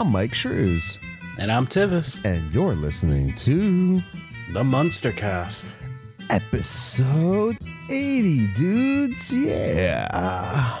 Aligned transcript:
I'm 0.00 0.10
Myke 0.10 0.32
Shrews, 0.32 0.96
And 1.38 1.52
I'm 1.52 1.66
Tivis, 1.66 2.24
and 2.24 2.50
you're 2.54 2.74
listening 2.74 3.34
to 3.34 4.00
the 4.54 4.64
Munster 4.64 5.12
Cast. 5.12 5.66
episode 6.30 7.58
80, 7.90 8.46
dudes. 8.54 9.30
Yeah. 9.30 10.78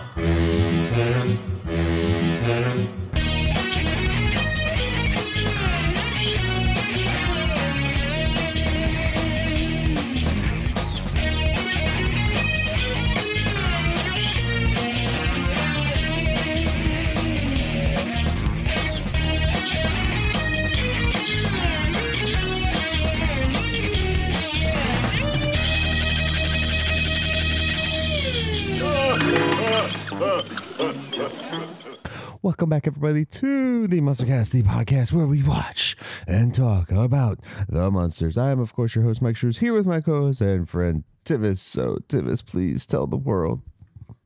Welcome 32.60 32.68
back, 32.68 32.86
everybody, 32.86 33.24
to 33.24 33.86
the 33.86 34.02
Munstercast, 34.02 34.52
the 34.52 34.62
podcast 34.62 35.14
where 35.14 35.24
we 35.24 35.42
watch 35.42 35.96
and 36.26 36.54
talk 36.54 36.92
about 36.92 37.38
the 37.70 37.90
Munsters. 37.90 38.36
I 38.36 38.50
am, 38.50 38.60
of 38.60 38.74
course, 38.74 38.94
your 38.94 39.02
host, 39.02 39.22
Myke 39.22 39.36
Shrews, 39.36 39.60
here 39.60 39.72
with 39.72 39.86
my 39.86 40.02
co 40.02 40.26
host 40.26 40.42
and 40.42 40.68
friend, 40.68 41.04
Tivis. 41.24 41.56
So, 41.56 41.96
Tivis, 42.08 42.44
please 42.44 42.84
tell 42.84 43.06
the 43.06 43.16
world 43.16 43.62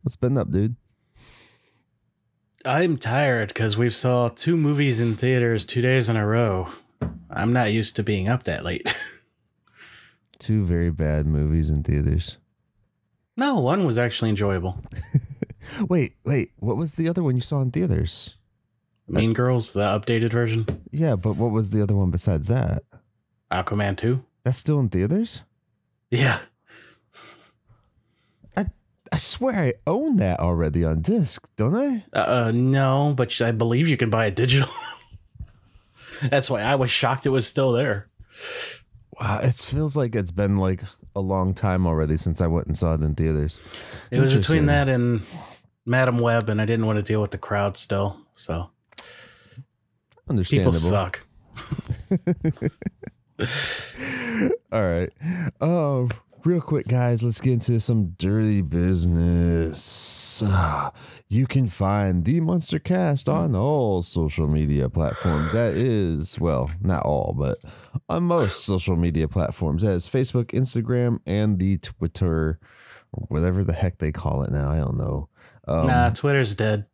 what's 0.03 0.17
been 0.17 0.37
up, 0.37 0.51
dude. 0.51 0.75
I'm 2.65 2.99
tired 2.99 3.51
because 3.51 3.77
we've 3.79 3.95
saw 3.95 4.31
two 4.31 4.57
movies 4.57 4.99
in 4.99 5.15
theaters 5.15 5.65
two 5.65 5.81
days 5.81 6.09
in 6.09 6.17
a 6.17 6.27
row. 6.27 6.71
I'm 7.31 7.53
not 7.53 7.73
used 7.73 7.95
to 7.95 8.03
being 8.03 8.27
up 8.27 8.43
that 8.43 8.65
late. 8.65 8.93
Two 10.41 10.65
very 10.65 10.91
bad 10.91 11.25
movies 11.25 11.71
in 11.71 11.85
theaters. 11.85 12.39
no, 13.37 13.61
one 13.61 13.87
was 13.87 13.97
actually 13.97 14.31
enjoyable. 14.31 14.83
Wait, 15.89 16.15
wait, 16.25 16.53
what 16.59 16.77
was 16.77 16.95
the 16.95 17.09
other 17.09 17.23
one 17.23 17.35
you 17.35 17.41
saw 17.43 17.61
in 17.61 17.71
theaters? 17.71 18.37
Mean 19.07 19.33
Girls, 19.33 19.73
the 19.73 19.81
updated 19.81 20.31
version. 20.31 20.67
Yeah, 20.91 21.17
but 21.17 21.37
what 21.37 21.51
was 21.51 21.71
the 21.71 21.83
other 21.83 21.95
one 21.95 22.11
besides 22.11 22.49
that? 22.49 22.83
Aquaman 23.51 23.97
2. 23.97 24.25
That's 24.45 24.59
still 24.59 24.81
in 24.81 24.89
theaters? 24.89 25.43
Yeah. 26.11 26.39
I 28.57 28.67
I 29.13 29.17
swear 29.17 29.57
I 29.57 29.75
own 29.87 30.17
that 30.17 30.41
already 30.41 30.85
on 30.85 31.03
disc, 31.03 31.47
don't 31.57 31.75
I? 31.75 32.05
Uh, 32.13 32.47
uh, 32.47 32.53
no, 32.55 33.15
but 33.17 33.41
I 33.41 33.51
believe 33.51 33.89
you 33.89 33.97
can 33.97 34.11
buy 34.11 34.27
it 34.27 34.37
digital. 34.37 34.69
That's 36.31 36.49
why 36.49 36.63
I 36.63 36.77
was 36.77 36.91
shocked 36.91 37.27
it 37.27 37.31
was 37.31 37.47
still 37.47 37.73
there. 37.73 38.09
Wow, 39.21 39.41
it 39.43 39.55
feels 39.55 39.97
like 39.97 40.15
it's 40.15 40.31
been 40.31 40.57
like 40.57 40.83
a 41.15 41.21
long 41.21 41.55
time 41.55 41.87
already 41.87 42.17
since 42.17 42.41
I 42.41 42.47
went 42.47 42.67
and 42.67 42.77
saw 42.77 42.95
it 42.95 43.03
in 43.03 43.15
theaters. 43.15 43.61
It 44.11 44.21
was 44.21 44.35
between 44.35 44.67
that 44.67 44.89
and 44.89 45.23
Madam 45.87 46.19
Web, 46.19 46.49
and 46.49 46.61
I 46.61 46.65
didn't 46.67 46.87
want 46.87 46.99
to 46.99 47.03
deal 47.03 47.21
with 47.21 47.31
the 47.31 47.39
crowd 47.39 47.77
still. 47.77 48.19
So 48.35 48.71
people 49.07 50.31
Understandable. 50.31 50.73
suck. 50.73 51.27
All 54.73 54.83
right. 54.83 55.11
Oh, 55.61 56.09
real 56.45 56.61
quick, 56.61 56.87
guys, 56.89 57.23
let's 57.23 57.41
get 57.41 57.55
into 57.55 57.79
some 57.81 58.15
dirty 58.19 58.63
business. 58.63 60.43
You 61.31 61.47
can 61.47 61.67
find 61.69 62.25
the 62.25 62.39
Munster 62.41 62.79
Cast 62.79 63.29
on 63.29 63.57
all 63.57 64.03
social 64.03 64.47
media 64.47 64.89
platforms. 64.89 65.53
That 65.53 65.75
is, 65.75 66.39
well, 66.39 66.71
not 66.81 67.03
all, 67.03 67.35
but 67.37 67.59
on 68.09 68.25
most 68.25 68.65
social 68.65 68.95
media 68.95 69.27
platforms. 69.27 69.83
That 69.83 69.93
is 69.95 70.07
Facebook, 70.07 70.53
Instagram, 70.53 71.19
and 71.27 71.59
the 71.59 71.79
Twitter, 71.79 72.61
whatever 73.29 73.65
the 73.65 73.73
heck 73.73 73.99
they 73.99 74.13
call 74.13 74.43
it 74.43 74.51
now. 74.51 74.71
I 74.71 74.77
don't 74.79 74.97
know. 74.99 75.29
Um, 75.67 75.87
nah, 75.87 76.11
Twitter's 76.11 76.55
dead. 76.55 76.87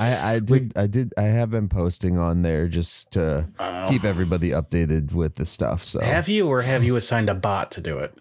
I, 0.00 0.34
I 0.34 0.38
did 0.40 0.72
I 0.76 0.86
did 0.88 1.12
I 1.16 1.22
have 1.22 1.50
been 1.50 1.68
posting 1.68 2.18
on 2.18 2.42
there 2.42 2.66
just 2.66 3.12
to 3.12 3.48
Oh. 3.60 3.86
keep 3.88 4.04
everybody 4.04 4.50
updated 4.50 5.12
with 5.12 5.36
the 5.36 5.46
stuff. 5.46 5.84
So 5.84 6.00
Have 6.00 6.28
you 6.28 6.48
or 6.48 6.62
have 6.62 6.82
you 6.82 6.96
assigned 6.96 7.30
a 7.30 7.34
bot 7.34 7.70
to 7.72 7.80
do 7.80 7.98
it? 7.98 8.12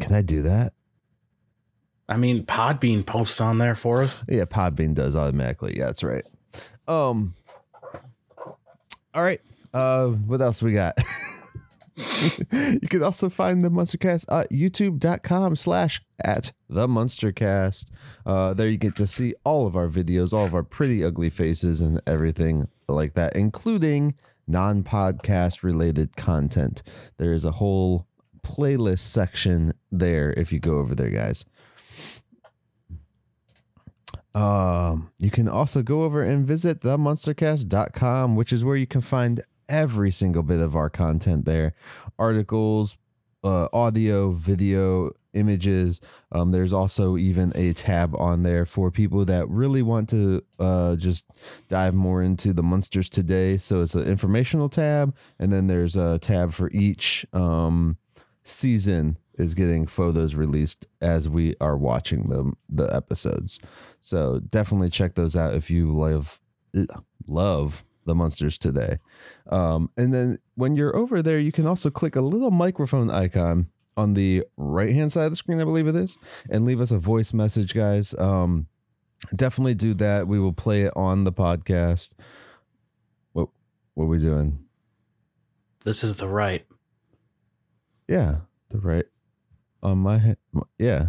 can 0.00 0.14
I 0.14 0.22
do 0.22 0.42
that? 0.42 0.72
I 2.08 2.16
mean, 2.16 2.46
Podbean 2.46 3.04
posts 3.04 3.40
on 3.42 3.58
there 3.58 3.74
for 3.74 4.02
us. 4.02 4.24
Yeah, 4.28 4.46
Podbean 4.46 4.94
does 4.94 5.16
automatically. 5.16 5.76
Yeah, 5.76 5.86
that's 5.86 6.02
right. 6.02 6.24
Um 6.86 7.34
all 9.14 9.22
right. 9.22 9.40
Uh 9.74 10.06
what 10.08 10.40
else 10.40 10.62
we 10.62 10.72
got? 10.72 10.96
you 12.52 12.88
can 12.88 13.02
also 13.02 13.28
find 13.28 13.62
the 13.62 13.70
Munstercast 13.70 14.24
at 14.30 14.50
youtube.com 14.50 15.56
slash 15.56 16.02
at 16.22 16.52
the 16.68 16.86
Munstercast. 16.86 17.86
Uh 18.24 18.54
there 18.54 18.68
you 18.68 18.76
get 18.76 18.96
to 18.96 19.06
see 19.06 19.34
all 19.44 19.66
of 19.66 19.76
our 19.76 19.88
videos, 19.88 20.32
all 20.32 20.44
of 20.44 20.54
our 20.54 20.62
pretty 20.62 21.04
ugly 21.04 21.30
faces 21.30 21.80
and 21.80 22.00
everything 22.06 22.68
like 22.88 23.14
that, 23.14 23.36
including 23.36 24.14
non-podcast 24.46 25.62
related 25.62 26.16
content. 26.16 26.82
There 27.18 27.32
is 27.32 27.44
a 27.44 27.52
whole 27.52 28.06
playlist 28.42 29.00
section 29.00 29.72
there 29.90 30.32
if 30.36 30.52
you 30.52 30.58
go 30.58 30.78
over 30.78 30.94
there, 30.94 31.10
guys. 31.10 31.44
Um, 34.34 35.10
you 35.18 35.30
can 35.30 35.48
also 35.48 35.82
go 35.82 36.04
over 36.04 36.22
and 36.22 36.46
visit 36.46 36.80
themunstercast.com, 36.80 38.36
which 38.36 38.52
is 38.52 38.64
where 38.64 38.76
you 38.76 38.86
can 38.86 39.00
find 39.00 39.42
every 39.68 40.10
single 40.10 40.42
bit 40.42 40.60
of 40.60 40.74
our 40.74 40.90
content 40.90 41.44
there 41.44 41.74
articles, 42.18 42.96
uh, 43.44 43.68
audio, 43.72 44.32
video, 44.32 45.12
images. 45.34 46.00
Um, 46.32 46.50
there's 46.50 46.72
also 46.72 47.16
even 47.16 47.52
a 47.54 47.72
tab 47.72 48.14
on 48.16 48.42
there 48.42 48.66
for 48.66 48.90
people 48.90 49.24
that 49.26 49.48
really 49.48 49.82
want 49.82 50.08
to 50.10 50.42
uh, 50.58 50.96
just 50.96 51.26
dive 51.68 51.94
more 51.94 52.22
into 52.22 52.52
the 52.52 52.62
Munsters 52.62 53.08
Today. 53.08 53.56
So 53.56 53.80
it's 53.82 53.94
an 53.94 54.04
informational 54.04 54.68
tab, 54.68 55.14
and 55.38 55.52
then 55.52 55.66
there's 55.66 55.96
a 55.96 56.18
tab 56.18 56.52
for 56.52 56.70
each 56.70 57.26
um, 57.32 57.98
season 58.42 59.18
is 59.34 59.54
getting 59.54 59.86
photos 59.86 60.34
released 60.34 60.88
as 61.00 61.28
we 61.28 61.54
are 61.60 61.76
watching 61.76 62.28
them 62.28 62.54
the 62.68 62.92
episodes. 62.94 63.60
So 64.00 64.40
definitely 64.40 64.90
check 64.90 65.14
those 65.14 65.36
out 65.36 65.54
if 65.54 65.70
you 65.70 65.92
love 65.92 66.40
love 67.26 67.84
the 68.08 68.14
Munsters 68.16 68.58
Today. 68.58 68.98
Um, 69.48 69.90
and 69.96 70.12
then 70.12 70.38
when 70.56 70.74
you're 70.74 70.96
over 70.96 71.22
there, 71.22 71.38
you 71.38 71.52
can 71.52 71.66
also 71.66 71.88
click 71.90 72.16
a 72.16 72.20
little 72.20 72.50
microphone 72.50 73.10
icon 73.10 73.68
on 73.96 74.14
the 74.14 74.44
right 74.56 74.92
hand 74.94 75.12
side 75.12 75.24
of 75.26 75.30
the 75.30 75.36
screen, 75.36 75.60
I 75.60 75.64
believe 75.64 75.86
it 75.86 75.94
is, 75.96 76.18
and 76.50 76.64
leave 76.64 76.80
us 76.80 76.90
a 76.90 76.98
voice 76.98 77.32
message, 77.32 77.74
guys. 77.74 78.14
Um, 78.18 78.66
definitely 79.34 79.74
do 79.74 79.94
that. 79.94 80.26
We 80.28 80.38
will 80.38 80.52
play 80.52 80.82
it 80.82 80.92
on 80.96 81.24
the 81.24 81.32
podcast. 81.32 82.12
What 83.32 83.48
what 83.94 84.04
are 84.04 84.08
we 84.08 84.18
doing? 84.20 84.64
This 85.84 86.02
is 86.04 86.16
the 86.18 86.28
right. 86.28 86.64
Yeah, 88.08 88.36
the 88.70 88.78
right 88.78 89.06
on 89.82 89.98
my 89.98 90.18
head. 90.18 90.38
Yeah, 90.78 91.08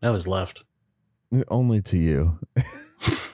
That 0.00 0.10
was 0.10 0.26
left. 0.28 0.64
only 1.48 1.80
to 1.82 1.96
you. 1.98 2.38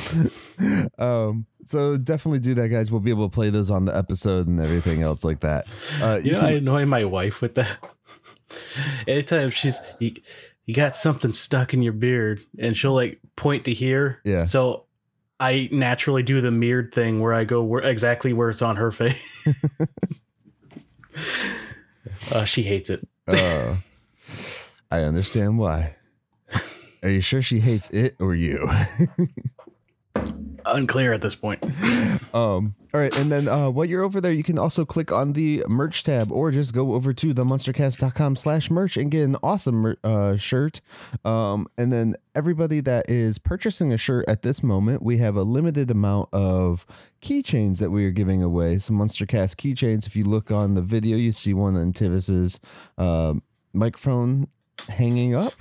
um 0.98 1.46
so 1.66 1.96
definitely 1.96 2.38
do 2.40 2.54
that 2.54 2.68
guys 2.68 2.90
we'll 2.90 3.00
be 3.00 3.10
able 3.10 3.28
to 3.28 3.34
play 3.34 3.50
those 3.50 3.70
on 3.70 3.84
the 3.84 3.96
episode 3.96 4.46
and 4.46 4.60
everything 4.60 5.02
else 5.02 5.22
like 5.24 5.40
that 5.40 5.66
uh 6.00 6.18
You 6.22 6.26
you 6.30 6.32
know, 6.32 6.40
can, 6.40 6.48
I 6.48 6.52
annoy 6.52 6.86
my 6.86 7.04
wife 7.04 7.40
with 7.42 7.54
that. 7.56 7.78
Anytime 9.06 9.50
she's 9.50 9.78
you, 9.98 10.12
you 10.66 10.74
got 10.74 10.94
something 10.96 11.32
stuck 11.32 11.72
in 11.74 11.82
your 11.82 11.92
beard, 11.94 12.40
and 12.58 12.76
she'll 12.76 12.94
like 12.94 13.18
point 13.36 13.64
to 13.64 13.72
here. 13.72 14.20
Yeah. 14.24 14.44
So 14.44 14.84
I 15.40 15.68
naturally 15.72 16.22
do 16.22 16.40
the 16.40 16.50
mirrored 16.50 16.94
thing 16.94 17.20
where 17.20 17.32
I 17.34 17.44
go 17.44 17.62
where 17.62 17.82
exactly 17.82 18.32
where 18.32 18.50
it's 18.50 18.62
on 18.62 18.76
her 18.76 18.90
face. 18.92 19.48
uh, 22.32 22.44
she 22.44 22.62
hates 22.62 22.90
it. 22.90 23.06
uh, 23.28 23.76
i 24.90 25.00
understand 25.00 25.58
why 25.58 25.94
are 27.02 27.08
you 27.08 27.20
sure 27.20 27.40
she 27.42 27.60
hates 27.60 27.88
it 27.90 28.16
or 28.18 28.34
you 28.34 28.68
Unclear 30.66 31.12
at 31.12 31.22
this 31.22 31.34
point. 31.34 31.64
Um, 32.34 32.76
all 32.94 33.00
right, 33.00 33.14
and 33.18 33.30
then 33.30 33.46
uh, 33.46 33.68
while 33.68 33.84
you're 33.84 34.02
over 34.02 34.18
there, 34.18 34.32
you 34.32 34.42
can 34.42 34.58
also 34.58 34.86
click 34.86 35.12
on 35.12 35.34
the 35.34 35.62
merch 35.68 36.02
tab 36.02 36.32
or 36.32 36.50
just 36.50 36.72
go 36.72 36.94
over 36.94 37.12
to 37.12 37.34
the 37.34 37.44
munstercast.com 37.44 38.36
slash 38.36 38.70
merch 38.70 38.96
and 38.96 39.10
get 39.10 39.24
an 39.24 39.36
awesome 39.42 39.96
uh, 40.02 40.36
shirt. 40.36 40.80
Um, 41.26 41.66
and 41.76 41.92
then 41.92 42.16
everybody 42.34 42.80
that 42.80 43.10
is 43.10 43.38
purchasing 43.38 43.92
a 43.92 43.98
shirt 43.98 44.24
at 44.28 44.40
this 44.40 44.62
moment, 44.62 45.02
we 45.02 45.18
have 45.18 45.36
a 45.36 45.42
limited 45.42 45.90
amount 45.90 46.30
of 46.32 46.86
keychains 47.20 47.78
that 47.80 47.90
we 47.90 48.06
are 48.06 48.10
giving 48.10 48.42
away. 48.42 48.78
Some 48.78 48.98
Munstercast 48.98 49.56
keychains. 49.56 50.06
If 50.06 50.16
you 50.16 50.24
look 50.24 50.50
on 50.50 50.74
the 50.74 50.82
video, 50.82 51.18
you 51.18 51.32
see 51.32 51.52
one 51.52 51.76
on 51.76 51.92
Tivis's 51.92 52.60
uh, 52.96 53.34
microphone 53.74 54.48
hanging 54.88 55.34
up, 55.34 55.54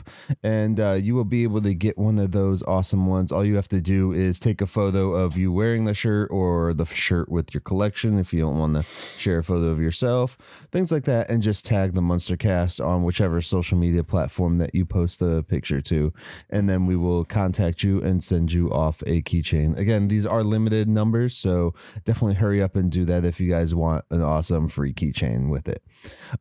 and 0.43 0.79
uh, 0.79 0.93
you 0.93 1.15
will 1.15 1.25
be 1.25 1.43
able 1.43 1.61
to 1.61 1.73
get 1.73 1.97
one 1.97 2.19
of 2.19 2.31
those 2.31 2.63
awesome 2.63 3.05
ones. 3.05 3.31
All 3.31 3.45
you 3.45 3.55
have 3.55 3.67
to 3.69 3.81
do 3.81 4.11
is 4.11 4.39
take 4.39 4.61
a 4.61 4.67
photo 4.67 5.11
of 5.11 5.37
you 5.37 5.51
wearing 5.51 5.85
the 5.85 5.93
shirt 5.93 6.29
or 6.31 6.73
the 6.73 6.85
shirt 6.85 7.29
with 7.29 7.53
your 7.53 7.61
collection 7.61 8.19
if 8.19 8.33
you 8.33 8.41
don't 8.41 8.59
want 8.59 8.75
to 8.75 8.83
share 9.17 9.39
a 9.39 9.43
photo 9.43 9.67
of 9.67 9.79
yourself, 9.79 10.37
things 10.71 10.91
like 10.91 11.05
that, 11.05 11.29
and 11.29 11.41
just 11.41 11.65
tag 11.65 11.93
the 11.93 12.01
Munster 12.01 12.37
Cast 12.37 12.81
on 12.81 13.03
whichever 13.03 13.41
social 13.41 13.77
media 13.77 14.03
platform 14.03 14.57
that 14.57 14.73
you 14.75 14.85
post 14.85 15.19
the 15.19 15.43
picture 15.43 15.81
to, 15.81 16.13
and 16.49 16.69
then 16.69 16.85
we 16.85 16.95
will 16.95 17.25
contact 17.25 17.83
you 17.83 18.01
and 18.01 18.23
send 18.23 18.51
you 18.51 18.71
off 18.71 19.01
a 19.05 19.21
keychain. 19.21 19.77
Again, 19.77 20.07
these 20.07 20.25
are 20.25 20.43
limited 20.43 20.87
numbers, 20.87 21.35
so 21.35 21.73
definitely 22.05 22.35
hurry 22.35 22.61
up 22.61 22.75
and 22.75 22.91
do 22.91 23.05
that 23.05 23.25
if 23.25 23.39
you 23.39 23.49
guys 23.49 23.75
want 23.75 24.05
an 24.11 24.21
awesome 24.21 24.69
free 24.69 24.93
keychain 24.93 25.49
with 25.49 25.67
it. 25.67 25.83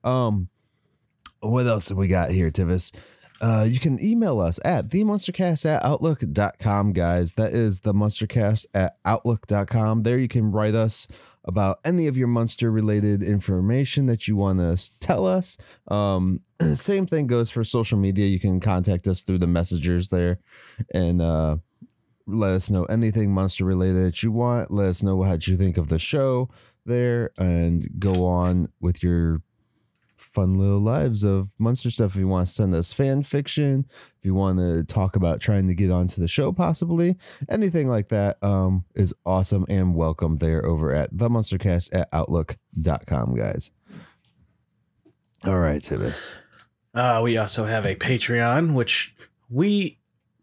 Um, 0.04 0.48
what 1.40 1.66
else 1.66 1.88
have 1.88 1.98
we 1.98 2.08
got 2.08 2.30
here, 2.30 2.50
Tivis? 2.50 2.92
Uh, 3.40 3.66
you 3.66 3.80
can 3.80 3.98
email 4.04 4.38
us 4.38 4.60
at 4.64 4.88
themunstercast 4.88 5.64
at 5.64 5.82
outlook.com, 5.82 6.92
guys. 6.92 7.36
That 7.36 7.52
is 7.52 7.80
the 7.80 7.94
munstercast 7.94 8.66
at 8.74 8.96
outlook.com. 9.04 10.02
There 10.02 10.18
you 10.18 10.28
can 10.28 10.52
write 10.52 10.74
us 10.74 11.08
about 11.44 11.80
any 11.84 12.06
of 12.06 12.18
your 12.18 12.28
Munster 12.28 12.70
related 12.70 13.22
information 13.22 14.06
that 14.06 14.28
you 14.28 14.36
want 14.36 14.58
to 14.58 14.98
tell 15.00 15.26
us. 15.26 15.56
Um, 15.88 16.40
same 16.74 17.06
thing 17.06 17.26
goes 17.26 17.50
for 17.50 17.64
social 17.64 17.98
media. 17.98 18.26
You 18.26 18.38
can 18.38 18.60
contact 18.60 19.06
us 19.06 19.22
through 19.22 19.38
the 19.38 19.46
messengers 19.46 20.10
there 20.10 20.38
and 20.92 21.22
uh, 21.22 21.56
let 22.26 22.52
us 22.52 22.68
know 22.68 22.84
anything 22.84 23.32
Munster 23.32 23.64
related 23.64 24.04
that 24.04 24.22
you 24.22 24.32
want. 24.32 24.70
Let 24.70 24.88
us 24.88 25.02
know 25.02 25.16
what 25.16 25.46
you 25.46 25.56
think 25.56 25.78
of 25.78 25.88
the 25.88 25.98
show 25.98 26.50
there 26.84 27.30
and 27.38 27.88
go 27.98 28.26
on 28.26 28.68
with 28.80 29.02
your 29.02 29.42
fun 30.32 30.58
little 30.58 30.80
lives 30.80 31.24
of 31.24 31.50
Munster 31.58 31.90
stuff. 31.90 32.12
If 32.12 32.20
you 32.20 32.28
want 32.28 32.46
to 32.46 32.52
send 32.52 32.74
us 32.74 32.92
fan 32.92 33.22
fiction, 33.22 33.86
if 34.18 34.24
you 34.24 34.34
want 34.34 34.58
to 34.58 34.84
talk 34.84 35.16
about 35.16 35.40
trying 35.40 35.66
to 35.68 35.74
get 35.74 35.90
onto 35.90 36.20
the 36.20 36.28
show, 36.28 36.52
possibly 36.52 37.16
anything 37.48 37.88
like 37.88 38.08
that, 38.08 38.42
um, 38.42 38.84
is 38.94 39.14
awesome 39.26 39.66
and 39.68 39.94
welcome 39.94 40.38
there 40.38 40.64
over 40.64 40.92
at 40.92 41.16
the 41.16 41.28
munstercast 41.28 41.88
at 41.92 42.08
outlook.com, 42.12 43.34
guys. 43.34 43.70
All 45.44 45.58
right, 45.58 45.80
Tivis. 45.80 46.32
Uh, 46.94 47.20
we 47.22 47.38
also 47.38 47.64
have 47.64 47.86
a 47.86 47.94
Patreon, 47.94 48.74
which 48.74 49.14
we 49.48 49.98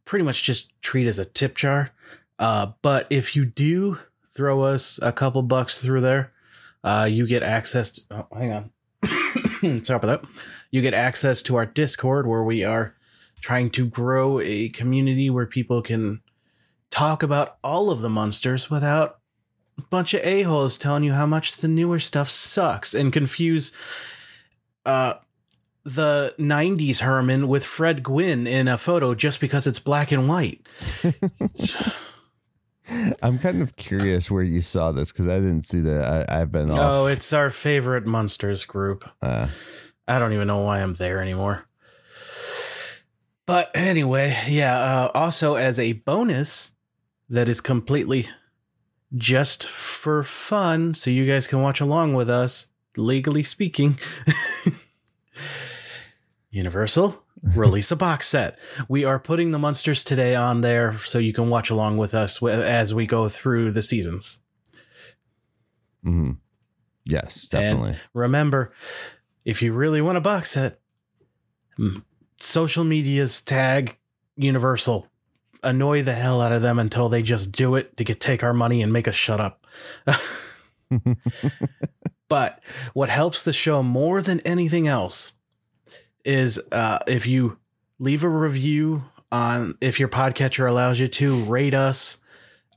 pretty 0.05 0.23
much 0.23 0.43
just 0.43 0.71
treat 0.81 1.07
as 1.07 1.19
a 1.19 1.25
tip 1.25 1.55
jar. 1.55 1.91
Uh, 2.39 2.71
but 2.81 3.07
if 3.09 3.35
you 3.35 3.45
do 3.45 3.99
throw 4.33 4.61
us 4.63 4.99
a 5.01 5.11
couple 5.11 5.41
bucks 5.41 5.81
through 5.81 6.01
there, 6.01 6.31
uh, 6.83 7.07
you 7.09 7.27
get 7.27 7.43
access. 7.43 7.91
To, 7.91 8.01
oh, 8.11 8.37
hang 8.37 8.53
on. 8.53 8.71
Sorry 9.81 9.97
about 9.97 10.21
that. 10.21 10.29
You 10.71 10.81
get 10.81 10.93
access 10.93 11.41
to 11.43 11.55
our 11.55 11.65
Discord 11.65 12.27
where 12.27 12.43
we 12.43 12.63
are 12.63 12.95
trying 13.41 13.69
to 13.71 13.85
grow 13.85 14.39
a 14.39 14.69
community 14.69 15.29
where 15.29 15.45
people 15.45 15.81
can 15.81 16.21
talk 16.89 17.23
about 17.23 17.57
all 17.63 17.89
of 17.89 18.01
the 18.01 18.09
Munsters 18.09 18.69
without 18.69 19.19
a 19.77 19.81
bunch 19.83 20.13
of 20.13 20.21
a-holes 20.23 20.77
telling 20.77 21.03
you 21.03 21.13
how 21.13 21.25
much 21.25 21.57
the 21.57 21.67
newer 21.67 21.99
stuff 21.99 22.29
sucks 22.29 22.93
and 22.93 23.13
confuse 23.13 23.71
uh 24.85 25.13
the 25.83 26.35
90s 26.37 26.99
Herman 26.99 27.47
with 27.47 27.63
Fred 27.63 28.03
Gwynne 28.03 28.45
in 28.45 28.67
a 28.67 28.77
photo 28.77 29.15
just 29.15 29.39
because 29.39 29.65
it's 29.65 29.79
black 29.79 30.11
and 30.11 30.27
white. 30.27 30.67
I'm 33.21 33.37
kind 33.39 33.61
of 33.61 33.75
curious 33.75 34.31
where 34.31 34.43
you 34.43 34.61
saw 34.61 34.91
this 34.91 35.11
because 35.11 35.27
I 35.27 35.35
didn't 35.35 35.63
see 35.63 35.81
that. 35.81 36.29
I, 36.29 36.39
have 36.39 36.51
been 36.51 36.71
off. 36.71 36.79
Oh, 36.79 37.05
it's 37.07 37.33
our 37.33 37.49
favorite 37.49 38.05
Munsters 38.05 38.65
group. 38.65 39.09
Uh, 39.21 39.47
I 40.07 40.19
don't 40.19 40.33
even 40.33 40.47
know 40.47 40.59
why 40.59 40.81
I'm 40.81 40.93
there 40.93 41.21
anymore. 41.21 41.65
But 43.45 43.71
anyway, 43.73 44.37
yeah. 44.47 44.77
Uh, 44.77 45.11
also, 45.13 45.55
as 45.55 45.79
a 45.79 45.93
bonus, 45.93 46.73
that 47.29 47.49
is 47.49 47.61
completely 47.61 48.27
just 49.15 49.65
for 49.65 50.23
fun, 50.23 50.93
so 50.93 51.09
you 51.09 51.25
guys 51.25 51.47
can 51.47 51.61
watch 51.61 51.79
along 51.79 52.13
with 52.13 52.29
us, 52.29 52.67
legally 52.95 53.43
speaking. 53.43 53.97
Universal 56.49 57.23
release 57.41 57.91
a 57.91 57.95
box 57.95 58.27
set. 58.27 58.57
We 58.87 59.05
are 59.05 59.19
putting 59.19 59.51
the 59.51 59.59
Munsters 59.59 60.03
Today 60.03 60.35
on 60.35 60.61
there 60.61 60.97
so 60.99 61.19
you 61.19 61.33
can 61.33 61.49
watch 61.49 61.69
along 61.69 61.97
with 61.97 62.13
us 62.13 62.41
as 62.43 62.93
we 62.93 63.05
go 63.05 63.29
through 63.29 63.71
the 63.71 63.81
seasons. 63.81 64.39
Mm-hmm. 66.05 66.33
Yes, 67.05 67.47
definitely. 67.47 67.91
And 67.91 68.01
remember, 68.13 68.73
if 69.45 69.61
you 69.61 69.73
really 69.73 70.01
want 70.01 70.17
a 70.17 70.21
box 70.21 70.51
set, 70.51 70.79
social 72.37 72.83
media's 72.83 73.41
tag 73.41 73.97
Universal. 74.37 75.07
Annoy 75.63 76.03
the 76.03 76.13
hell 76.13 76.39
out 76.41 76.51
of 76.51 76.61
them 76.61 76.77
until 76.77 77.09
they 77.09 77.23
just 77.23 77.51
do 77.51 77.75
it 77.75 77.97
to 77.97 78.03
get 78.03 78.19
take 78.19 78.43
our 78.43 78.53
money 78.53 78.83
and 78.83 78.93
make 78.93 79.07
us 79.07 79.15
shut 79.15 79.41
up. 79.41 79.65
but 82.29 82.63
what 82.93 83.09
helps 83.09 83.43
the 83.43 83.51
show 83.51 83.83
more 83.83 84.21
than 84.21 84.39
anything 84.41 84.87
else 84.87 85.33
is 86.27 86.61
uh, 86.71 86.99
if 87.07 87.25
you 87.25 87.57
leave 87.97 88.23
a 88.23 88.29
review 88.29 89.03
on 89.31 89.75
if 89.81 89.99
your 89.99 90.09
podcatcher 90.09 90.69
allows 90.69 90.99
you 90.99 91.07
to 91.07 91.43
rate 91.45 91.73
us. 91.73 92.19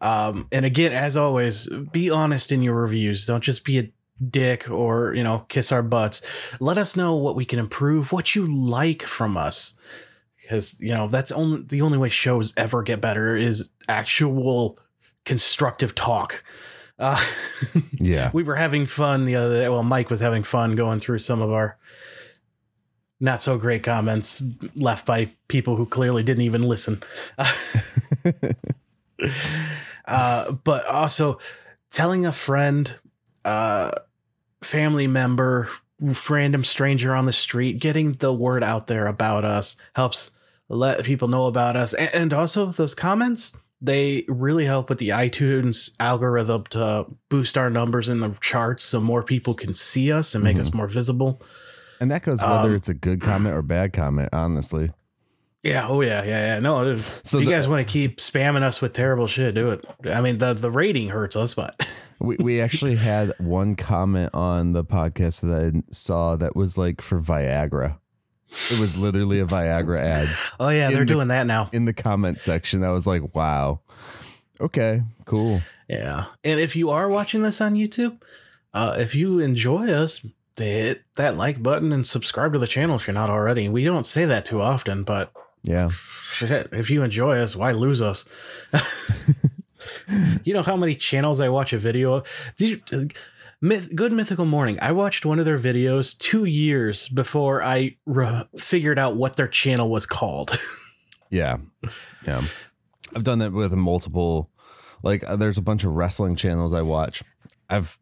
Um, 0.01 0.49
and 0.51 0.65
again, 0.65 0.93
as 0.93 1.17
always, 1.17 1.69
be 1.93 2.09
honest 2.09 2.53
in 2.53 2.63
your 2.63 2.75
reviews. 2.75 3.27
Don't 3.27 3.45
just 3.45 3.65
be 3.65 3.79
a 3.79 3.93
dick 4.29 4.71
or 4.71 5.15
you 5.15 5.23
know 5.23 5.41
kiss 5.49 5.73
our 5.73 5.83
butts. 5.83 6.23
Let 6.61 6.79
us 6.79 6.97
know 6.97 7.17
what 7.17 7.37
we 7.37 7.45
can 7.45 7.59
improve, 7.59 8.13
what 8.13 8.35
you 8.35 8.47
like 8.47 9.03
from 9.03 9.37
us, 9.37 9.75
because 10.41 10.81
you 10.81 10.95
know 10.95 11.09
that's 11.09 11.33
only 11.33 11.63
the 11.63 11.83
only 11.83 11.99
way 11.99 12.09
shows 12.09 12.55
ever 12.57 12.83
get 12.83 13.01
better 13.01 13.37
is 13.37 13.71
actual 13.89 14.79
constructive 15.25 15.95
talk. 15.95 16.43
Uh, 16.99 17.23
yeah, 17.93 18.31
we 18.33 18.43
were 18.43 18.57
having 18.57 18.87
fun 18.87 19.27
the 19.27 19.37
other 19.37 19.61
day. 19.61 19.69
Well, 19.69 19.83
Myke 19.83 20.11
was 20.11 20.21
having 20.21 20.45
fun 20.45 20.77
going 20.77 21.01
through 21.01 21.19
some 21.19 21.43
of 21.43 21.53
our 21.53 21.77
not 23.21 23.43
so 23.43 23.59
great 23.59 23.83
comments 23.83 24.43
left 24.77 25.05
by 25.05 25.29
people 25.49 25.77
who 25.77 25.87
clearly 25.87 26.23
didn't 26.23 26.45
even 26.45 26.63
listen. 26.63 27.03
uh, 30.07 30.53
but 30.53 30.87
also 30.87 31.39
telling 31.91 32.25
a 32.25 32.33
friend, 32.33 32.95
uh, 33.45 33.91
family 34.63 35.07
member, 35.07 35.69
random 36.31 36.65
stranger 36.65 37.15
on 37.15 37.27
the 37.27 37.33
street, 37.33 37.79
getting 37.79 38.15
the 38.15 38.33
word 38.33 38.65
out 38.65 38.87
there 38.87 39.07
about 39.07 39.45
us 39.45 39.77
helps 39.95 40.31
let 40.69 41.05
people 41.05 41.29
know 41.29 41.47
about 41.47 41.77
us. 41.77 41.93
And, 41.93 42.11
and 42.15 42.33
also 42.33 42.67
those 42.67 42.95
comments, 42.95 43.55
they 43.83 44.25
really 44.29 44.65
help 44.65 44.89
with 44.89 44.99
the 44.99 45.09
iTunes 45.11 45.95
algorithm 46.01 46.65
to 46.71 47.07
boost 47.29 47.59
our 47.59 47.71
numbers 47.71 48.09
in 48.09 48.21
the 48.21 48.37
charts 48.41 48.85
so 48.85 49.01
more 49.01 49.23
people 49.23 49.55
can 49.55 49.73
see 49.73 50.13
us 50.13 50.35
and 50.35 50.45
make 50.45 50.55
mm-hmm. 50.55 50.63
us 50.63 50.75
more 50.75 50.87
visible. 50.87 51.43
And 52.01 52.11
that 52.11 52.23
goes 52.23 52.41
whether 52.41 52.71
um, 52.71 52.75
it's 52.75 52.89
a 52.89 52.95
good 52.95 53.21
comment 53.21 53.55
or 53.55 53.63
bad 53.63 53.93
comment, 53.93 54.31
honestly. 54.33 54.91
Yeah. 55.63 55.87
Oh 55.89 56.01
yeah. 56.01 56.25
Yeah. 56.25 56.55
Yeah. 56.55 56.61
No. 56.61 56.99
So 57.23 57.39
you 57.39 57.45
the, 57.45 57.53
guys 57.53 57.69
want 57.69 57.87
to 57.87 57.93
keep 57.93 58.19
spamming 58.19 58.63
us 58.63 58.81
with 58.81 58.95
terrible 58.95 59.27
shit, 59.27 59.55
do 59.55 59.71
it. 59.71 59.85
I 60.07 60.21
mean, 60.23 60.39
the 60.39 60.55
the 60.55 60.71
rating 60.71 61.11
hurts 61.11 61.37
us, 61.37 61.55
but 61.55 61.87
we 62.19 62.37
we 62.37 62.61
actually 62.61 62.97
had 62.97 63.35
one 63.39 63.77
comment 63.77 64.31
on 64.35 64.73
the 64.73 64.85
podcast 64.85 65.43
that 65.43 65.75
I 65.75 65.83
saw 65.93 66.37
that 66.37 66.57
was 66.57 66.79
like 66.79 67.03
for 67.03 67.21
Viagra. 67.21 67.99
It 68.71 68.81
was 68.81 68.97
literally 68.97 69.39
a 69.39 69.47
Viagra 69.47 70.01
ad. 70.01 70.29
Oh 70.59 70.71
yeah, 70.71 70.91
they're 70.91 71.01
the, 71.01 71.05
doing 71.05 71.29
that 71.29 71.47
now 71.47 71.69
in 71.73 71.85
the 71.85 71.93
comment 71.93 72.41
section. 72.41 72.83
I 72.83 72.93
was 72.93 73.07
like, 73.07 73.35
wow. 73.35 73.81
Okay. 74.61 75.03
Cool. 75.25 75.61
Yeah. 75.89 76.27
And 76.45 76.61
if 76.61 76.77
you 76.77 76.91
are 76.91 77.09
watching 77.09 77.43
this 77.43 77.61
on 77.61 77.75
YouTube, 77.75 78.21
uh, 78.75 78.97
if 78.99 79.15
you 79.15 79.39
enjoy 79.41 79.91
us, 79.91 80.25
hit 80.65 81.05
that 81.17 81.37
like 81.37 81.63
button 81.63 81.93
and 81.93 82.07
subscribe 82.07 82.53
to 82.53 82.59
the 82.59 82.67
channel 82.67 82.97
if 82.97 83.07
you're 83.07 83.15
not 83.15 83.31
already. 83.31 83.69
We 83.69 83.85
don't 83.85 84.07
say 84.07 84.25
that 84.25 84.45
too 84.45 84.61
often, 84.61 85.05
but 85.05 85.33
yeah, 85.63 85.91
shit, 85.91 86.69
if 86.73 86.91
you 86.91 87.03
enjoy 87.03 87.39
us, 87.39 87.57
why 87.57 87.73
lose 87.73 88.01
us? 88.01 88.25
you 90.45 90.55
know 90.55 90.63
how 90.63 90.77
many 90.77 90.95
channels 90.95 91.41
I 91.41 91.49
watch 91.49 91.73
a 91.73 91.79
video 91.79 92.15
of? 92.15 92.53
You, 92.59 92.81
Myth, 93.63 93.95
Good 93.95 94.13
Mythical 94.13 94.47
Morning. 94.47 94.79
I 94.81 94.93
watched 94.93 95.27
one 95.27 95.39
of 95.39 95.45
their 95.45 95.59
videos 95.59 96.17
two 96.17 96.47
years 96.47 97.09
before 97.09 97.63
I 97.63 97.97
re- 98.07 98.47
figured 98.57 98.99
out 98.99 99.17
what 99.17 99.37
their 99.37 99.49
channel 99.49 99.91
was 99.91 100.07
called. 100.07 100.59
yeah, 101.31 101.59
yeah, 102.27 102.43
I've 103.15 103.25
done 103.25 103.41
that 103.41 103.53
with 103.53 103.75
multiple. 103.75 104.49
Like, 105.03 105.29
uh, 105.29 105.37
there's 105.37 105.59
a 105.59 105.63
bunch 105.63 105.85
of 105.85 105.93
wrestling 105.93 106.37
channels 106.37 106.73
I 106.73 106.83
watch. 106.83 107.23
I've 107.71 107.99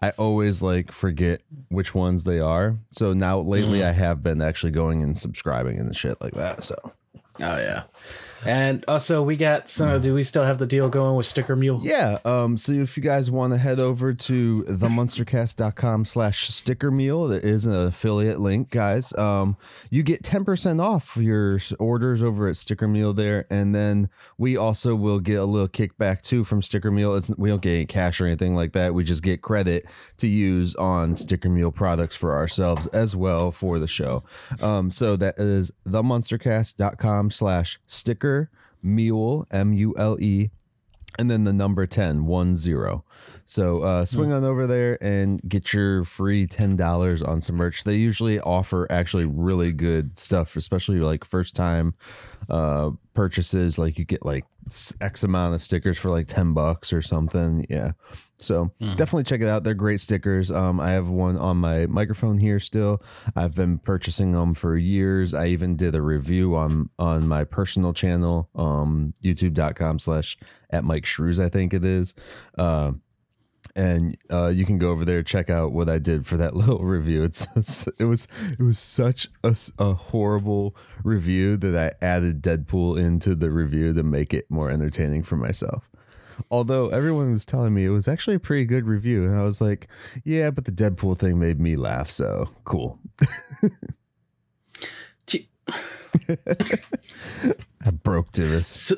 I 0.00 0.10
always 0.10 0.62
like 0.62 0.90
forget 0.92 1.42
which 1.68 1.94
ones 1.94 2.24
they 2.24 2.40
are. 2.40 2.78
So 2.90 3.12
now 3.12 3.38
lately 3.38 3.80
mm. 3.80 3.84
I 3.84 3.92
have 3.92 4.22
been 4.22 4.42
actually 4.42 4.72
going 4.72 5.02
and 5.02 5.16
subscribing 5.16 5.78
and 5.78 5.94
shit 5.96 6.20
like 6.20 6.34
that. 6.34 6.64
So 6.64 6.92
Oh 7.40 7.56
yeah. 7.56 7.84
And 8.44 8.84
also, 8.88 9.22
we 9.22 9.36
got 9.36 9.68
some. 9.68 10.00
Do 10.00 10.14
we 10.14 10.22
still 10.22 10.44
have 10.44 10.58
the 10.58 10.66
deal 10.66 10.88
going 10.88 11.16
with 11.16 11.26
Sticker 11.26 11.56
Mule? 11.56 11.80
Yeah. 11.82 12.18
Um, 12.24 12.56
so 12.56 12.72
if 12.72 12.96
you 12.96 13.02
guys 13.02 13.30
want 13.30 13.52
to 13.52 13.58
head 13.58 13.78
over 13.78 14.14
to 14.14 14.64
themunstercast.com 14.68 16.04
slash 16.04 16.48
sticker 16.48 16.90
mule, 16.90 17.28
there 17.28 17.40
is 17.40 17.66
an 17.66 17.74
affiliate 17.74 18.40
link, 18.40 18.70
guys. 18.70 19.16
Um, 19.18 19.56
you 19.90 20.02
get 20.02 20.22
10% 20.22 20.80
off 20.80 21.16
your 21.16 21.58
orders 21.78 22.22
over 22.22 22.48
at 22.48 22.56
Sticker 22.56 22.88
Mule 22.88 23.12
there. 23.12 23.46
And 23.50 23.74
then 23.74 24.08
we 24.38 24.56
also 24.56 24.94
will 24.94 25.20
get 25.20 25.38
a 25.38 25.44
little 25.44 25.68
kickback 25.68 26.22
too 26.22 26.44
from 26.44 26.62
Sticker 26.62 26.90
Mule. 26.90 27.16
It's, 27.16 27.30
we 27.36 27.50
don't 27.50 27.62
get 27.62 27.74
any 27.74 27.86
cash 27.86 28.20
or 28.20 28.26
anything 28.26 28.54
like 28.54 28.72
that. 28.72 28.94
We 28.94 29.04
just 29.04 29.22
get 29.22 29.42
credit 29.42 29.86
to 30.18 30.26
use 30.26 30.74
on 30.76 31.16
Sticker 31.16 31.48
Mule 31.48 31.72
products 31.72 32.16
for 32.16 32.34
ourselves 32.34 32.86
as 32.88 33.14
well 33.14 33.50
for 33.50 33.78
the 33.78 33.88
show. 33.88 34.22
Um, 34.62 34.90
so 34.90 35.16
that 35.16 35.38
is 35.38 35.70
themunstercast.com 35.86 37.30
slash 37.30 37.78
sticker 37.86 38.29
mule, 38.82 39.46
M 39.50 39.72
U 39.72 39.94
L 39.98 40.16
E 40.20 40.50
and 41.18 41.30
then 41.30 41.44
the 41.44 41.52
number 41.52 41.86
10 41.86 42.24
one 42.26 42.56
zero. 42.56 43.04
So 43.44 43.80
uh 43.82 44.04
swing 44.04 44.32
on 44.32 44.44
over 44.44 44.66
there 44.66 44.96
and 45.02 45.40
get 45.46 45.72
your 45.72 46.04
free 46.04 46.46
$10 46.46 47.28
on 47.28 47.40
some 47.40 47.56
merch. 47.56 47.84
They 47.84 47.96
usually 47.96 48.38
offer 48.40 48.86
actually 48.90 49.24
really 49.26 49.72
good 49.72 50.18
stuff 50.18 50.56
especially 50.56 51.00
like 51.00 51.24
first 51.24 51.56
time 51.56 51.94
uh 52.48 52.90
purchases 53.20 53.78
like 53.78 53.98
you 53.98 54.04
get 54.06 54.24
like 54.24 54.46
x 55.02 55.22
amount 55.22 55.54
of 55.54 55.60
stickers 55.60 55.98
for 55.98 56.08
like 56.08 56.26
10 56.26 56.54
bucks 56.54 56.90
or 56.90 57.02
something 57.02 57.66
yeah. 57.68 57.92
So 58.38 58.70
definitely 58.96 59.24
check 59.24 59.42
it 59.42 59.46
out 59.46 59.62
they're 59.62 59.74
great 59.74 60.00
stickers 60.00 60.50
um 60.50 60.80
i 60.80 60.92
have 60.92 61.10
one 61.10 61.36
on 61.36 61.58
my 61.58 61.84
microphone 61.84 62.38
here 62.38 62.58
still 62.58 63.02
i've 63.36 63.54
been 63.54 63.76
purchasing 63.76 64.32
them 64.32 64.54
for 64.54 64.74
years 64.74 65.34
i 65.34 65.48
even 65.48 65.76
did 65.76 65.94
a 65.94 66.00
review 66.00 66.56
on 66.56 66.88
on 66.98 67.28
my 67.28 67.44
personal 67.44 67.92
channel 67.92 68.48
um 68.54 69.12
youtube.com 69.22 69.98
slash 69.98 70.38
at 70.70 70.82
myke 70.82 71.04
shrews 71.04 71.38
i 71.38 71.50
think 71.50 71.74
it 71.74 71.84
is 71.84 72.14
uh, 72.56 72.92
and 73.76 74.16
uh, 74.30 74.48
you 74.48 74.64
can 74.64 74.78
go 74.78 74.90
over 74.90 75.04
there 75.04 75.22
check 75.22 75.50
out 75.50 75.72
what 75.72 75.88
I 75.88 75.98
did 75.98 76.26
for 76.26 76.36
that 76.36 76.54
little 76.56 76.80
review. 76.80 77.22
It's 77.22 77.46
it 77.98 78.04
was 78.04 78.28
it 78.58 78.62
was 78.62 78.78
such 78.78 79.28
a, 79.42 79.56
a, 79.78 79.94
horrible 79.94 80.76
review 81.04 81.56
that 81.58 81.76
I 81.76 82.04
added 82.04 82.42
Deadpool 82.42 82.98
into 82.98 83.34
the 83.34 83.50
review 83.50 83.92
to 83.92 84.02
make 84.02 84.34
it 84.34 84.50
more 84.50 84.70
entertaining 84.70 85.22
for 85.22 85.36
myself. 85.36 85.88
Although 86.50 86.88
everyone 86.88 87.32
was 87.32 87.44
telling 87.44 87.74
me 87.74 87.84
it 87.84 87.90
was 87.90 88.08
actually 88.08 88.36
a 88.36 88.40
pretty 88.40 88.64
good 88.64 88.86
review, 88.86 89.26
and 89.26 89.36
I 89.36 89.44
was 89.44 89.60
like, 89.60 89.88
"Yeah, 90.24 90.50
but 90.50 90.64
the 90.64 90.72
Deadpool 90.72 91.18
thing 91.18 91.38
made 91.38 91.60
me 91.60 91.76
laugh, 91.76 92.10
so 92.10 92.48
cool." 92.64 92.98
I 97.84 97.90
broke 97.90 98.32
Tivis. 98.32 98.64
So, 98.64 98.96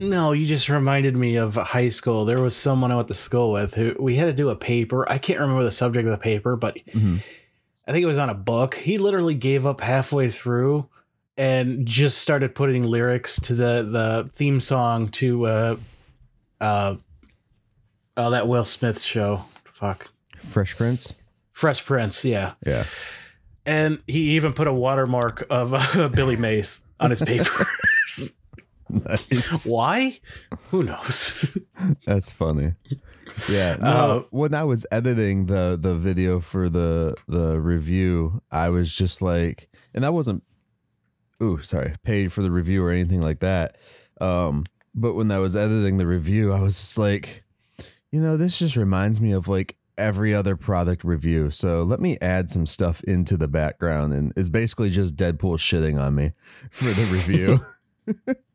no, 0.00 0.32
you 0.32 0.46
just 0.46 0.68
reminded 0.68 1.16
me 1.16 1.36
of 1.36 1.54
high 1.54 1.88
school. 1.90 2.24
There 2.24 2.42
was 2.42 2.56
someone 2.56 2.90
I 2.90 2.96
went 2.96 3.08
to 3.08 3.14
school 3.14 3.52
with 3.52 3.74
who 3.74 3.94
we 3.98 4.16
had 4.16 4.26
to 4.26 4.32
do 4.32 4.48
a 4.50 4.56
paper. 4.56 5.10
I 5.10 5.18
can't 5.18 5.38
remember 5.40 5.62
the 5.64 5.70
subject 5.70 6.06
of 6.06 6.12
the 6.12 6.18
paper, 6.18 6.56
but 6.56 6.76
I 6.94 7.92
think 7.92 8.02
it 8.02 8.06
was 8.06 8.18
on 8.18 8.30
a 8.30 8.34
book. 8.34 8.74
He 8.74 8.98
literally 8.98 9.34
gave 9.34 9.66
up 9.66 9.80
halfway 9.80 10.28
through 10.28 10.88
and 11.36 11.86
just 11.86 12.18
started 12.18 12.54
putting 12.54 12.82
lyrics 12.84 13.40
to 13.40 13.54
the 13.54 13.82
the 13.90 14.30
theme 14.34 14.60
song 14.60 15.08
to 15.08 15.46
uh 15.46 15.76
uh 16.60 16.96
oh 18.16 18.30
that 18.30 18.46
Will 18.48 18.64
Smith 18.64 19.00
show. 19.00 19.44
Fuck. 19.72 20.10
Fresh 20.42 20.76
Prince. 20.76 21.14
Fresh 21.52 21.84
Prince, 21.84 22.24
yeah. 22.24 22.54
Yeah, 22.66 22.84
And 23.64 24.02
he 24.06 24.32
even 24.36 24.52
put 24.52 24.66
a 24.66 24.72
watermark 24.72 25.46
of 25.48 25.72
uh, 25.74 26.08
Billy 26.14 26.36
Mays 26.36 26.82
on 26.98 27.10
his 27.10 27.20
paper. 27.26 27.66
Nice. 28.92 29.66
Why? 29.66 30.18
Who 30.70 30.82
knows? 30.84 31.56
That's 32.06 32.30
funny. 32.30 32.74
Yeah. 33.50 33.76
No, 33.76 33.86
Uh, 33.86 34.22
when 34.30 34.54
I 34.54 34.64
was 34.64 34.86
editing 34.92 35.46
the 35.46 35.78
the 35.80 35.94
video 35.94 36.40
for 36.40 36.68
the 36.68 37.14
the 37.28 37.60
review, 37.60 38.42
I 38.50 38.68
was 38.68 38.94
just 38.94 39.22
like, 39.22 39.68
and 39.94 40.04
I 40.04 40.10
wasn't, 40.10 40.42
ooh, 41.42 41.60
sorry, 41.60 41.94
paid 42.04 42.32
for 42.32 42.42
the 42.42 42.50
review 42.50 42.84
or 42.84 42.90
anything 42.90 43.20
like 43.22 43.40
that. 43.40 43.76
Um, 44.20 44.64
but 44.94 45.14
when 45.14 45.30
I 45.30 45.38
was 45.38 45.56
editing 45.56 45.96
the 45.96 46.06
review, 46.06 46.52
I 46.52 46.60
was 46.60 46.76
just 46.76 46.98
like, 46.98 47.44
you 48.10 48.20
know, 48.20 48.36
this 48.36 48.58
just 48.58 48.76
reminds 48.76 49.20
me 49.20 49.32
of 49.32 49.48
like 49.48 49.76
every 49.98 50.34
other 50.34 50.56
product 50.56 51.04
review. 51.04 51.50
So 51.50 51.82
let 51.82 52.00
me 52.00 52.18
add 52.20 52.50
some 52.50 52.66
stuff 52.66 53.02
into 53.04 53.36
the 53.36 53.48
background, 53.48 54.12
and 54.12 54.32
it's 54.36 54.48
basically 54.50 54.90
just 54.90 55.16
Deadpool 55.16 55.56
shitting 55.58 56.00
on 56.00 56.14
me 56.14 56.32
for 56.70 56.86
the 56.86 57.04
review. 57.04 57.60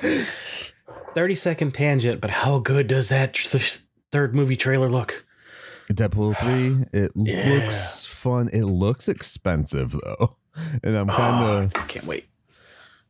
30 0.00 1.34
second 1.34 1.72
tangent, 1.72 2.20
but 2.20 2.30
how 2.30 2.58
good 2.58 2.86
does 2.86 3.08
that 3.08 3.34
th- 3.34 3.78
third 4.10 4.34
movie 4.34 4.56
trailer 4.56 4.88
look? 4.88 5.26
Deadpool 5.90 6.36
3, 6.36 6.98
it 6.98 7.12
Yeah. 7.14 7.60
looks 7.64 8.06
fun. 8.06 8.48
It 8.52 8.64
looks 8.64 9.08
expensive 9.08 9.92
though. 9.92 10.36
And 10.84 10.96
I'm 10.96 11.08
kind 11.08 11.44
Oh, 11.44 11.56
of 11.64 11.72
I 11.76 11.86
can't 11.88 12.06
wait. 12.06 12.28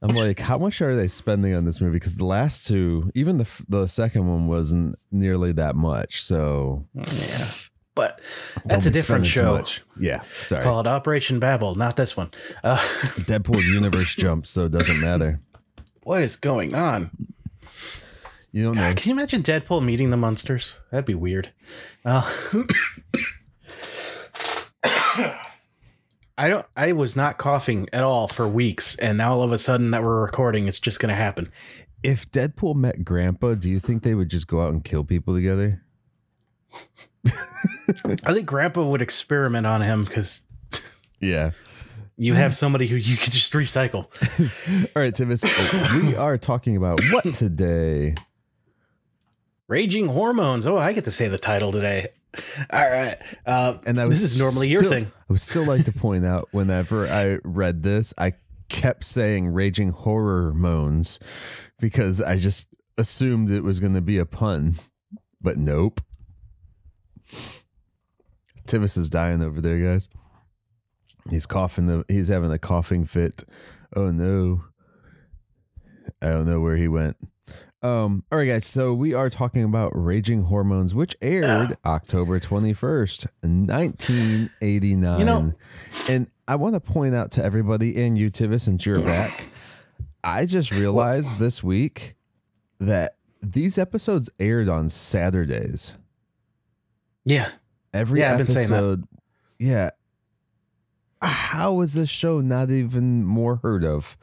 I'm 0.00 0.14
like 0.16 0.40
how 0.40 0.56
much 0.56 0.80
are 0.80 0.96
they 0.96 1.08
spending 1.08 1.54
on 1.54 1.66
this 1.66 1.78
movie 1.78 2.00
cuz 2.00 2.16
the 2.16 2.24
last 2.24 2.66
two, 2.66 3.10
even 3.14 3.36
the 3.36 3.46
the 3.68 3.86
second 3.86 4.26
one 4.26 4.46
wasn't 4.46 4.96
nearly 5.12 5.52
that 5.52 5.76
much. 5.76 6.22
So 6.22 6.86
Yeah. 6.94 7.48
But 7.94 8.18
that's 8.64 8.86
a 8.86 8.90
different 8.90 9.26
show. 9.26 9.62
Yeah, 10.00 10.22
sorry. 10.40 10.64
called 10.64 10.86
Operation 10.88 11.38
Babel, 11.38 11.74
not 11.76 11.96
this 11.96 12.16
one. 12.16 12.30
Uh, 12.64 12.76
Deadpool 13.28 13.62
universe 13.62 14.14
jumps 14.16 14.48
so 14.50 14.64
it 14.64 14.72
doesn't 14.72 15.00
matter. 15.00 15.40
What 16.04 16.22
is 16.22 16.36
going 16.36 16.74
on? 16.74 17.10
You 18.52 18.62
don't 18.62 18.76
know. 18.76 18.92
Can 18.94 19.10
you 19.10 19.16
imagine 19.16 19.42
Deadpool 19.42 19.84
meeting 19.84 20.10
the 20.10 20.16
monsters? 20.16 20.78
That'd 20.90 21.04
be 21.06 21.14
weird. 21.14 21.50
Uh, 22.04 22.22
I 26.36 26.48
don't. 26.48 26.66
I 26.76 26.92
was 26.92 27.16
not 27.16 27.38
coughing 27.38 27.88
at 27.92 28.02
all 28.02 28.28
for 28.28 28.46
weeks, 28.46 28.96
and 28.96 29.18
now 29.18 29.34
all 29.34 29.42
of 29.42 29.52
a 29.52 29.58
sudden 29.58 29.90
that 29.92 30.02
we're 30.02 30.22
recording, 30.22 30.68
it's 30.68 30.80
just 30.80 31.00
going 31.00 31.10
to 31.10 31.14
happen. 31.16 31.46
If 32.02 32.30
Deadpool 32.30 32.74
met 32.76 33.04
Grandpa, 33.04 33.54
do 33.54 33.70
you 33.70 33.78
think 33.78 34.02
they 34.02 34.14
would 34.14 34.28
just 34.28 34.46
go 34.46 34.60
out 34.60 34.70
and 34.70 34.84
kill 34.84 35.04
people 35.04 35.34
together? 35.34 35.82
I 37.26 38.34
think 38.34 38.46
Grandpa 38.46 38.84
would 38.84 39.00
experiment 39.00 39.66
on 39.66 39.80
him 39.80 40.04
because 40.04 40.42
Yeah. 41.20 41.52
You 42.16 42.34
have 42.34 42.54
somebody 42.56 42.86
who 42.86 42.96
you 42.96 43.16
can 43.16 43.32
just 43.32 43.52
recycle. 43.52 44.04
All 44.96 45.02
right, 45.02 45.12
Tivis, 45.14 46.02
we 46.02 46.14
are 46.16 46.38
talking 46.38 46.76
about 46.76 47.00
what 47.10 47.34
today? 47.34 48.14
Raging 49.68 50.08
hormones. 50.08 50.66
Oh, 50.66 50.76
I 50.78 50.92
get 50.92 51.04
to 51.06 51.10
say 51.10 51.28
the 51.28 51.38
title 51.38 51.72
today. 51.72 52.08
All 52.72 52.90
right. 52.90 53.16
Uh, 53.46 53.74
And 53.86 54.00
I 54.00 54.06
this 54.08 54.22
is 54.22 54.40
normally 54.40 54.68
your 54.68 54.82
thing. 54.82 55.06
I 55.06 55.32
would 55.32 55.40
still 55.40 55.64
like 55.64 55.84
to 55.86 55.92
point 55.92 56.24
out 56.24 56.48
whenever 56.52 57.06
I 57.06 57.38
read 57.44 57.82
this, 57.82 58.12
I 58.18 58.34
kept 58.68 59.04
saying 59.04 59.48
raging 59.48 59.90
horror 59.90 60.52
moans 60.52 61.18
because 61.80 62.20
I 62.20 62.36
just 62.36 62.68
assumed 62.98 63.50
it 63.50 63.62
was 63.62 63.80
going 63.80 63.94
to 63.94 64.00
be 64.00 64.18
a 64.18 64.26
pun, 64.26 64.76
but 65.40 65.56
nope. 65.56 66.00
Tivis 68.66 68.96
is 68.96 69.10
dying 69.10 69.42
over 69.42 69.60
there, 69.60 69.78
guys. 69.78 70.08
He's 71.30 71.46
coughing. 71.46 71.86
The, 71.86 72.04
he's 72.08 72.28
having 72.28 72.50
a 72.52 72.58
coughing 72.58 73.04
fit. 73.04 73.44
Oh 73.96 74.10
no. 74.10 74.64
I 76.20 76.28
don't 76.28 76.46
know 76.46 76.60
where 76.60 76.76
he 76.76 76.88
went. 76.88 77.16
Um, 77.82 78.24
all 78.32 78.38
right, 78.38 78.46
guys. 78.46 78.64
So 78.66 78.94
we 78.94 79.12
are 79.12 79.28
talking 79.28 79.62
about 79.62 79.92
Raging 79.94 80.44
Hormones, 80.44 80.94
which 80.94 81.14
aired 81.20 81.76
October 81.84 82.40
21st, 82.40 83.26
1989. 83.42 85.18
You 85.18 85.24
know- 85.24 85.52
and 86.08 86.30
I 86.48 86.56
want 86.56 86.74
to 86.74 86.80
point 86.80 87.14
out 87.14 87.30
to 87.32 87.44
everybody 87.44 88.02
and 88.02 88.16
you, 88.18 88.30
Tivis, 88.30 88.62
since 88.62 88.84
you're 88.86 89.02
back, 89.04 89.48
I 90.22 90.46
just 90.46 90.70
realized 90.72 91.38
this 91.38 91.62
week 91.62 92.14
that 92.80 93.16
these 93.42 93.76
episodes 93.78 94.30
aired 94.38 94.68
on 94.68 94.88
Saturdays. 94.88 95.94
Yeah. 97.24 97.48
Every 97.92 98.20
Yeah, 98.20 98.32
I've 98.32 98.38
been 98.38 98.46
saying 98.46 98.68
that. 98.68 98.74
episode. 98.76 99.04
Yeah. 99.58 99.90
How 101.26 101.80
is 101.80 101.94
this 101.94 102.08
show 102.08 102.40
not 102.40 102.70
even 102.70 103.24
more 103.24 103.56
heard 103.56 103.84
of 103.84 104.16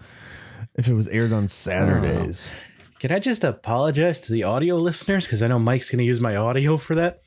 if 0.75 0.87
it 0.87 0.93
was 0.93 1.07
aired 1.07 1.33
on 1.33 1.47
Saturdays? 1.47 2.51
Can 2.99 3.11
I 3.11 3.19
just 3.19 3.43
apologize 3.43 4.19
to 4.21 4.31
the 4.31 4.43
audio 4.43 4.75
listeners? 4.75 5.25
Because 5.25 5.41
I 5.41 5.47
know 5.47 5.59
Myke's 5.59 5.89
going 5.89 5.99
to 5.99 6.03
use 6.05 6.21
my 6.21 6.35
audio 6.35 6.77
for 6.77 6.93
that. 6.95 7.21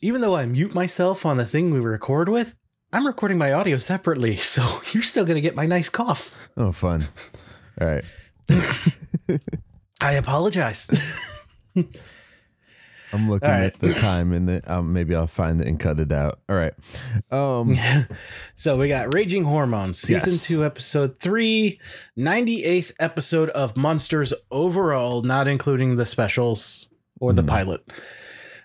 Even 0.00 0.20
though 0.20 0.36
I 0.36 0.46
mute 0.46 0.74
myself 0.74 1.26
on 1.26 1.36
the 1.36 1.44
thing 1.44 1.70
we 1.70 1.80
record 1.80 2.28
with, 2.28 2.54
I'm 2.92 3.06
recording 3.06 3.36
my 3.36 3.52
audio 3.52 3.76
separately. 3.76 4.36
So 4.42 4.80
you're 4.92 5.02
still 5.02 5.24
going 5.24 5.34
to 5.36 5.42
get 5.42 5.54
my 5.54 5.66
nice 5.66 5.90
coughs. 5.90 6.34
Oh, 6.56 6.72
fun. 6.72 7.08
All 7.80 7.86
right. 7.86 8.04
I 10.00 10.12
apologize. 10.12 10.88
I'm 13.12 13.28
looking 13.28 13.48
right. 13.48 13.62
at 13.64 13.78
the 13.78 13.94
time 13.94 14.32
and 14.32 14.48
the, 14.48 14.72
um, 14.72 14.92
maybe 14.92 15.14
I'll 15.14 15.26
find 15.26 15.60
it 15.60 15.66
and 15.66 15.78
cut 15.80 15.98
it 16.00 16.12
out. 16.12 16.40
All 16.48 16.56
right. 16.56 16.74
Um, 17.30 17.76
So 18.54 18.76
we 18.76 18.88
got 18.88 19.14
Raging 19.14 19.44
Hormones, 19.44 19.98
season 19.98 20.32
Yes. 20.32 20.48
2, 20.48 20.64
episode 20.64 21.20
3, 21.20 21.78
98th 22.18 22.92
episode 22.98 23.50
of 23.50 23.76
Munsters 23.76 24.34
overall, 24.50 25.22
not 25.22 25.48
including 25.48 25.96
the 25.96 26.06
specials 26.06 26.90
or 27.20 27.32
the 27.32 27.42
pilot. 27.42 27.80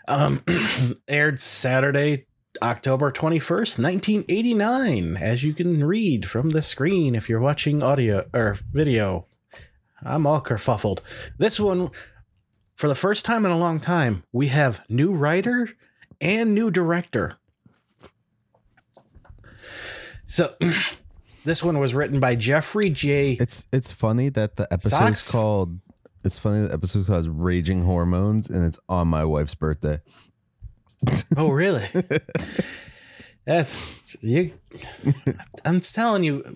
Um, 0.07 0.43
aired 1.07 1.39
Saturday, 1.39 2.25
October 2.62 3.12
21st, 3.12 3.79
1989, 3.79 5.17
as 5.17 5.43
you 5.43 5.53
can 5.53 5.83
read 5.83 6.27
from 6.29 6.50
the 6.50 6.62
screen 6.62 7.15
if 7.15 7.29
you're 7.29 7.39
watching 7.39 7.81
audio 7.81 8.25
or 8.33 8.57
video. 8.71 9.25
I'm 10.05 10.27
all 10.27 10.41
kerfuffled. 10.41 11.00
This 11.38 11.59
one, 11.59 11.89
for 12.75 12.87
the 12.87 12.95
first 12.95 13.25
time 13.25 13.45
in 13.45 13.51
a 13.51 13.57
long 13.57 13.79
time, 13.79 14.23
we 14.31 14.47
have 14.47 14.83
new 14.89 15.11
writer 15.13 15.69
and 16.19 16.53
new 16.55 16.71
director. 16.71 17.37
So 20.25 20.55
this 21.45 21.63
one 21.63 21.79
was 21.79 21.93
written 21.93 22.19
by 22.19 22.35
Jeffrey 22.35 22.89
J. 22.89 23.37
it's 23.39 23.67
it's 23.71 23.91
funny 23.91 24.29
that 24.29 24.55
the 24.55 24.71
episode's 24.71 25.19
Socks? 25.19 25.31
called. 25.31 25.79
It's 26.23 26.39
funny 26.39 26.61
that 26.61 26.69
the 26.69 26.73
episode's 26.75 27.07
called 27.07 27.27
"Raging 27.27 27.83
Hormones" 27.83 28.49
and 28.49 28.65
it's 28.65 28.79
on 28.87 29.07
my 29.09 29.25
wife's 29.25 29.55
birthday. 29.55 30.01
Oh, 31.35 31.49
really? 31.49 31.83
That's 33.45 34.15
you. 34.23 34.53
I'm 35.65 35.81
telling 35.81 36.23
you, 36.23 36.55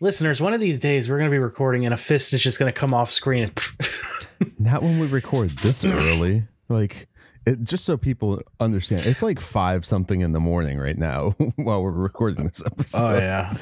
listeners. 0.00 0.40
One 0.40 0.54
of 0.54 0.60
these 0.60 0.78
days, 0.78 1.10
we're 1.10 1.18
going 1.18 1.28
to 1.30 1.34
be 1.34 1.38
recording, 1.38 1.84
and 1.84 1.92
a 1.92 1.98
fist 1.98 2.32
is 2.32 2.42
just 2.42 2.58
going 2.58 2.72
to 2.72 2.78
come 2.78 2.94
off 2.94 3.10
screen. 3.10 3.52
Not 4.58 4.82
when 4.82 4.98
we 4.98 5.06
record 5.06 5.50
this 5.50 5.84
early. 5.84 6.44
Like, 6.68 7.08
it, 7.46 7.60
just 7.62 7.84
so 7.84 7.96
people 7.96 8.42
understand, 8.60 9.06
it's 9.06 9.22
like 9.22 9.40
five 9.40 9.84
something 9.84 10.20
in 10.20 10.32
the 10.32 10.40
morning 10.40 10.78
right 10.78 10.96
now 10.96 11.30
while 11.56 11.82
we're 11.82 11.90
recording 11.90 12.46
this 12.46 12.64
episode. 12.64 13.04
oh 13.04 13.18
yeah. 13.18 13.56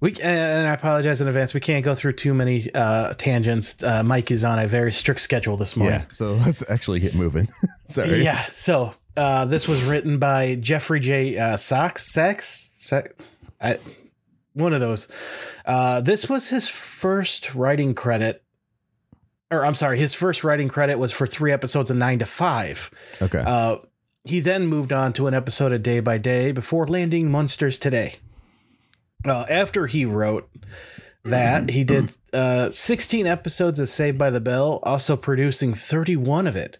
We 0.00 0.14
and 0.22 0.66
I 0.66 0.72
apologize 0.72 1.20
in 1.20 1.28
advance. 1.28 1.52
We 1.52 1.60
can't 1.60 1.84
go 1.84 1.94
through 1.94 2.14
too 2.14 2.32
many 2.32 2.72
uh, 2.74 3.12
tangents. 3.14 3.82
Uh, 3.82 4.02
Myke 4.02 4.30
is 4.30 4.44
on 4.44 4.58
a 4.58 4.66
very 4.66 4.92
strict 4.92 5.20
schedule 5.20 5.58
this 5.58 5.76
morning. 5.76 6.00
yeah. 6.00 6.06
So 6.08 6.32
let's 6.32 6.64
actually 6.70 7.00
get 7.00 7.14
moving. 7.14 7.48
Sorry. 7.90 8.24
Yeah. 8.24 8.40
So 8.46 8.94
uh, 9.16 9.44
this 9.44 9.68
was 9.68 9.82
written 9.84 10.18
by 10.18 10.54
Jeffrey 10.54 11.00
J. 11.00 11.36
Uh. 11.36 11.56
Sachs. 11.58 12.06
Sachs? 12.06 12.70
I, 13.60 13.76
one 14.54 14.72
of 14.72 14.80
those. 14.80 15.06
Uh, 15.66 16.00
this 16.00 16.30
was 16.30 16.48
his 16.48 16.66
first 16.66 17.54
writing 17.54 17.94
credit. 17.94 18.42
Or 19.50 19.66
I'm 19.66 19.74
sorry, 19.74 19.98
his 19.98 20.14
first 20.14 20.44
writing 20.44 20.68
credit 20.68 20.98
was 20.98 21.12
for 21.12 21.26
three 21.26 21.50
episodes 21.50 21.90
of 21.90 21.96
Nine 21.96 22.20
to 22.20 22.26
Five. 22.26 22.90
Okay. 23.20 23.42
Uh, 23.44 23.78
he 24.24 24.40
then 24.40 24.66
moved 24.66 24.92
on 24.92 25.12
to 25.14 25.26
an 25.26 25.34
episode 25.34 25.72
of 25.72 25.82
Day 25.82 26.00
by 26.00 26.18
Day 26.18 26.52
before 26.52 26.86
landing 26.86 27.30
Munsters 27.30 27.78
Today. 27.78 28.14
Uh, 29.26 29.44
after 29.50 29.86
he 29.86 30.04
wrote 30.04 30.48
that, 31.24 31.70
he 31.70 31.84
did 31.84 32.16
uh, 32.32 32.70
16 32.70 33.26
episodes 33.26 33.80
of 33.80 33.88
Saved 33.88 34.18
by 34.18 34.30
the 34.30 34.40
Bell, 34.40 34.78
also 34.82 35.16
producing 35.16 35.74
31 35.74 36.46
of 36.46 36.56
it. 36.56 36.78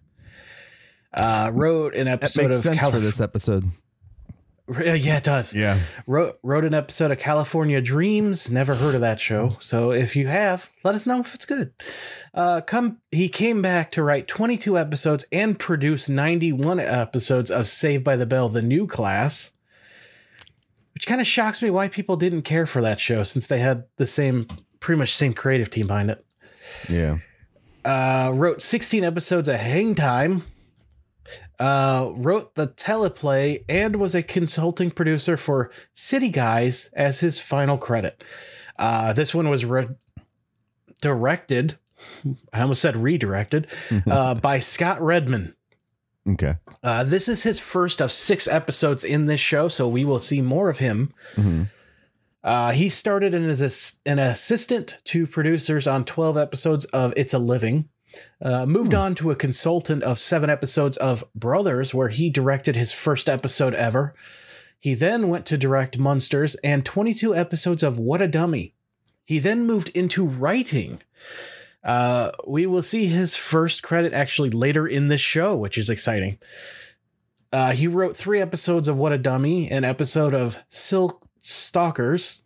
Uh, 1.12 1.50
wrote 1.52 1.94
an 1.94 2.04
that 2.06 2.22
episode 2.22 2.42
makes 2.44 2.56
of 2.56 2.62
sense 2.62 2.78
Calif- 2.78 2.94
for 2.94 3.00
this 3.00 3.20
episode. 3.20 3.64
Yeah, 4.78 5.16
it 5.16 5.24
does. 5.24 5.54
Yeah. 5.54 5.80
Wrote 6.06 6.38
wrote 6.42 6.64
an 6.64 6.74
episode 6.74 7.10
of 7.10 7.18
California 7.18 7.80
Dreams. 7.80 8.50
Never 8.50 8.76
heard 8.76 8.94
of 8.94 9.00
that 9.00 9.20
show. 9.20 9.56
So 9.60 9.90
if 9.90 10.14
you 10.14 10.28
have, 10.28 10.70
let 10.84 10.94
us 10.94 11.06
know 11.06 11.20
if 11.20 11.34
it's 11.34 11.44
good. 11.44 11.72
Uh, 12.32 12.60
come. 12.60 12.98
He 13.10 13.28
came 13.28 13.62
back 13.62 13.90
to 13.92 14.02
write 14.02 14.28
22 14.28 14.78
episodes 14.78 15.24
and 15.32 15.58
produce 15.58 16.08
91 16.08 16.78
episodes 16.78 17.50
of 17.50 17.66
Saved 17.66 18.04
by 18.04 18.16
the 18.16 18.26
Bell: 18.26 18.48
The 18.48 18.62
New 18.62 18.86
Class. 18.86 19.52
Which 20.94 21.06
kind 21.06 21.20
of 21.20 21.26
shocks 21.26 21.62
me 21.62 21.70
why 21.70 21.88
people 21.88 22.16
didn't 22.16 22.42
care 22.42 22.66
for 22.66 22.82
that 22.82 23.00
show 23.00 23.22
since 23.22 23.46
they 23.46 23.58
had 23.58 23.84
the 23.96 24.06
same, 24.06 24.46
pretty 24.80 24.98
much 24.98 25.14
same 25.14 25.32
creative 25.32 25.70
team 25.70 25.86
behind 25.86 26.10
it. 26.10 26.24
Yeah. 26.88 27.18
Uh, 27.84 28.30
wrote 28.34 28.60
16 28.60 29.02
episodes 29.02 29.48
of 29.48 29.56
Hang 29.56 29.94
Time. 29.94 30.44
Uh, 31.58 32.10
wrote 32.14 32.54
the 32.54 32.68
teleplay 32.68 33.64
and 33.68 33.96
was 33.96 34.14
a 34.14 34.22
consulting 34.22 34.90
producer 34.90 35.36
for 35.36 35.70
City 35.94 36.30
Guys 36.30 36.88
as 36.94 37.20
his 37.20 37.38
final 37.38 37.76
credit. 37.76 38.22
Uh, 38.78 39.12
this 39.12 39.34
one 39.34 39.48
was 39.50 39.64
re- 39.64 39.88
directed, 41.02 41.78
I 42.52 42.62
almost 42.62 42.80
said 42.82 42.96
redirected, 42.96 43.66
uh, 44.10 44.34
by 44.34 44.58
Scott 44.58 45.00
Redman. 45.02 45.54
Okay. 46.28 46.56
Uh, 46.82 47.02
this 47.04 47.28
is 47.28 47.42
his 47.42 47.58
first 47.58 48.00
of 48.00 48.12
six 48.12 48.46
episodes 48.46 49.04
in 49.04 49.26
this 49.26 49.40
show, 49.40 49.68
so 49.68 49.88
we 49.88 50.04
will 50.04 50.20
see 50.20 50.40
more 50.40 50.68
of 50.70 50.78
him. 50.78 51.12
Mhm. 51.34 51.68
Uh, 52.42 52.72
he 52.72 52.88
started 52.88 53.34
in 53.34 53.44
as 53.48 53.98
an 54.06 54.18
assistant 54.18 54.96
to 55.04 55.26
producers 55.26 55.86
on 55.86 56.04
12 56.04 56.38
episodes 56.38 56.86
of 56.86 57.12
It's 57.16 57.34
a 57.34 57.38
Living. 57.38 57.88
Uh, 58.42 58.66
moved 58.66 58.94
on 58.94 59.14
to 59.16 59.30
a 59.30 59.36
consultant 59.36 60.02
of 60.02 60.18
seven 60.18 60.50
episodes 60.50 60.96
of 60.96 61.24
Brothers, 61.34 61.94
where 61.94 62.08
he 62.08 62.30
directed 62.30 62.76
his 62.76 62.92
first 62.92 63.28
episode 63.28 63.74
ever. 63.74 64.14
He 64.78 64.94
then 64.94 65.28
went 65.28 65.44
to 65.46 65.58
direct 65.58 65.98
Munsters 65.98 66.54
and 66.56 66.84
22 66.84 67.34
episodes 67.34 67.82
of 67.82 67.98
What 67.98 68.22
a 68.22 68.28
Dummy. 68.28 68.74
He 69.24 69.38
then 69.38 69.66
moved 69.66 69.90
into 69.90 70.26
writing. 70.26 71.02
Uh, 71.84 72.30
we 72.46 72.66
will 72.66 72.82
see 72.82 73.06
his 73.06 73.36
first 73.36 73.82
credit 73.82 74.12
actually 74.12 74.50
later 74.50 74.86
in 74.86 75.08
this 75.08 75.20
show, 75.20 75.54
which 75.54 75.78
is 75.78 75.90
exciting. 75.90 76.38
Uh, 77.52 77.72
he 77.72 77.86
wrote 77.86 78.16
three 78.16 78.40
episodes 78.40 78.88
of 78.88 78.96
What 78.96 79.12
a 79.12 79.18
Dummy, 79.18 79.70
an 79.70 79.84
episode 79.84 80.34
of 80.34 80.62
Silk 80.68 81.22
Stalkers, 81.40 82.42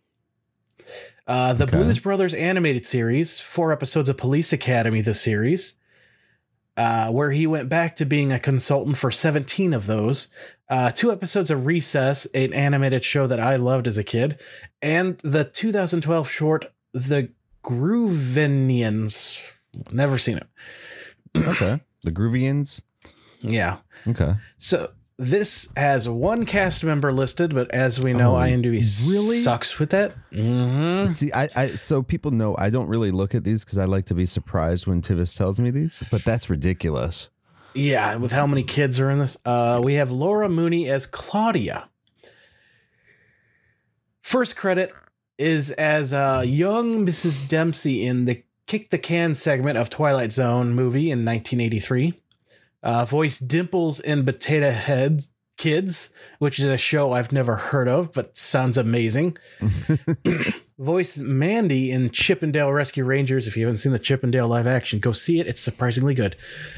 uh, 1.27 1.53
the 1.53 1.63
Okay. 1.65 1.77
Blues 1.77 1.99
Brothers 1.99 2.33
animated 2.33 2.85
series, 2.85 3.39
four 3.39 3.71
episodes 3.71 4.09
of 4.09 4.17
Police 4.17 4.53
Academy, 4.53 5.01
the 5.01 5.13
series, 5.13 5.73
uh, 6.77 7.09
where 7.09 7.31
he 7.31 7.47
went 7.47 7.69
back 7.69 7.95
to 7.95 8.05
being 8.05 8.31
a 8.31 8.39
consultant 8.39 8.97
for 8.97 9.09
17 9.11 9.73
of 9.73 9.85
those, 9.87 10.27
uh, 10.69 10.91
two 10.91 11.11
episodes 11.11 11.49
of 11.49 11.65
Recess, 11.65 12.25
an 12.33 12.53
animated 12.53 13.03
show 13.03 13.27
that 13.27 13.39
I 13.39 13.55
loved 13.55 13.87
as 13.87 13.97
a 13.97 14.03
kid, 14.03 14.39
and 14.81 15.17
the 15.19 15.43
2012 15.45 16.29
short, 16.29 16.71
The 16.93 17.29
Groovenians. 17.63 19.51
Never 19.91 20.17
seen 20.17 20.37
it. 20.37 20.47
Okay. 21.35 21.81
The 22.03 22.11
Groovians. 22.11 22.81
Yeah. 23.41 23.77
Okay. 24.07 24.35
So 24.57 24.91
this 25.17 25.71
has 25.77 26.09
one 26.09 26.45
cast 26.45 26.83
member 26.83 27.13
listed, 27.13 27.53
but 27.53 27.71
as 27.71 27.99
we 27.99 28.11
know, 28.13 28.35
Oh, 28.35 28.39
IMDb 28.39 28.73
really? 28.73 29.37
sucks 29.37 29.79
with 29.79 29.91
that. 29.91 30.13
hmm 30.33 31.13
See, 31.13 31.31
I, 31.31 31.49
I, 31.55 31.67
so 31.69 32.01
people 32.03 32.31
know 32.31 32.55
I 32.57 32.69
don't 32.69 32.87
really 32.87 33.11
look 33.11 33.33
at 33.33 33.43
these 33.43 33.63
because 33.63 33.77
I 33.77 33.85
like 33.85 34.05
to 34.07 34.13
be 34.13 34.25
surprised 34.25 34.87
when 34.87 35.01
Tivis 35.01 35.35
tells 35.37 35.59
me 35.59 35.71
these, 35.71 36.03
but 36.11 36.23
that's 36.23 36.49
ridiculous. 36.49 37.29
Yeah, 37.73 38.15
with 38.17 38.31
how 38.31 38.45
many 38.47 38.63
kids 38.63 38.99
are 38.99 39.09
in 39.09 39.19
this, 39.19 39.37
uh, 39.45 39.81
we 39.83 39.95
have 39.95 40.11
Laura 40.11 40.47
Mooney 40.49 40.89
as 40.89 41.05
Claudia. 41.05 41.89
First 44.21 44.57
credit 44.57 44.91
is 45.37 45.71
as 45.71 46.13
uh, 46.13 46.43
young 46.45 47.05
Mrs. 47.05 47.47
Dempsey 47.47 48.05
in 48.05 48.25
the 48.25 48.43
Kick 48.67 48.89
the 48.89 48.97
Can 48.97 49.35
segment 49.35 49.77
of 49.77 49.89
Twilight 49.89 50.31
Zone 50.31 50.73
movie 50.73 51.11
in 51.11 51.23
1983. 51.25 52.13
Uh, 52.85 53.03
voiced 53.03 53.47
Dimples 53.47 53.99
in 53.99 54.23
Potato 54.23 54.69
Heads 54.69 55.31
Kids, 55.57 56.11
which 56.37 56.59
is 56.59 56.65
a 56.65 56.77
show 56.77 57.13
I've 57.13 57.31
never 57.31 57.55
heard 57.55 57.87
of, 57.87 58.11
but 58.13 58.37
sounds 58.37 58.77
amazing. 58.77 59.37
voiced 60.77 61.17
Mandy 61.17 61.91
in 61.91 62.11
Chippendale 62.11 62.71
Rescue 62.71 63.03
Rangers. 63.05 63.47
If 63.47 63.57
you 63.57 63.65
haven't 63.65 63.79
seen 63.79 63.91
the 63.91 63.99
Chippendale 63.99 64.47
live 64.47 64.67
action, 64.67 64.99
go 64.99 65.13
see 65.13 65.39
it. 65.39 65.47
It's 65.47 65.61
surprisingly 65.61 66.13
good. 66.13 66.35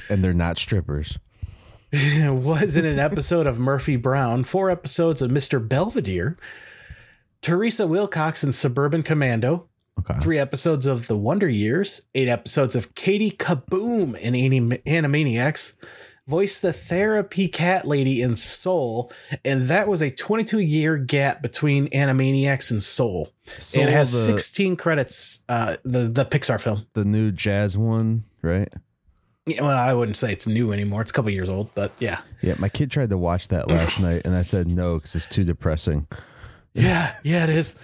And 0.10 0.24
they're 0.24 0.34
not 0.34 0.58
strippers. 0.58 1.20
was 1.94 2.78
in 2.78 2.86
an 2.86 3.00
episode 3.00 3.48
of 3.48 3.60
Murphy 3.60 3.96
Brown, 3.96 4.44
four 4.44 4.70
episodes 4.70 5.22
of 5.22 5.32
Mr. 5.32 5.66
Belvedere, 5.66 6.38
Teresa 7.42 7.88
Wilcox 7.88 8.44
in 8.44 8.52
Suburban 8.52 9.04
Commando, 9.04 9.67
Okay. 10.00 10.20
three 10.20 10.38
episodes 10.38 10.86
of 10.86 11.08
The 11.08 11.18
Wonder 11.18 11.50
Years, 11.50 12.02
eight 12.16 12.28
episodes 12.28 12.76
of 12.76 12.96
Katie 12.96 13.32
Kaboom 13.32 14.18
in 14.18 14.36
Anim- 14.36 14.72
Animaniacs, 14.86 15.74
voiced 16.28 16.62
the 16.62 16.74
therapy 16.74 17.48
cat 17.48 17.86
lady 17.88 18.22
in 18.22 18.36
Soul, 18.36 19.12
and 19.46 19.64
that 19.70 19.88
was 19.88 20.02
a 20.02 20.12
22 20.12 20.60
year 20.60 20.98
gap 20.98 21.42
between 21.42 21.88
Animaniacs 21.90 22.70
and 22.70 22.84
Soul. 22.84 23.30
Soul, 23.44 23.84
it 23.84 23.90
has 23.90 24.12
the, 24.12 24.20
16 24.20 24.76
credits, 24.76 25.44
uh, 25.50 25.78
the, 25.84 26.02
the 26.02 26.26
Pixar 26.26 26.60
film. 26.62 26.86
the 26.94 27.06
new 27.06 27.32
jazz 27.32 27.78
one, 27.78 28.26
right? 28.42 28.72
Yeah, 29.46 29.62
well, 29.62 29.78
I 29.78 29.94
wouldn't 29.94 30.18
say 30.18 30.34
it's 30.34 30.46
new 30.46 30.74
anymore. 30.74 31.02
It's 31.02 31.12
a 31.12 31.14
couple 31.14 31.32
years 31.32 31.48
old, 31.48 31.74
but 31.74 31.94
yeah. 32.00 32.20
Yeah, 32.42 32.56
my 32.60 32.68
kid 32.68 32.92
tried 32.92 33.10
to 33.12 33.18
watch 33.18 33.48
that 33.48 33.70
last 33.70 33.98
night, 34.02 34.24
and 34.26 34.36
I 34.36 34.42
said 34.42 34.68
no 34.68 34.96
because 34.96 35.16
it's 35.16 35.26
too 35.28 35.46
depressing. 35.46 36.06
Yeah, 36.74 37.16
yeah, 37.24 37.46
it 37.46 37.50
is. 37.50 37.76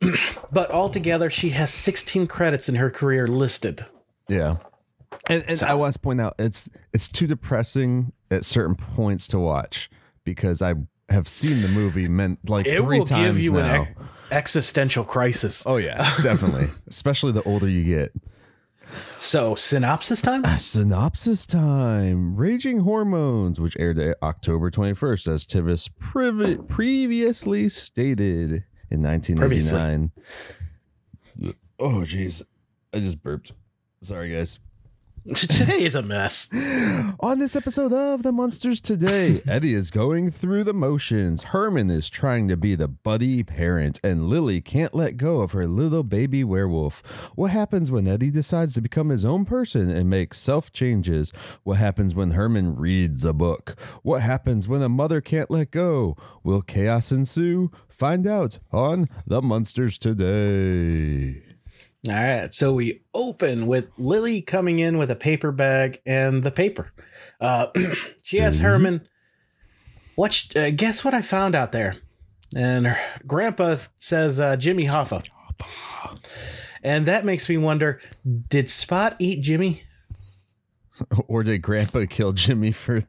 but 0.52 0.70
altogether, 0.70 1.30
she 1.30 1.50
has 1.50 1.72
16 1.72 2.26
credits 2.26 2.68
in 2.68 2.76
her 2.76 2.90
career 2.90 3.26
listed. 3.26 3.84
Yeah. 4.28 4.56
And, 5.28 5.44
and 5.48 5.62
I 5.62 5.74
want 5.74 5.92
to 5.94 5.98
point 5.98 6.20
out 6.20 6.34
it's 6.38 6.68
it's 6.92 7.08
too 7.08 7.26
depressing 7.26 8.12
at 8.30 8.44
certain 8.44 8.74
points 8.76 9.26
to 9.28 9.38
watch 9.38 9.90
because 10.24 10.62
I 10.62 10.74
have 11.08 11.28
seen 11.28 11.62
the 11.62 11.68
movie 11.68 12.08
meant 12.08 12.48
like 12.48 12.66
It 12.66 12.80
three 12.80 12.98
will 13.00 13.06
times 13.06 13.36
give 13.36 13.44
you 13.44 13.52
now. 13.52 13.82
an 13.82 13.88
ex- 13.88 13.98
existential 14.30 15.04
crisis. 15.04 15.64
oh 15.66 15.76
yeah, 15.76 15.96
definitely. 16.22 16.66
Especially 16.88 17.32
the 17.32 17.42
older 17.42 17.68
you 17.68 17.84
get. 17.84 18.12
So, 19.18 19.54
synopsis 19.54 20.22
time? 20.22 20.44
Uh, 20.46 20.56
synopsis 20.56 21.44
time. 21.44 22.36
Raging 22.36 22.80
Hormones, 22.80 23.60
which 23.60 23.76
aired 23.78 23.98
October 24.22 24.70
21st, 24.70 25.28
as 25.34 25.46
Tivis 25.46 25.90
privi- 26.00 26.66
previously 26.68 27.68
stated 27.68 28.64
in 28.90 29.02
1989. 29.02 30.12
Oh, 31.78 32.00
jeez. 32.00 32.42
I 32.92 33.00
just 33.00 33.22
burped. 33.22 33.52
Sorry, 34.00 34.32
guys. 34.32 34.58
Today 35.34 35.84
is 35.84 35.94
a 35.94 36.00
mess. 36.00 36.48
On 37.20 37.38
this 37.38 37.54
episode 37.54 37.92
of 37.92 38.22
The 38.22 38.32
Munsters 38.32 38.80
Today, 38.80 39.42
Eddie 39.48 39.74
is 39.74 39.90
going 39.90 40.30
through 40.30 40.64
the 40.64 40.72
motions. 40.72 41.42
Herman 41.42 41.90
is 41.90 42.08
trying 42.08 42.48
to 42.48 42.56
be 42.56 42.74
the 42.74 42.88
buddy 42.88 43.42
parent, 43.42 44.00
and 44.02 44.28
Lily 44.28 44.62
can't 44.62 44.94
let 44.94 45.18
go 45.18 45.42
of 45.42 45.52
her 45.52 45.66
little 45.66 46.02
baby 46.02 46.44
werewolf. 46.44 47.02
What 47.34 47.50
happens 47.50 47.90
when 47.90 48.08
Eddie 48.08 48.30
decides 48.30 48.72
to 48.74 48.80
become 48.80 49.10
his 49.10 49.22
own 49.22 49.44
person 49.44 49.90
and 49.90 50.08
make 50.08 50.32
self 50.32 50.72
changes? 50.72 51.30
What 51.62 51.76
happens 51.76 52.14
when 52.14 52.30
Herman 52.30 52.76
reads 52.76 53.26
a 53.26 53.34
book? 53.34 53.78
What 54.02 54.22
happens 54.22 54.66
when 54.66 54.80
a 54.80 54.88
mother 54.88 55.20
can't 55.20 55.50
let 55.50 55.70
go? 55.70 56.16
Will 56.42 56.62
chaos 56.62 57.12
ensue? 57.12 57.70
Find 57.90 58.26
out 58.26 58.60
on 58.72 59.10
The 59.26 59.42
Munsters 59.42 59.98
Today. 59.98 61.47
All 62.08 62.14
right. 62.14 62.52
So, 62.54 62.72
we 62.72 63.02
open 63.14 63.66
with 63.66 63.86
Lily 63.98 64.40
coming 64.40 64.78
in 64.78 64.98
with 64.98 65.10
a 65.10 65.16
paper 65.16 65.52
bag 65.52 66.00
and 66.06 66.42
the 66.42 66.50
paper. 66.50 66.92
Uh, 67.40 67.66
she 68.22 68.40
asks 68.40 68.60
Herman, 68.60 69.06
what, 70.14 70.32
sh- 70.32 70.56
uh, 70.56 70.70
guess 70.70 71.04
what 71.04 71.14
I 71.14 71.22
found 71.22 71.54
out 71.54 71.72
there? 71.72 71.96
And 72.54 72.86
her 72.86 72.98
grandpa 73.26 73.76
says, 73.98 74.40
uh, 74.40 74.56
Jimmy 74.56 74.84
Hoffa. 74.84 75.26
And 76.82 77.06
that 77.06 77.24
makes 77.24 77.48
me 77.48 77.56
wonder 77.56 78.00
did 78.48 78.70
Spot 78.70 79.16
eat 79.18 79.42
Jimmy? 79.42 79.82
Or 81.28 81.44
did 81.44 81.58
Grandpa 81.58 82.06
kill 82.10 82.32
Jimmy 82.32 82.72
for 82.72 82.96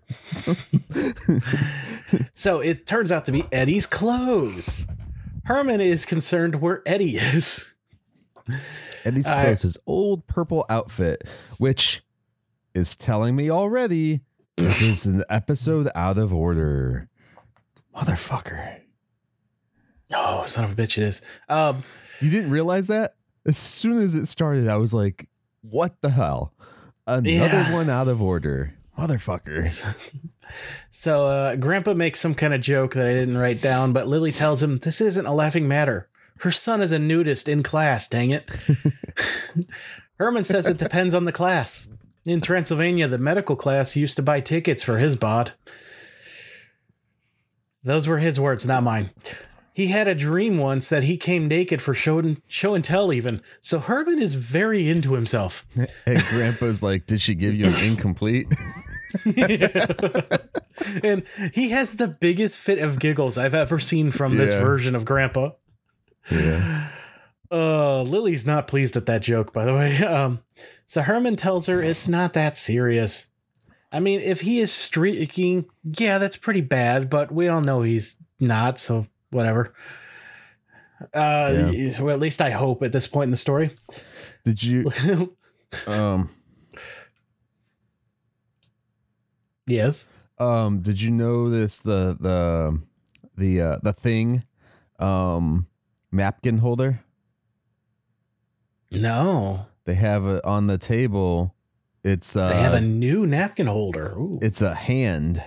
So 2.36 2.60
it 2.60 2.86
turns 2.86 3.12
out 3.12 3.26
to 3.26 3.32
be 3.32 3.46
Eddie's 3.52 3.88
clothes. 3.88 4.86
Herman 5.46 5.82
is 5.82 6.06
concerned 6.06 6.62
where 6.62 6.84
Eddie 6.86 7.18
is. 7.18 7.66
Eddie's 9.06 9.26
I- 9.28 9.44
clothes, 9.46 9.62
his 9.64 9.78
old 9.88 10.28
purple 10.28 10.66
outfit, 10.70 11.24
which 11.58 12.04
is 12.74 12.96
telling 12.96 13.36
me 13.36 13.50
already 13.50 14.22
this 14.58 14.82
is 14.82 15.06
an 15.06 15.24
episode 15.30 15.90
out 15.96 16.18
of 16.18 16.34
order. 16.34 17.10
Motherfucker. 17.96 18.80
Oh, 20.14 20.44
son 20.46 20.66
of 20.66 20.72
a 20.72 20.76
bitch, 20.76 20.98
it 20.98 21.04
is. 21.04 21.22
Um, 21.48 21.84
You 22.20 22.30
didn't 22.30 22.52
realize 22.52 22.88
that? 22.88 23.16
As 23.46 23.58
soon 23.58 24.02
as 24.02 24.16
it 24.16 24.26
started, 24.26 24.68
I 24.68 24.78
was 24.78 24.94
like, 24.94 25.28
what 25.62 26.02
the 26.02 26.10
hell? 26.10 26.54
Another 27.08 27.30
Yeah. 27.30 27.74
one 27.74 27.90
out 27.90 28.08
of 28.08 28.22
order. 28.22 28.74
Motherfucker. 28.98 29.66
so 30.90 31.28
uh, 31.28 31.56
Grandpa 31.56 31.94
makes 31.94 32.20
some 32.20 32.36
kind 32.36 32.54
of 32.54 32.62
joke 32.62 32.94
that 32.96 33.08
I 33.08 33.14
didn't 33.14 33.38
write 33.38 33.62
down, 33.62 33.94
but 33.94 34.08
Lily 34.08 34.32
tells 34.32 34.62
him 34.62 34.78
this 34.80 35.00
isn't 35.02 35.26
a 35.26 35.34
laughing 35.34 35.68
matter. 35.68 36.10
Her 36.40 36.52
son 36.52 36.82
is 36.82 36.92
a 36.92 37.00
nudist 37.00 37.48
in 37.48 37.64
class, 37.64 38.08
dang 38.08 38.32
it. 38.32 38.50
Herman 40.18 40.44
says 40.44 40.68
it 40.68 40.78
depends 40.78 41.14
on 41.14 41.26
the 41.26 41.32
class. 41.32 41.88
In 42.26 42.42
Transylvania, 42.42 43.08
the 43.08 43.18
medical 43.18 43.56
class 43.56 43.96
used 43.96 44.16
to 44.18 44.22
buy 44.22 44.42
tickets 44.42 44.84
for 44.84 44.98
his 44.98 45.16
bod. 45.16 45.54
Those 47.84 48.08
were 48.08 48.20
his 48.20 48.40
words, 48.40 48.66
not 48.66 48.84
mine. 48.84 49.12
He 49.74 49.88
had 49.88 50.08
a 50.10 50.16
dream 50.16 50.58
once 50.58 50.90
that 50.90 51.04
he 51.04 51.16
came 51.16 51.48
naked 51.48 51.82
for 51.82 51.94
show 51.94 52.20
and, 52.20 52.42
show 52.48 52.74
and 52.74 52.84
tell, 52.84 53.14
even. 53.14 53.42
So 53.62 53.80
Herman 53.80 54.22
is 54.22 54.36
very 54.36 54.90
into 54.90 55.14
himself. 55.14 55.66
And 56.06 56.22
Grandpa's 56.24 56.84
like, 56.84 57.06
did 57.06 57.22
she 57.22 57.36
give 57.36 57.56
you 57.56 57.68
an 57.68 57.76
incomplete? 57.76 58.54
and 61.04 61.24
he 61.54 61.70
has 61.70 61.96
the 61.96 62.08
biggest 62.20 62.58
fit 62.58 62.80
of 62.80 63.00
giggles 63.00 63.38
I've 63.38 63.54
ever 63.54 63.80
seen 63.80 64.12
from 64.12 64.36
this 64.36 64.52
version 64.52 64.96
of 64.96 65.06
Grandpa. 65.06 65.52
Yeah. 66.32 66.90
Uh, 67.52 68.04
Lily's 68.04 68.46
not 68.46 68.68
pleased 68.68 68.96
at 68.96 69.08
that 69.08 69.22
joke, 69.22 69.54
by 69.54 69.66
the 69.66 69.74
way. 69.74 69.98
Um, 70.06 70.42
so 70.86 71.02
Herman 71.02 71.36
tells 71.36 71.68
her 71.68 71.84
it's 71.84 72.08
not 72.08 72.34
that 72.34 72.58
serious. 72.58 73.28
I 73.92 74.00
mean, 74.00 74.20
if 74.20 74.42
he 74.42 74.60
is 74.60 74.72
streaking, 74.72 75.66
yeah, 75.84 76.18
that's 76.18 76.36
pretty 76.36 76.62
bad, 76.62 77.10
but 77.10 77.32
we 77.32 77.48
all 77.48 77.62
know 77.62 77.82
he's 77.82 78.16
not, 78.40 78.80
so 78.80 79.08
whatever. 79.30 79.74
Uh, 81.14 81.72
well, 82.00 82.10
at 82.10 82.20
least 82.20 82.42
I 82.42 82.50
hope 82.50 82.84
at 82.84 82.92
this 82.92 83.08
point 83.08 83.28
in 83.28 83.32
the 83.32 83.38
story. 83.38 83.76
Did 84.44 84.62
you 84.64 84.92
um 85.88 86.30
yes. 89.66 90.10
um 90.38 90.82
did 90.82 91.00
you 91.00 91.12
notice 91.12 91.80
the 91.80 92.18
the 92.20 92.82
the 93.38 93.62
uh 93.62 93.80
the 93.82 93.94
thing 93.94 94.44
um 95.00 95.68
napkin 96.12 96.60
holder? 96.60 97.02
No, 98.92 99.68
They 99.86 99.94
have 99.96 100.26
it 100.26 100.44
on 100.46 100.68
the 100.68 100.78
table. 100.78 101.56
It's 102.04 102.36
uh 102.36 102.50
they 102.50 102.62
have 102.62 102.74
a 102.74 102.82
new 102.82 103.26
napkin 103.26 103.68
holder. 103.68 104.14
Ooh. 104.18 104.40
it's 104.42 104.62
a 104.62 104.74
hand. 104.74 105.44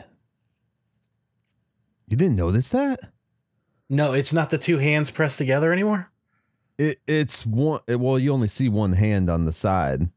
You 2.07 2.17
didn't 2.17 2.37
notice 2.37 2.69
that? 2.71 3.01
No, 3.89 4.13
it's 4.13 4.33
not 4.33 4.51
the 4.51 4.59
two 4.59 4.79
hands 4.79 5.11
pressed 5.11 5.39
together 5.39 5.73
anymore. 5.73 6.11
It 6.79 6.99
it's 7.07 7.45
one 7.47 7.81
it- 7.87 8.01
well 8.01 8.19
you 8.19 8.33
only 8.33 8.49
see 8.49 8.69
one 8.69 8.93
hand 8.93 9.29
on 9.31 9.45
the 9.45 9.53
side, 9.53 10.09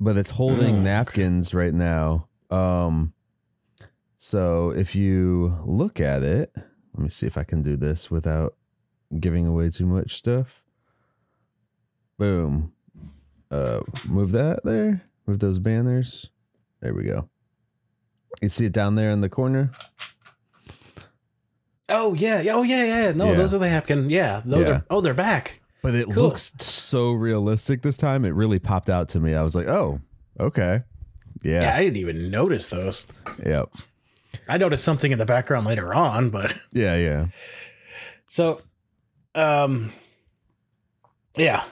but 0.00 0.16
it's 0.16 0.30
holding 0.30 0.82
napkins 0.84 1.54
right 1.54 1.74
now. 1.74 2.28
Um 2.50 3.12
so 4.18 4.70
if 4.70 4.94
you 4.94 5.58
look 5.64 6.00
at 6.00 6.22
it, 6.22 6.52
let 6.56 7.02
me 7.02 7.08
see 7.08 7.26
if 7.26 7.38
I 7.38 7.44
can 7.44 7.62
do 7.62 7.76
this 7.76 8.10
without 8.10 8.54
giving 9.20 9.46
away 9.46 9.70
too 9.70 9.86
much 9.86 10.16
stuff. 10.16 10.62
Boom. 12.18 12.72
Uh 13.50 13.80
move 14.08 14.32
that 14.32 14.64
there. 14.64 15.02
Move 15.26 15.38
those 15.40 15.58
banners. 15.58 16.28
There 16.80 16.94
we 16.94 17.04
go. 17.04 17.28
You 18.40 18.48
see 18.48 18.64
it 18.66 18.72
down 18.72 18.94
there 18.94 19.10
in 19.10 19.20
the 19.20 19.28
corner? 19.28 19.70
Oh 21.88 22.14
yeah, 22.14 22.40
yeah, 22.40 22.54
oh 22.54 22.62
yeah, 22.62 22.84
yeah. 22.84 23.12
No, 23.12 23.30
Yeah. 23.30 23.34
those 23.36 23.52
are 23.54 23.58
the 23.58 23.68
napkin. 23.68 24.08
Yeah, 24.10 24.40
those 24.44 24.66
Yeah. 24.66 24.72
are. 24.74 24.84
Oh, 24.88 25.00
they're 25.00 25.14
back. 25.14 25.60
But 25.82 25.94
it 25.94 26.06
Cool. 26.06 26.22
looks 26.24 26.52
so 26.58 27.10
realistic 27.12 27.82
this 27.82 27.96
time. 27.96 28.24
It 28.24 28.30
really 28.30 28.58
popped 28.58 28.88
out 28.88 29.08
to 29.10 29.20
me. 29.20 29.34
I 29.34 29.42
was 29.42 29.54
like, 29.56 29.66
"Oh, 29.66 30.00
okay, 30.38 30.82
Yeah. 31.42 31.62
yeah, 31.62 31.74
I 31.76 31.80
didn't 31.82 31.96
even 31.96 32.30
notice 32.30 32.68
those. 32.68 33.04
yep, 33.44 33.68
I 34.48 34.58
noticed 34.58 34.84
something 34.84 35.10
in 35.12 35.18
the 35.18 35.26
background 35.26 35.66
later 35.66 35.92
on, 35.92 36.30
but 36.30 36.54
yeah, 36.72 36.96
yeah." 36.96 37.26
so, 38.28 38.60
um, 39.34 39.92
yeah. 41.36 41.64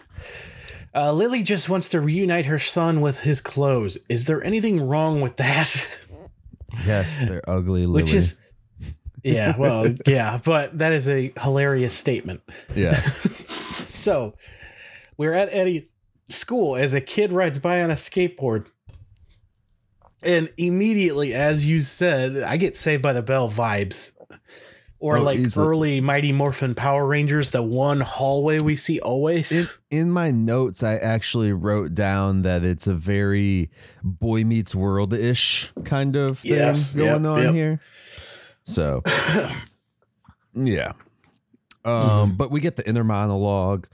Uh, 0.94 1.12
Lily 1.12 1.42
just 1.42 1.68
wants 1.68 1.88
to 1.90 2.00
reunite 2.00 2.46
her 2.46 2.58
son 2.58 3.00
with 3.00 3.20
his 3.20 3.40
clothes. 3.40 3.98
Is 4.08 4.24
there 4.24 4.42
anything 4.42 4.86
wrong 4.86 5.20
with 5.20 5.36
that? 5.36 5.88
Yes, 6.86 7.18
they're 7.18 7.42
ugly. 7.50 7.84
Lily. 7.84 8.04
Which 8.04 8.14
is, 8.14 8.38
yeah, 9.24 9.56
well, 9.58 9.92
yeah, 10.06 10.38
but 10.42 10.78
that 10.78 10.92
is 10.92 11.08
a 11.08 11.32
hilarious 11.42 11.92
statement. 11.94 12.42
yeah, 12.76 12.94
So, 13.92 14.34
we're 15.18 15.34
at 15.34 15.52
Eddie's 15.52 15.92
school 16.28 16.76
as 16.76 16.94
a 16.94 17.00
kid 17.00 17.32
rides 17.32 17.58
by 17.58 17.82
on 17.82 17.90
a 17.90 17.94
skateboard. 17.94 18.68
And 20.22 20.50
immediately, 20.56 21.34
as 21.34 21.66
you 21.66 21.80
said, 21.80 22.36
I 22.36 22.56
get 22.56 22.76
Saved 22.76 23.02
by 23.02 23.12
the 23.12 23.20
Bell 23.22 23.50
vibes. 23.50 24.12
Or 25.02 25.16
Oh, 25.16 25.22
like 25.22 25.38
easily. 25.38 25.66
early 25.66 26.00
Mighty 26.02 26.30
Morphin 26.30 26.74
Power 26.74 27.06
Rangers, 27.06 27.50
the 27.50 27.62
one 27.62 28.00
hallway 28.00 28.58
we 28.60 28.76
see 28.76 29.00
always. 29.00 29.70
in, 29.90 29.98
in 30.00 30.10
my 30.10 30.30
notes, 30.30 30.82
I 30.82 30.96
actually 30.96 31.54
wrote 31.54 31.94
down 31.94 32.42
that 32.42 32.64
it's 32.64 32.86
a 32.86 32.92
very 32.94 33.70
Boy 34.04 34.44
Meets 34.44 34.74
World 34.74 35.14
ish 35.14 35.72
kind 35.84 36.16
of 36.16 36.40
thing 36.40 36.52
Yes, 36.52 36.94
going 36.94 37.24
yep, 37.24 37.32
on 37.32 37.42
yep. 37.42 37.54
here. 37.54 37.80
So, 38.64 39.02
yeah. 40.54 40.92
Um, 41.84 42.36
but 42.36 42.50
we 42.50 42.60
get 42.60 42.76
the 42.76 42.86
inner 42.86 43.02
monologue. 43.04 43.86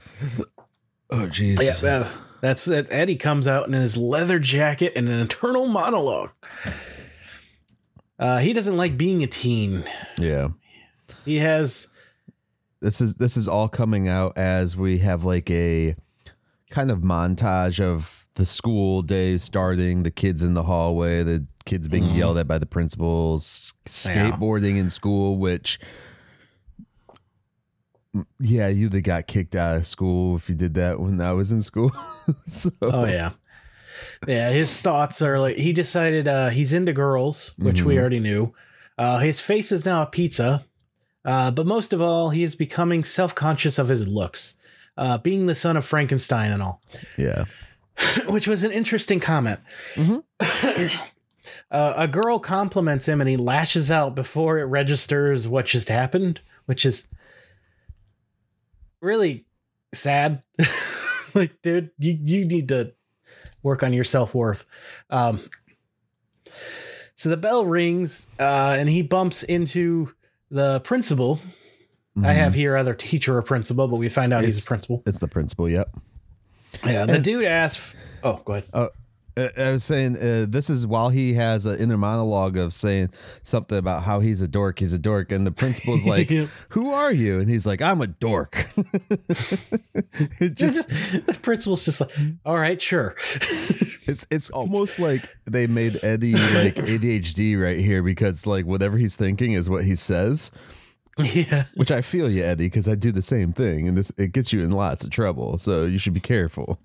Oh, 1.09 1.27
jeez. 1.29 1.61
yeah, 1.81 1.89
uh, 1.89 2.07
that's 2.41 2.65
that. 2.65 2.91
Eddie 2.91 3.15
comes 3.15 3.47
out 3.47 3.65
in 3.67 3.71
his 3.73 3.95
leather 3.95 4.39
jacket 4.39 4.91
and 4.95 5.07
an 5.07 5.19
internal 5.21 5.67
monologue. 5.67 6.31
Uh, 8.19 8.39
he 8.39 8.51
doesn't 8.51 8.75
like 8.75 8.97
being 8.97 9.23
a 9.23 9.27
teen. 9.27 9.85
yeah. 10.17 10.49
He 11.25 11.37
has 11.37 11.87
this 12.81 13.01
is 13.01 13.15
this 13.15 13.37
is 13.37 13.47
all 13.47 13.67
coming 13.69 14.07
out 14.07 14.37
as 14.37 14.75
we 14.75 14.99
have 14.99 15.23
like 15.23 15.49
a 15.49 15.95
kind 16.69 16.91
of 16.91 16.99
montage 16.99 17.79
of 17.81 18.27
the 18.35 18.45
school 18.45 19.01
day 19.01 19.37
starting, 19.37 20.03
the 20.03 20.11
kids 20.11 20.43
in 20.43 20.53
the 20.53 20.63
hallway, 20.63 21.23
the 21.23 21.45
kids 21.65 21.87
being 21.87 22.03
Mhm. 22.03 22.15
yelled 22.17 22.37
at 22.37 22.47
by 22.47 22.57
the 22.59 22.65
principals, 22.67 23.73
Yeah. 24.05 24.31
skateboarding 24.31 24.77
in 24.77 24.89
school, 24.89 25.37
which 25.37 25.79
yeah, 28.39 28.67
you'd 28.67 28.93
have 28.93 29.03
got 29.03 29.27
kicked 29.27 29.55
out 29.55 29.75
of 29.75 29.85
school 29.87 30.35
if 30.35 30.49
you 30.49 30.55
did 30.55 30.73
that 30.75 30.99
when 30.99 31.19
I 31.21 31.33
was 31.33 31.51
in 31.51 31.61
school. 31.61 31.91
so, 32.47 32.69
Oh 32.81 33.05
yeah. 33.05 33.31
Yeah, 34.27 34.51
his 34.51 34.79
thoughts 34.79 35.21
are 35.21 35.39
like 35.39 35.55
he 35.57 35.73
decided 35.73 36.27
uh 36.27 36.49
he's 36.49 36.73
into 36.73 36.93
girls, 36.93 37.53
which 37.57 37.81
we 37.81 37.95
Mhm. 37.95 37.99
already 37.99 38.19
knew. 38.19 38.53
Uh 38.97 39.19
his 39.19 39.39
face 39.39 39.71
is 39.71 39.85
now 39.85 40.01
a 40.03 40.05
pizza. 40.07 40.65
Uh 41.27 41.51
but 41.51 41.67
most 41.67 41.93
of 41.93 42.01
all, 42.01 42.31
he 42.31 42.41
is 42.41 42.55
becoming 42.55 43.03
self-conscious 43.03 43.77
of 43.77 43.89
his 43.89 44.07
looks. 44.07 44.55
Uh 44.97 45.19
being 45.19 45.45
the 45.45 45.53
son 45.55 45.77
of 45.77 45.85
Frankenstein 45.85 46.51
and 46.51 46.63
all. 46.63 46.81
yeah. 47.17 47.45
which 48.27 48.47
was 48.47 48.63
an 48.63 48.71
interesting 48.71 49.19
comment. 49.19 49.59
Mhm. 49.95 50.23
uh, 51.71 51.93
a 51.95 52.07
girl 52.07 52.37
compliments 52.39 53.07
him 53.07 53.19
and 53.21 53.29
he 53.29 53.35
lashes 53.37 53.89
out 53.91 54.13
before 54.15 54.59
it 54.59 54.65
registers 54.65 55.47
what 55.47 55.65
just 55.65 55.89
happened, 55.89 56.39
which 56.65 56.85
is 56.85 57.07
really 59.01 59.45
sad. 59.93 60.43
like, 61.33 61.59
dude, 61.63 61.89
you, 61.97 62.17
you 62.21 62.45
need 62.45 62.69
to 62.69 62.93
work 63.63 63.81
on 63.83 63.93
your 63.93 64.03
self 64.03 64.35
worth. 64.35 64.65
Um, 65.09 65.41
so 67.15 67.29
the 67.29 67.37
bell 67.37 67.65
rings 67.65 68.27
uh, 68.39 68.75
and 68.77 68.87
he 68.89 69.01
bumps 69.01 69.41
into 69.43 70.13
the 70.49 70.79
principal. 70.81 71.39
I 72.23 72.33
have 72.33 72.55
here 72.55 72.75
either 72.77 72.95
teacher 72.95 73.37
or 73.37 73.43
principal, 73.43 73.87
but 73.87 73.97
we 73.97 74.09
find 74.09 74.33
out 74.33 74.43
he's 74.43 74.57
It's- 74.57 74.65
a 74.65 74.67
principal. 74.67 75.03
It's 75.05 75.19
the 75.19 75.27
principal, 75.27 75.69
yep. 75.69 75.89
Yeah, 76.83 77.05
the 77.05 77.19
dude 77.19 77.45
asks. 77.45 77.93
Oh, 78.23 78.41
go 78.43 78.53
ahead. 78.53 78.65
Uh, 78.73 78.87
I 79.55 79.71
was 79.71 79.83
saying 79.83 80.17
uh, 80.17 80.47
this 80.49 80.67
is 80.67 80.87
while 80.87 81.09
he 81.09 81.35
has 81.35 81.67
an 81.67 81.77
inner 81.77 81.95
monologue 81.97 82.57
of 82.57 82.73
saying 82.73 83.11
something 83.43 83.77
about 83.77 84.01
how 84.01 84.19
he's 84.19 84.41
a 84.41 84.47
dork, 84.47 84.79
he's 84.79 84.93
a 84.93 84.97
dork, 84.97 85.31
and 85.31 85.45
the 85.45 85.51
principal's 85.51 86.05
like. 86.07 86.27
"Who 86.69 86.89
are 86.89 87.13
you?" 87.13 87.39
And 87.39 87.47
he's 87.47 87.67
like, 87.67 87.79
"I'm 87.83 88.01
a 88.01 88.07
dork." 88.07 88.67
just 90.55 90.89
the 90.89 91.37
principal's 91.41 91.85
just 91.85 92.01
like, 92.01 92.11
all 92.45 92.57
right, 92.57 92.81
sure. 92.81 93.15
It's 94.07 94.25
it's 94.31 94.49
almost 94.49 94.99
like 94.99 95.29
they 95.45 95.67
made 95.67 95.99
Eddie 96.03 96.33
like 96.33 96.75
ADHD 96.75 97.61
right 97.61 97.79
here 97.79 98.01
because 98.03 98.45
like 98.47 98.65
whatever 98.65 98.97
he's 98.97 99.15
thinking 99.15 99.53
is 99.53 99.69
what 99.69 99.83
he 99.83 99.95
says. 99.95 100.51
yeah. 101.33 101.63
Which 101.75 101.91
I 101.91 102.01
feel 102.01 102.29
you, 102.29 102.43
Eddie, 102.43 102.65
because 102.67 102.87
I 102.87 102.95
do 102.95 103.11
the 103.11 103.21
same 103.23 103.51
thing, 103.51 103.87
and 103.87 103.97
this 103.97 104.11
it 104.17 104.31
gets 104.33 104.53
you 104.53 104.61
in 104.61 104.71
lots 104.71 105.03
of 105.03 105.09
trouble. 105.09 105.57
So 105.57 105.85
you 105.85 105.97
should 105.97 106.13
be 106.13 106.19
careful. 106.19 106.79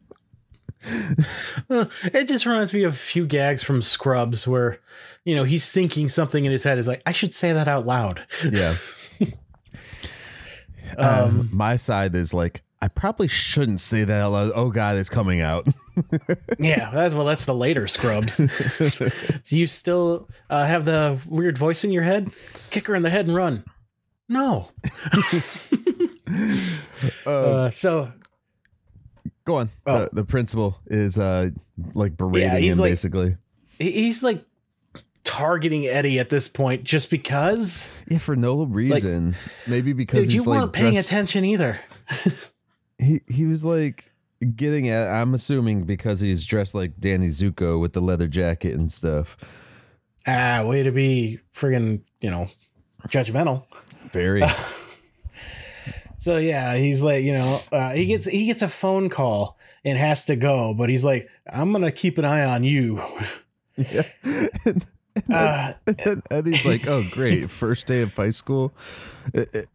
Uh, 1.70 1.84
It 2.04 2.26
just 2.26 2.44
reminds 2.46 2.74
me 2.74 2.82
of 2.82 2.92
a 2.94 2.96
few 2.96 3.26
gags 3.26 3.62
from 3.62 3.82
Scrubs 3.82 4.48
where, 4.48 4.80
you 5.24 5.34
know, 5.36 5.44
he's 5.44 5.70
thinking 5.70 6.08
something 6.08 6.44
in 6.44 6.50
his 6.50 6.64
head 6.64 6.78
is 6.78 6.88
like, 6.88 7.02
I 7.06 7.12
should 7.12 7.32
say 7.32 7.52
that 7.52 7.68
out 7.68 7.86
loud. 7.86 8.26
Yeah. 8.50 8.74
um, 10.98 11.48
my 11.52 11.76
side 11.76 12.14
is 12.14 12.34
like, 12.34 12.62
I 12.82 12.88
probably 12.88 13.28
shouldn't 13.28 13.80
say 13.80 14.02
that 14.02 14.20
out 14.20 14.32
loud. 14.32 14.52
Oh 14.56 14.70
God, 14.70 14.96
it's 14.98 15.08
coming 15.08 15.40
out. 15.40 15.68
yeah, 16.58 16.90
that's 16.90 17.14
well, 17.14 17.24
that's 17.24 17.44
the 17.44 17.54
later 17.54 17.86
Scrubs. 17.86 18.38
Do 19.44 19.56
you 19.56 19.68
still 19.68 20.28
uh, 20.50 20.66
have 20.66 20.84
the 20.84 21.18
weird 21.28 21.56
voice 21.56 21.84
in 21.84 21.92
your 21.92 22.02
head? 22.02 22.30
Kick 22.70 22.88
her 22.88 22.96
in 22.96 23.02
the 23.02 23.10
head 23.10 23.28
and 23.28 23.36
run. 23.36 23.62
No. 24.28 24.70
uh, 27.26 27.70
so 27.70 28.12
Go 29.44 29.56
on. 29.56 29.70
Oh. 29.86 29.98
The, 30.04 30.10
the 30.12 30.24
principal 30.24 30.78
is 30.86 31.18
uh 31.18 31.50
like 31.94 32.16
berating 32.16 32.64
Yeah, 32.64 32.72
him 32.72 32.78
like- 32.78 32.90
basically. 32.92 33.36
he's 33.78 34.22
like 34.22 34.44
targeting 35.24 35.86
Eddie 35.86 36.18
at 36.18 36.30
this 36.30 36.48
point 36.48 36.84
just 36.84 37.10
because. 37.10 37.90
Yeah, 38.08 38.18
for 38.18 38.34
no 38.36 38.64
reason. 38.64 39.36
Maybe 39.66 39.92
because 39.92 40.18
Dude, 40.18 40.26
he's 40.26 40.34
you 40.34 40.42
like 40.50 40.60
weren't 40.60 40.72
paying 40.72 40.92
dressed- 40.94 41.08
attention 41.08 41.44
either. 41.44 41.80
He 43.02 43.20
he 43.28 43.46
was 43.46 43.64
like 43.64 44.12
getting 44.56 44.88
at 44.88 45.08
I'm 45.08 45.34
assuming 45.34 45.84
because 45.84 46.20
he's 46.20 46.44
dressed 46.44 46.74
like 46.74 46.98
Danny 46.98 47.28
Zuko 47.28 47.80
with 47.80 47.92
the 47.92 48.00
leather 48.00 48.28
jacket 48.28 48.74
and 48.74 48.90
stuff. 48.90 49.36
Ah, 50.26 50.62
way 50.64 50.82
to 50.82 50.92
be 50.92 51.40
friggin', 51.54 52.02
you 52.20 52.30
know, 52.30 52.46
judgmental. 53.08 53.66
Very 54.12 54.42
So 56.22 56.36
yeah, 56.36 56.76
he's 56.76 57.02
like, 57.02 57.24
you 57.24 57.32
know, 57.32 57.60
uh, 57.72 57.90
he 57.90 58.06
gets 58.06 58.26
he 58.28 58.46
gets 58.46 58.62
a 58.62 58.68
phone 58.68 59.08
call 59.08 59.58
and 59.84 59.98
has 59.98 60.26
to 60.26 60.36
go, 60.36 60.72
but 60.72 60.88
he's 60.88 61.04
like, 61.04 61.28
I'm 61.52 61.72
gonna 61.72 61.90
keep 61.90 62.16
an 62.16 62.24
eye 62.24 62.44
on 62.44 62.62
you. 62.62 63.02
yeah. 63.76 64.02
and, 65.28 65.34
Uh, 65.34 65.72
and 66.06 66.22
Eddie's 66.30 66.64
like, 66.64 66.86
"Oh, 66.86 67.04
great, 67.10 67.50
first 67.62 67.86
day 67.86 68.00
of 68.02 68.12
high 68.14 68.30
school," 68.30 68.72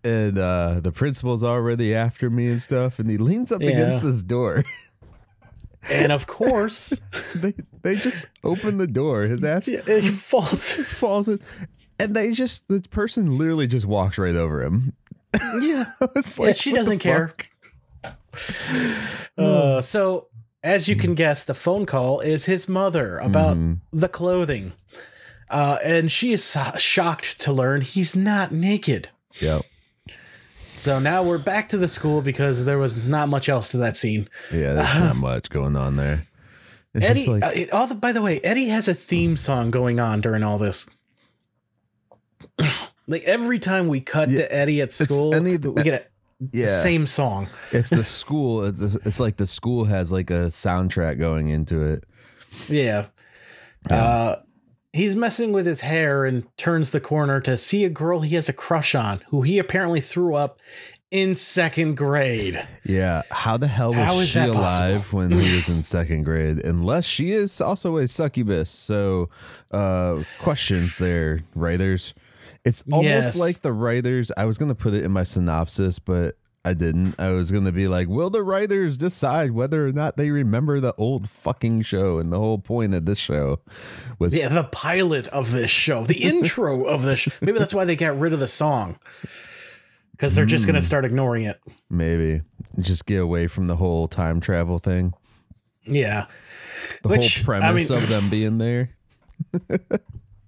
and 0.04 0.38
uh, 0.38 0.80
the 0.80 0.92
principal's 0.92 1.44
already 1.44 1.94
after 1.94 2.30
me 2.30 2.48
and 2.48 2.62
stuff. 2.62 3.00
And 3.00 3.10
he 3.10 3.18
leans 3.18 3.52
up 3.52 3.62
Yeah. 3.62 3.70
against 3.70 4.04
this 4.06 4.22
door. 4.24 4.64
and 5.92 6.12
of 6.12 6.26
course, 6.40 6.90
they 7.36 7.54
they 7.84 7.96
just 7.96 8.26
open 8.44 8.78
the 8.78 8.88
door. 8.88 9.24
His 9.24 9.44
ass 9.44 9.68
it 9.68 10.02
falls. 10.10 10.72
falls 10.72 11.28
in, 11.28 11.40
and 12.00 12.16
they 12.16 12.32
just 12.32 12.68
the 12.68 12.82
person 12.90 13.38
literally 13.38 13.68
just 13.68 13.86
walks 13.86 14.18
right 14.18 14.36
over 14.36 14.64
him. 14.64 14.94
Yeah, 15.62 15.86
It's 16.16 16.38
yeah, 16.40 16.46
like, 16.46 16.58
she 16.58 16.72
doesn't 16.74 17.00
care. 17.00 17.34
Uh, 19.38 19.82
so 19.82 20.28
as 20.64 20.88
you 20.88 20.96
can 20.96 21.14
guess, 21.16 21.44
the 21.44 21.54
phone 21.54 21.86
call 21.86 22.20
is 22.22 22.46
his 22.46 22.68
mother 22.68 23.20
about 23.20 23.56
Mhm. 23.58 23.80
the 23.94 24.08
clothing, 24.10 24.74
uh, 25.50 25.78
and 25.84 26.12
she 26.12 26.34
is 26.34 26.58
shocked 26.78 27.40
to 27.42 27.52
learn 27.54 27.82
he's 27.82 28.16
not 28.16 28.52
naked. 28.52 29.10
Yep. 29.42 29.64
So 30.76 31.00
now 31.00 31.24
we're 31.24 31.40
back 31.40 31.70
to 31.70 31.78
the 31.78 31.88
school 31.88 32.22
because 32.22 32.66
there 32.66 32.78
was 32.78 33.04
not 33.08 33.30
much 33.30 33.50
else 33.50 33.72
to 33.72 33.78
that 33.78 33.98
scene. 33.98 34.28
Yeah, 34.52 34.74
there's 34.74 35.00
not 35.00 35.16
much 35.16 35.50
going 35.50 35.76
on 35.76 35.96
there. 35.96 36.28
It's 36.94 37.06
Eddie, 37.06 37.28
like, 37.28 37.44
uh, 37.44 37.76
all 37.76 37.88
the, 37.88 37.96
by 37.96 38.12
the 38.12 38.22
way, 38.22 38.40
Eddie 38.42 38.70
has 38.70 38.88
a 38.88 38.94
theme 38.94 39.38
song 39.38 39.72
going 39.72 40.00
on 40.00 40.22
during 40.22 40.44
all 40.44 40.58
this. 40.58 40.86
like 43.08 43.24
every 43.24 43.60
time 43.60 43.88
we 43.88 44.00
cut 44.02 44.30
Yeah, 44.30 44.40
to 44.40 44.54
Eddie 44.56 44.82
at 44.82 44.92
school, 44.92 45.34
any 45.34 45.58
we 45.58 45.84
get 45.84 46.12
a 46.42 46.46
yeah, 46.52 46.68
same 46.68 47.08
song. 47.08 47.48
it's 47.72 47.90
the 47.90 48.04
school. 48.04 48.64
It's, 48.64 48.80
it's 48.82 49.20
like 49.20 49.38
the 49.38 49.48
school 49.48 49.86
has 49.86 50.12
like 50.12 50.30
a 50.30 50.48
soundtrack 50.48 51.18
going 51.18 51.50
into 51.50 51.82
it. 51.82 52.04
Yeah. 52.68 53.08
Uh, 53.90 54.38
he's 54.98 55.16
messing 55.16 55.52
with 55.52 55.66
his 55.66 55.82
hair 55.82 56.26
and 56.26 56.46
turns 56.58 56.90
the 56.90 57.00
corner 57.00 57.40
to 57.42 57.56
see 57.58 57.86
a 57.86 57.90
girl 57.90 58.22
he 58.22 58.36
has 58.36 58.50
a 58.50 58.54
crush 58.54 58.94
on, 58.96 59.22
who 59.30 59.42
he 59.44 59.58
apparently 59.60 60.02
threw 60.02 60.36
up 60.36 60.60
in 61.10 61.36
second 61.36 61.96
grade. 61.96 62.68
Yeah, 62.84 63.22
how 63.32 63.56
the 63.56 63.68
hell 63.68 63.92
was 63.92 63.98
How 64.06 64.22
she 64.26 64.40
alive 64.40 64.96
possible? 65.04 65.20
when 65.20 65.32
he 65.32 65.56
was 65.56 65.70
in 65.70 65.82
second 65.98 66.24
grade? 66.24 66.60
Unless 66.66 67.06
she 67.06 67.32
is 67.32 67.62
also 67.62 67.96
a 67.98 68.08
succubus. 68.10 68.70
So, 68.70 69.30
uh, 69.72 70.24
questions 70.40 70.98
there, 70.98 71.40
writers. 71.56 72.14
It's 72.66 72.84
almost 72.92 73.06
Yes. 73.06 73.40
like 73.40 73.62
the 73.62 73.72
writers. 73.72 74.32
I 74.36 74.44
was 74.44 74.58
gonna 74.58 74.76
put 74.76 74.94
it 74.94 75.06
in 75.06 75.12
my 75.12 75.24
synopsis, 75.24 76.00
but 76.00 76.36
I 76.66 76.74
didn't. 76.74 77.16
I 77.20 77.30
was 77.30 77.52
gonna 77.52 77.72
be 77.72 77.88
like, 77.88 78.08
will 78.10 78.30
the 78.30 78.44
writers 78.44 78.98
decide 78.98 79.52
whether 79.52 79.88
or 79.88 79.94
not 79.94 80.18
they 80.18 80.32
remember 80.32 80.80
the 80.82 80.94
old 80.96 81.30
fucking 81.30 81.84
show? 81.84 82.18
And 82.20 82.32
the 82.32 82.40
whole 82.40 82.58
point 82.60 82.94
of 82.94 83.06
this 83.06 83.18
show 83.18 83.62
was 84.20 84.38
Yeah, 84.38 84.50
the 84.50 84.66
pilot 84.66 85.28
of 85.30 85.52
this 85.54 85.70
show, 85.70 86.04
the 86.04 86.18
intro 86.22 86.84
of 86.86 87.04
this. 87.04 87.22
Sh- 87.22 87.30
Maybe 87.42 87.58
that's 87.58 87.74
why 87.74 87.86
they 87.86 87.96
got 87.96 88.20
rid 88.20 88.34
of 88.34 88.40
the 88.40 88.48
song. 88.48 89.00
Because 90.12 90.36
they're 90.36 90.46
just 90.46 90.66
going 90.66 90.74
to 90.74 90.82
mm. 90.82 90.86
start 90.86 91.06
ignoring 91.06 91.44
it. 91.46 91.60
maybe 91.92 92.42
just 92.80 93.06
get 93.06 93.22
away 93.22 93.46
from 93.46 93.68
the 93.68 93.76
whole 93.76 94.08
time 94.08 94.40
travel 94.40 94.80
thing. 94.80 95.14
Yeah. 95.86 96.26
The 97.04 97.10
Which, 97.10 97.44
whole 97.46 97.56
I 97.56 97.60
premise 97.60 97.90
mean- 97.92 98.02
of 98.04 98.10
them 98.10 98.30
being 98.30 98.58
there. 98.58 98.90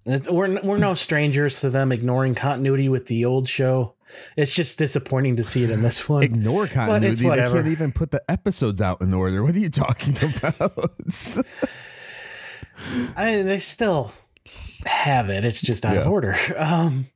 It's, 0.05 0.29
we're, 0.29 0.59
we're 0.63 0.77
no 0.77 0.93
strangers 0.95 1.59
to 1.61 1.69
them 1.69 1.91
ignoring 1.91 2.33
continuity 2.35 2.89
with 2.89 3.07
the 3.07 3.25
old 3.25 3.47
show. 3.49 3.95
It's 4.35 4.53
just 4.55 4.77
disappointing 4.79 5.35
to 5.35 5.43
see 5.43 5.63
it 5.63 5.69
in 5.69 5.83
this 5.83 6.09
one. 6.09 6.23
ignore 6.23 6.65
continuity. 6.67 7.29
They 7.29 7.35
can't 7.35 7.67
even 7.67 7.91
put 7.91 8.09
the 8.11 8.23
episodes 8.27 8.81
out 8.81 9.01
in 9.01 9.13
order. 9.13 9.43
What 9.43 9.53
are 9.55 9.59
you 9.59 9.69
talking 9.69 10.17
about? 10.43 10.73
I, 13.15 13.41
they 13.43 13.59
still 13.59 14.11
have 14.85 15.29
it. 15.29 15.45
It's 15.45 15.61
just 15.61 15.85
out 15.85 15.97
of 15.97 16.07
order. 16.07 16.35
Um, 16.57 17.07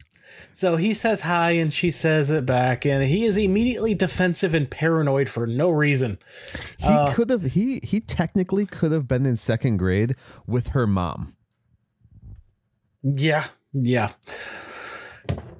so 0.53 0.75
he 0.75 0.93
says 0.93 1.21
hi 1.21 1.51
and 1.51 1.73
she 1.73 1.89
says 1.89 2.29
it 2.29 2.45
back, 2.45 2.85
and 2.85 3.03
he 3.05 3.25
is 3.25 3.37
immediately 3.37 3.95
defensive 3.95 4.53
and 4.53 4.69
paranoid 4.69 5.29
for 5.29 5.47
no 5.47 5.69
reason. 5.71 6.17
he 6.77 6.85
Uh, 6.85 7.11
could 7.13 7.29
have. 7.31 7.43
He 7.43 7.79
he 7.83 7.99
technically 7.99 8.65
could 8.65 8.91
have 8.91 9.07
been 9.07 9.25
in 9.25 9.35
second 9.37 9.77
grade 9.77 10.15
with 10.45 10.67
her 10.69 10.85
mom. 10.85 11.35
Yeah, 13.03 13.45
yeah. 13.73 14.11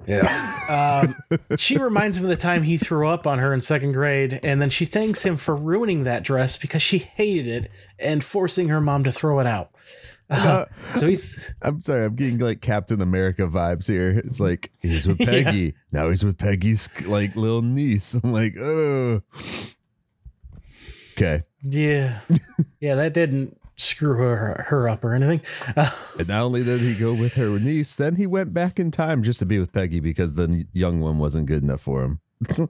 Yeah. 0.06 1.04
Um, 1.06 1.56
she 1.56 1.78
reminds 1.78 2.18
him 2.18 2.24
of 2.24 2.30
the 2.30 2.36
time 2.36 2.62
he 2.62 2.76
threw 2.76 3.08
up 3.08 3.26
on 3.26 3.38
her 3.38 3.52
in 3.54 3.60
second 3.60 3.92
grade, 3.92 4.38
and 4.42 4.60
then 4.60 4.70
she 4.70 4.84
thanks 4.84 5.24
him 5.24 5.36
for 5.36 5.56
ruining 5.56 6.04
that 6.04 6.22
dress 6.22 6.56
because 6.56 6.82
she 6.82 6.98
hated 6.98 7.46
it 7.46 7.70
and 7.98 8.22
forcing 8.22 8.68
her 8.68 8.80
mom 8.80 9.04
to 9.04 9.12
throw 9.12 9.40
it 9.40 9.46
out. 9.46 9.70
Uh, 10.28 10.66
so 10.94 11.08
he's. 11.08 11.38
I'm 11.62 11.80
sorry, 11.82 12.04
I'm 12.04 12.16
getting 12.16 12.38
like 12.38 12.60
Captain 12.60 13.00
America 13.00 13.42
vibes 13.46 13.86
here. 13.88 14.10
It's 14.24 14.40
like 14.40 14.72
he's 14.80 15.06
with 15.06 15.18
Peggy. 15.24 15.58
Yeah. 15.58 15.70
Now 15.92 16.10
he's 16.10 16.24
with 16.24 16.38
Peggy's 16.38 16.88
like 17.06 17.34
little 17.36 17.62
niece. 17.62 18.14
I'm 18.14 18.32
like, 18.32 18.56
oh. 18.58 19.22
Okay. 21.12 21.44
Yeah. 21.62 22.20
Yeah, 22.80 22.96
that 22.96 23.14
didn't 23.14 23.58
screw 23.76 24.16
her 24.16 24.64
her 24.68 24.88
up 24.88 25.04
or 25.04 25.14
anything. 25.14 25.40
Uh, 25.76 25.90
and 26.18 26.28
not 26.28 26.42
only 26.42 26.64
did 26.64 26.80
he 26.80 26.94
go 26.94 27.12
with 27.14 27.34
her 27.34 27.58
niece, 27.58 27.94
then 27.94 28.16
he 28.16 28.26
went 28.26 28.54
back 28.54 28.78
in 28.78 28.90
time 28.90 29.22
just 29.22 29.38
to 29.40 29.46
be 29.46 29.58
with 29.58 29.72
Peggy 29.72 30.00
because 30.00 30.34
the 30.34 30.66
young 30.72 31.00
one 31.00 31.18
wasn't 31.18 31.46
good 31.46 31.62
enough 31.62 31.80
for 31.80 32.02
him. 32.02 32.20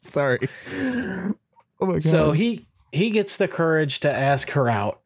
Sorry. 0.00 0.38
Oh 0.72 1.34
my 1.80 1.94
god. 1.94 2.02
So 2.02 2.32
he 2.32 2.66
he 2.92 3.10
gets 3.10 3.36
the 3.36 3.48
courage 3.48 4.00
to 4.00 4.12
ask 4.12 4.50
her 4.50 4.68
out. 4.68 5.00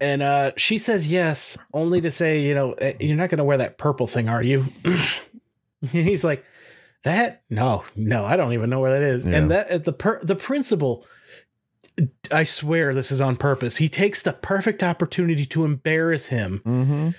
And 0.00 0.20
uh, 0.20 0.50
she 0.56 0.78
says 0.78 1.12
yes, 1.12 1.56
only 1.72 2.00
to 2.00 2.10
say, 2.10 2.40
you 2.40 2.54
know, 2.54 2.72
eh, 2.72 2.94
you're 2.98 3.16
not 3.16 3.30
going 3.30 3.38
to 3.38 3.44
wear 3.44 3.58
that 3.58 3.78
purple 3.78 4.08
thing, 4.08 4.28
are 4.28 4.42
you? 4.42 4.64
he's 5.92 6.24
like, 6.24 6.44
that? 7.04 7.42
No, 7.50 7.84
no, 7.94 8.24
I 8.24 8.36
don't 8.36 8.52
even 8.52 8.70
know 8.70 8.80
where 8.80 8.92
that 8.92 9.02
is. 9.02 9.26
Yeah. 9.26 9.36
And 9.36 9.50
that 9.50 9.84
the 9.84 9.92
per, 9.92 10.20
the 10.24 10.34
principal, 10.34 11.06
I 12.30 12.44
swear 12.44 12.94
this 12.94 13.12
is 13.12 13.20
on 13.20 13.36
purpose. 13.36 13.76
He 13.76 13.88
takes 13.88 14.22
the 14.22 14.32
perfect 14.32 14.82
opportunity 14.82 15.44
to 15.46 15.64
embarrass 15.64 16.26
him, 16.26 16.62
mm-hmm. 16.64 17.10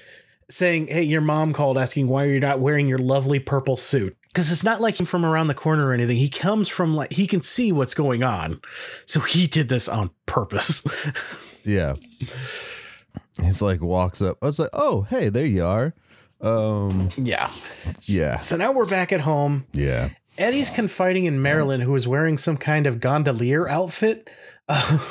saying, 0.50 0.88
"Hey, 0.88 1.04
your 1.04 1.22
mom 1.22 1.54
called 1.54 1.78
asking 1.78 2.08
why 2.08 2.26
you're 2.26 2.40
not 2.40 2.60
wearing 2.60 2.88
your 2.88 2.98
lovely 2.98 3.40
purple 3.40 3.78
suit." 3.78 4.18
because 4.34 4.52
it's 4.52 4.64
not 4.64 4.82
like 4.82 5.00
him 5.00 5.06
from 5.06 5.24
around 5.24 5.46
the 5.48 5.54
corner 5.54 5.88
or 5.88 5.94
anything. 5.94 6.18
He 6.18 6.30
comes 6.30 6.68
from 6.68 6.96
like 6.96 7.14
he 7.14 7.28
can 7.28 7.42
see 7.42 7.72
what's 7.72 7.94
going 7.94 8.24
on, 8.24 8.60
so 9.06 9.20
he 9.20 9.48
did 9.48 9.70
this 9.70 9.88
on 9.88 10.10
purpose. 10.26 10.82
yeah, 11.64 11.94
he's 13.42 13.62
like 13.62 13.82
walks 13.82 14.22
up. 14.22 14.38
I 14.42 14.48
was 14.48 14.60
like, 14.60 14.72
oh 14.74 15.04
hey, 15.04 15.30
there 15.30 15.46
you 15.46 15.64
are. 15.64 15.94
Um, 16.42 17.10
yeah, 17.16 17.52
yeah. 18.08 18.38
So 18.38 18.58
now 18.58 18.72
we're 18.72 18.86
back 18.86 19.12
at 19.12 19.22
home. 19.22 19.66
Yeah. 19.72 20.10
Eddie's 20.38 20.70
confiding 20.70 21.26
in 21.26 21.42
Marilyn, 21.42 21.82
who 21.82 21.96
is 21.96 22.08
wearing 22.08 22.38
some 22.38 22.58
kind 22.58 22.88
of 22.88 23.00
gondolier 23.00 23.70
outfit. 23.70 24.30
Uh, 24.68 25.00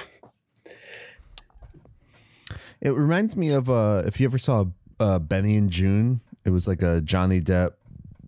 it 2.80 2.90
reminds 2.90 3.36
me 3.36 3.50
of 3.50 3.70
uh, 3.70 4.02
if 4.04 4.20
you 4.20 4.26
ever 4.26 4.38
saw 4.38 4.66
uh, 4.98 5.18
Benny 5.18 5.56
and 5.56 5.70
Joon, 5.70 6.20
It 6.44 6.50
was 6.50 6.66
like 6.66 6.82
a 6.82 7.00
Johnny 7.00 7.40
Depp 7.40 7.72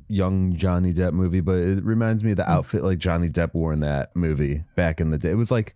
young 0.08 0.56
Johnny 0.56 0.92
Depp 0.92 1.12
movie, 1.12 1.40
but 1.40 1.56
it 1.56 1.84
reminds 1.84 2.22
me 2.22 2.32
of 2.32 2.36
the 2.36 2.50
outfit 2.50 2.84
like 2.84 2.98
Johnny 2.98 3.28
Depp 3.28 3.54
wore 3.54 3.72
in 3.72 3.80
that 3.80 4.14
movie 4.14 4.64
back 4.76 5.00
in 5.00 5.10
the 5.10 5.18
day. 5.18 5.30
It 5.30 5.36
was 5.36 5.50
like 5.50 5.74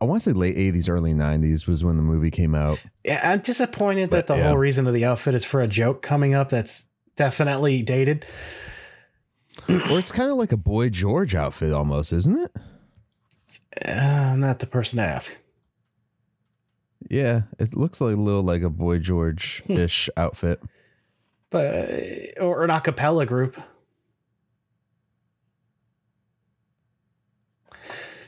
I 0.00 0.04
want 0.04 0.22
to 0.22 0.30
say 0.30 0.34
late 0.34 0.56
eighties, 0.56 0.88
early 0.88 1.14
nineties 1.14 1.66
was 1.66 1.82
when 1.82 1.96
the 1.96 2.02
movie 2.02 2.30
came 2.30 2.54
out. 2.54 2.84
Yeah, 3.04 3.20
I'm 3.24 3.40
disappointed 3.40 4.10
but, 4.10 4.26
that 4.26 4.34
the 4.34 4.38
yeah. 4.38 4.48
whole 4.48 4.58
reason 4.58 4.86
of 4.86 4.94
the 4.94 5.04
outfit 5.04 5.34
is 5.34 5.44
for 5.44 5.60
a 5.60 5.66
joke 5.66 6.02
coming 6.02 6.34
up 6.34 6.50
that's 6.50 6.84
definitely 7.16 7.82
dated. 7.82 8.24
Or 9.68 9.98
it's 9.98 10.12
kind 10.12 10.30
of 10.30 10.36
like 10.36 10.52
a 10.52 10.56
boy 10.56 10.88
George 10.88 11.34
outfit 11.34 11.72
almost, 11.72 12.12
isn't 12.12 12.38
it? 12.38 12.52
Uh, 13.86 14.32
I'm 14.32 14.40
not 14.40 14.58
the 14.58 14.66
person 14.66 14.98
to 14.98 15.04
ask. 15.04 15.36
Yeah, 17.08 17.42
it 17.58 17.76
looks 17.76 18.00
like 18.00 18.14
a 18.14 18.20
little 18.20 18.42
like 18.42 18.62
a 18.62 18.70
boy 18.70 18.98
George 18.98 19.62
ish 19.68 20.10
outfit 20.16 20.60
but 21.50 21.66
uh, 21.66 22.42
or 22.44 22.64
an 22.64 22.70
acapella 22.70 23.26
group. 23.26 23.60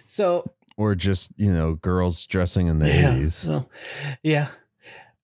So 0.06 0.50
or 0.76 0.94
just 0.94 1.32
you 1.36 1.52
know 1.52 1.74
girls 1.74 2.26
dressing 2.26 2.66
in 2.66 2.78
the 2.78 2.88
yeah, 2.88 3.14
80s 3.14 3.32
so, 3.32 3.68
yeah 4.22 4.48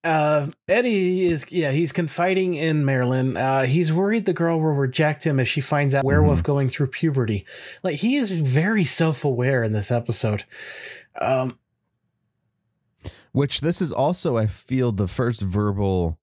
uh, 0.07 0.47
Eddie 0.69 1.27
is 1.27 1.51
yeah 1.51 1.71
he's 1.71 1.91
confiding 1.91 2.55
in 2.55 2.85
Marilyn. 2.85 3.35
Uh, 3.35 3.63
he's 3.63 3.91
worried 3.91 4.25
the 4.25 4.33
girl 4.33 4.59
will 4.59 4.73
reject 4.73 5.25
him 5.25 5.39
if 5.39 5.47
she 5.47 5.59
finds 5.59 5.93
out 5.93 6.05
werewolf 6.05 6.39
mm-hmm. 6.39 6.45
going 6.45 6.69
through 6.69 6.87
puberty. 6.87 7.45
Like 7.83 7.97
he 7.97 8.15
is 8.15 8.31
very 8.31 8.85
self 8.85 9.25
aware 9.25 9.63
in 9.63 9.73
this 9.73 9.91
episode. 9.91 10.45
Um, 11.19 11.59
which 13.33 13.61
this 13.61 13.81
is 13.81 13.91
also 13.91 14.37
I 14.37 14.47
feel 14.47 14.91
the 14.91 15.07
first 15.07 15.41
verbal 15.41 16.17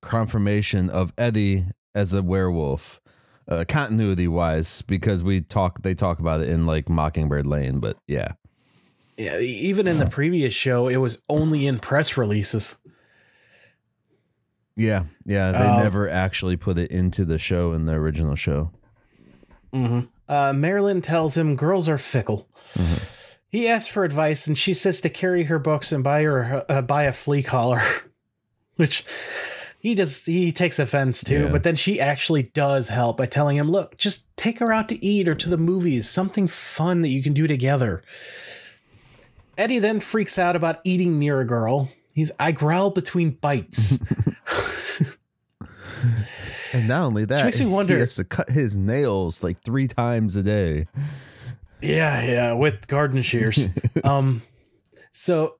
confirmation 0.00 0.88
of 0.88 1.12
Eddie 1.18 1.66
as 1.94 2.14
a 2.14 2.22
werewolf, 2.22 3.00
uh, 3.46 3.64
continuity 3.68 4.28
wise, 4.28 4.80
because 4.82 5.22
we 5.22 5.42
talk 5.42 5.82
they 5.82 5.94
talk 5.94 6.18
about 6.18 6.40
it 6.40 6.48
in 6.48 6.64
like 6.64 6.88
Mockingbird 6.88 7.46
Lane, 7.46 7.78
but 7.78 7.98
yeah. 8.06 8.32
Yeah, 9.18 9.38
even 9.40 9.86
in 9.86 9.98
the 9.98 10.06
previous 10.10 10.54
show, 10.54 10.88
it 10.88 10.98
was 10.98 11.20
only 11.28 11.66
in 11.66 11.78
press 11.78 12.16
releases. 12.16 12.76
Yeah, 14.78 15.04
yeah, 15.26 15.50
they 15.50 15.58
um, 15.58 15.82
never 15.82 16.08
actually 16.08 16.56
put 16.56 16.78
it 16.78 16.92
into 16.92 17.24
the 17.24 17.36
show 17.36 17.72
in 17.72 17.84
the 17.86 17.94
original 17.94 18.36
show. 18.36 18.70
Mm-hmm. 19.72 20.00
Uh, 20.28 20.52
Marilyn 20.52 21.02
tells 21.02 21.36
him 21.36 21.56
girls 21.56 21.88
are 21.88 21.98
fickle. 21.98 22.48
Mm-hmm. 22.74 23.04
He 23.50 23.66
asks 23.66 23.88
for 23.88 24.04
advice, 24.04 24.46
and 24.46 24.56
she 24.56 24.74
says 24.74 25.00
to 25.00 25.10
carry 25.10 25.44
her 25.44 25.58
books 25.58 25.90
and 25.90 26.04
buy 26.04 26.22
her 26.22 26.64
uh, 26.68 26.82
buy 26.82 27.04
a 27.04 27.12
flea 27.12 27.42
collar, 27.42 27.82
which 28.76 29.04
he 29.80 29.96
does 29.96 30.24
he 30.26 30.52
takes 30.52 30.78
offense 30.78 31.22
too 31.22 31.44
yeah. 31.44 31.48
but 31.50 31.62
then 31.62 31.76
she 31.76 32.00
actually 32.00 32.42
does 32.42 32.88
help 32.88 33.16
by 33.16 33.26
telling 33.26 33.56
him 33.56 33.70
look 33.70 33.96
just 33.96 34.26
take 34.36 34.58
her 34.58 34.72
out 34.72 34.88
to 34.88 35.02
eat 35.04 35.28
or 35.28 35.36
to 35.36 35.48
the 35.48 35.56
movies 35.56 36.08
something 36.08 36.48
fun 36.48 37.02
that 37.02 37.08
you 37.08 37.22
can 37.22 37.32
do 37.32 37.46
together 37.46 38.02
eddie 39.56 39.78
then 39.78 40.00
freaks 40.00 40.36
out 40.36 40.56
about 40.56 40.80
eating 40.82 41.16
near 41.16 41.40
a 41.40 41.46
girl 41.46 41.90
he's 42.12 42.32
i 42.40 42.50
growl 42.50 42.90
between 42.90 43.30
bites 43.30 44.00
and 46.72 46.88
not 46.88 47.02
only 47.02 47.24
that 47.24 47.44
makes 47.44 47.60
me 47.60 47.66
wonder 47.66 47.94
he 47.94 48.00
has 48.00 48.14
to 48.14 48.24
cut 48.24 48.50
his 48.50 48.76
nails 48.76 49.42
like 49.42 49.60
three 49.62 49.88
times 49.88 50.36
a 50.36 50.42
day 50.42 50.86
yeah 51.80 52.22
yeah 52.22 52.52
with 52.52 52.86
garden 52.86 53.22
shears 53.22 53.68
um 54.04 54.42
so 55.12 55.58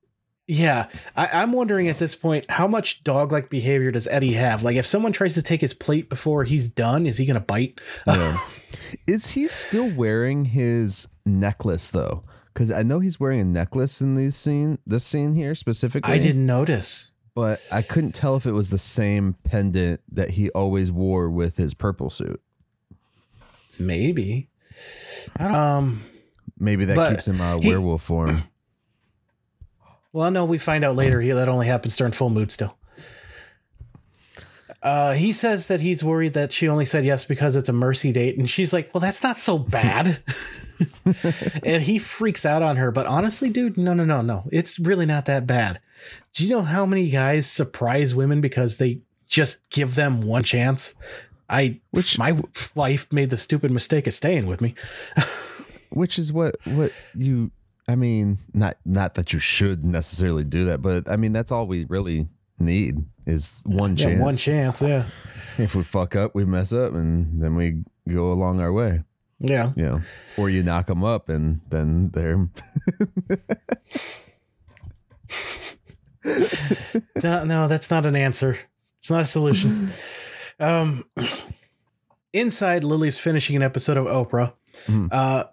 yeah, 0.51 0.87
I, 1.15 1.43
am 1.43 1.53
wondering 1.53 1.89
at 1.89 1.99
this 1.99 2.15
point 2.15 2.51
how 2.51 2.67
much 2.67 3.05
dog 3.05 3.31
like 3.31 3.51
behavior 3.51 3.91
does 3.91 4.09
Eddie 4.09 4.33
have? 4.33 4.63
Like, 4.63 4.77
if 4.77 4.87
someone 4.87 5.13
tries 5.13 5.35
to 5.35 5.43
take 5.43 5.61
his 5.61 5.75
plate 5.75 6.09
before 6.09 6.45
he's 6.45 6.67
done, 6.67 7.07
is 7.07 7.19
he 7.19 7.27
going 7.27 7.35
to 7.35 7.41
bite? 7.41 7.79
Yeah. 8.07 8.39
is 9.07 9.33
he 9.33 9.47
still 9.47 9.95
wearing 9.95 10.47
his 10.47 11.07
necklace 11.27 11.91
though? 11.91 12.25
Because 12.55 12.71
I 12.71 12.83
know 12.83 12.99
he's 12.99 13.21
wearing 13.21 13.41
a 13.41 13.45
necklace 13.45 14.01
in 14.01 14.15
these 14.15 14.37
scene, 14.37 14.79
this 14.87 15.05
scene 15.05 15.35
here 15.35 15.55
specifically. 15.55 16.15
I 16.15 16.19
didn't 16.19 16.47
notice, 16.47 17.13
but 17.39 17.61
I 17.71 17.83
couldn't 17.83 18.17
tell 18.17 18.35
if 18.35 18.47
it 18.47 18.51
was 18.51 18.71
the 18.71 18.79
same 18.79 19.37
pendant 19.45 20.01
that 20.11 20.31
he 20.31 20.51
always 20.51 20.91
wore 20.91 21.31
with 21.31 21.57
his 21.57 21.73
purple 21.73 22.11
suit. 22.11 22.43
Maybe. 23.79 24.49
Um. 25.39 26.03
Maybe 26.59 26.85
that 26.87 27.11
keeps 27.11 27.29
him 27.29 27.41
a 27.41 27.57
werewolf 27.57 28.03
form. 28.03 28.43
Well, 30.11 30.31
no, 30.31 30.47
we 30.47 30.57
find 30.57 30.85
out 30.85 30.97
later 30.97 31.21
he, 31.21 31.31
that 31.31 31.51
only 31.51 31.67
happens 31.67 31.95
during 31.95 32.15
full 32.15 32.31
mood 32.31 32.51
still. 32.51 32.79
Uh, 34.83 35.13
he 35.13 35.33
says 35.33 35.67
that 35.67 35.83
he's 35.83 36.03
worried 36.03 36.33
that 36.33 36.51
she 36.51 36.67
only 36.67 36.87
said 36.87 37.05
yes 37.05 37.25
because 37.25 37.55
it's 37.55 37.69
a 37.69 37.75
mercy 37.75 38.11
date, 38.11 38.39
and 38.39 38.49
she's 38.49 38.73
like, 38.73 38.93
"Well, 38.93 39.03
that's 39.03 39.23
not 39.23 39.39
so 39.39 39.59
bad." 39.59 40.23
and 41.63 41.83
he 41.83 41.99
freaks 41.99 42.47
out 42.47 42.63
on 42.63 42.77
her, 42.77 42.91
but 42.91 43.07
honestly, 43.07 43.51
dude, 43.51 43.77
no, 43.77 43.93
no, 43.93 44.07
no, 44.07 44.23
no, 44.23 44.49
it's 44.51 44.79
really 44.79 45.07
not 45.07 45.27
that 45.27 45.47
bad. 45.47 45.79
Do 46.35 46.45
you 46.45 46.51
know 46.51 46.63
how 46.63 46.87
many 46.87 47.11
guys 47.11 47.47
surprise 47.47 48.15
women 48.15 48.41
because 48.41 48.79
they 48.79 49.01
just 49.27 49.69
give 49.71 49.95
them 49.95 50.21
one 50.21 50.43
chance? 50.43 50.95
I, 51.51 51.81
which 51.91 52.19
my 52.19 52.39
wife 52.75 53.13
made 53.13 53.31
the 53.31 53.37
stupid 53.37 53.71
mistake 53.71 54.07
of 54.07 54.15
staying 54.15 54.47
with 54.47 54.61
me. 54.61 54.75
which 55.91 56.19
is 56.19 56.33
what 56.33 56.57
what 56.67 56.93
you 57.15 57.51
I 57.89 57.97
mean, 57.97 58.39
not 58.53 58.77
not 58.85 59.15
that 59.15 59.33
you 59.33 59.39
should 59.39 59.85
necessarily 59.85 60.45
do 60.45 60.67
that, 60.67 60.83
but 60.83 61.11
I 61.11 61.17
mean 61.17 61.33
that's 61.33 61.51
all 61.51 61.67
we 61.67 61.87
really 61.87 62.29
need 62.59 63.05
is 63.27 63.63
one 63.65 63.97
yeah, 63.97 64.05
chance. 64.05 64.21
One 64.21 64.37
chance, 64.37 64.83
yeah. 64.83 65.07
If 65.57 65.75
we 65.75 65.83
fuck 65.83 66.15
up, 66.15 66.35
we 66.35 66.45
mess 66.45 66.73
up, 66.73 66.93
and 66.95 67.41
then 67.43 67.57
we 67.57 67.83
go 68.07 68.31
along 68.31 68.61
our 68.61 68.73
way. 68.73 69.05
Yeah, 69.41 69.73
you 69.77 69.85
know, 69.85 70.01
or 70.37 70.51
you 70.51 70.63
knock 70.63 70.87
them 70.87 71.03
up, 71.03 71.29
and 71.29 71.61
then 71.71 72.11
they're. 72.11 72.47
no, 77.23 77.45
no, 77.45 77.69
that's 77.69 77.91
not 77.91 78.07
an 78.07 78.17
answer. 78.17 78.59
It's 78.99 79.11
not 79.11 79.23
a 79.23 79.27
solution. 79.27 79.91
um, 80.61 81.05
inside, 82.33 82.85
Lily's 82.85 83.19
finishing 83.19 83.57
an 83.57 83.63
episode 83.63 83.97
of 83.97 84.07
Oprah. 84.07 84.53
Mm. 84.87 85.09
Uh, 85.13 85.45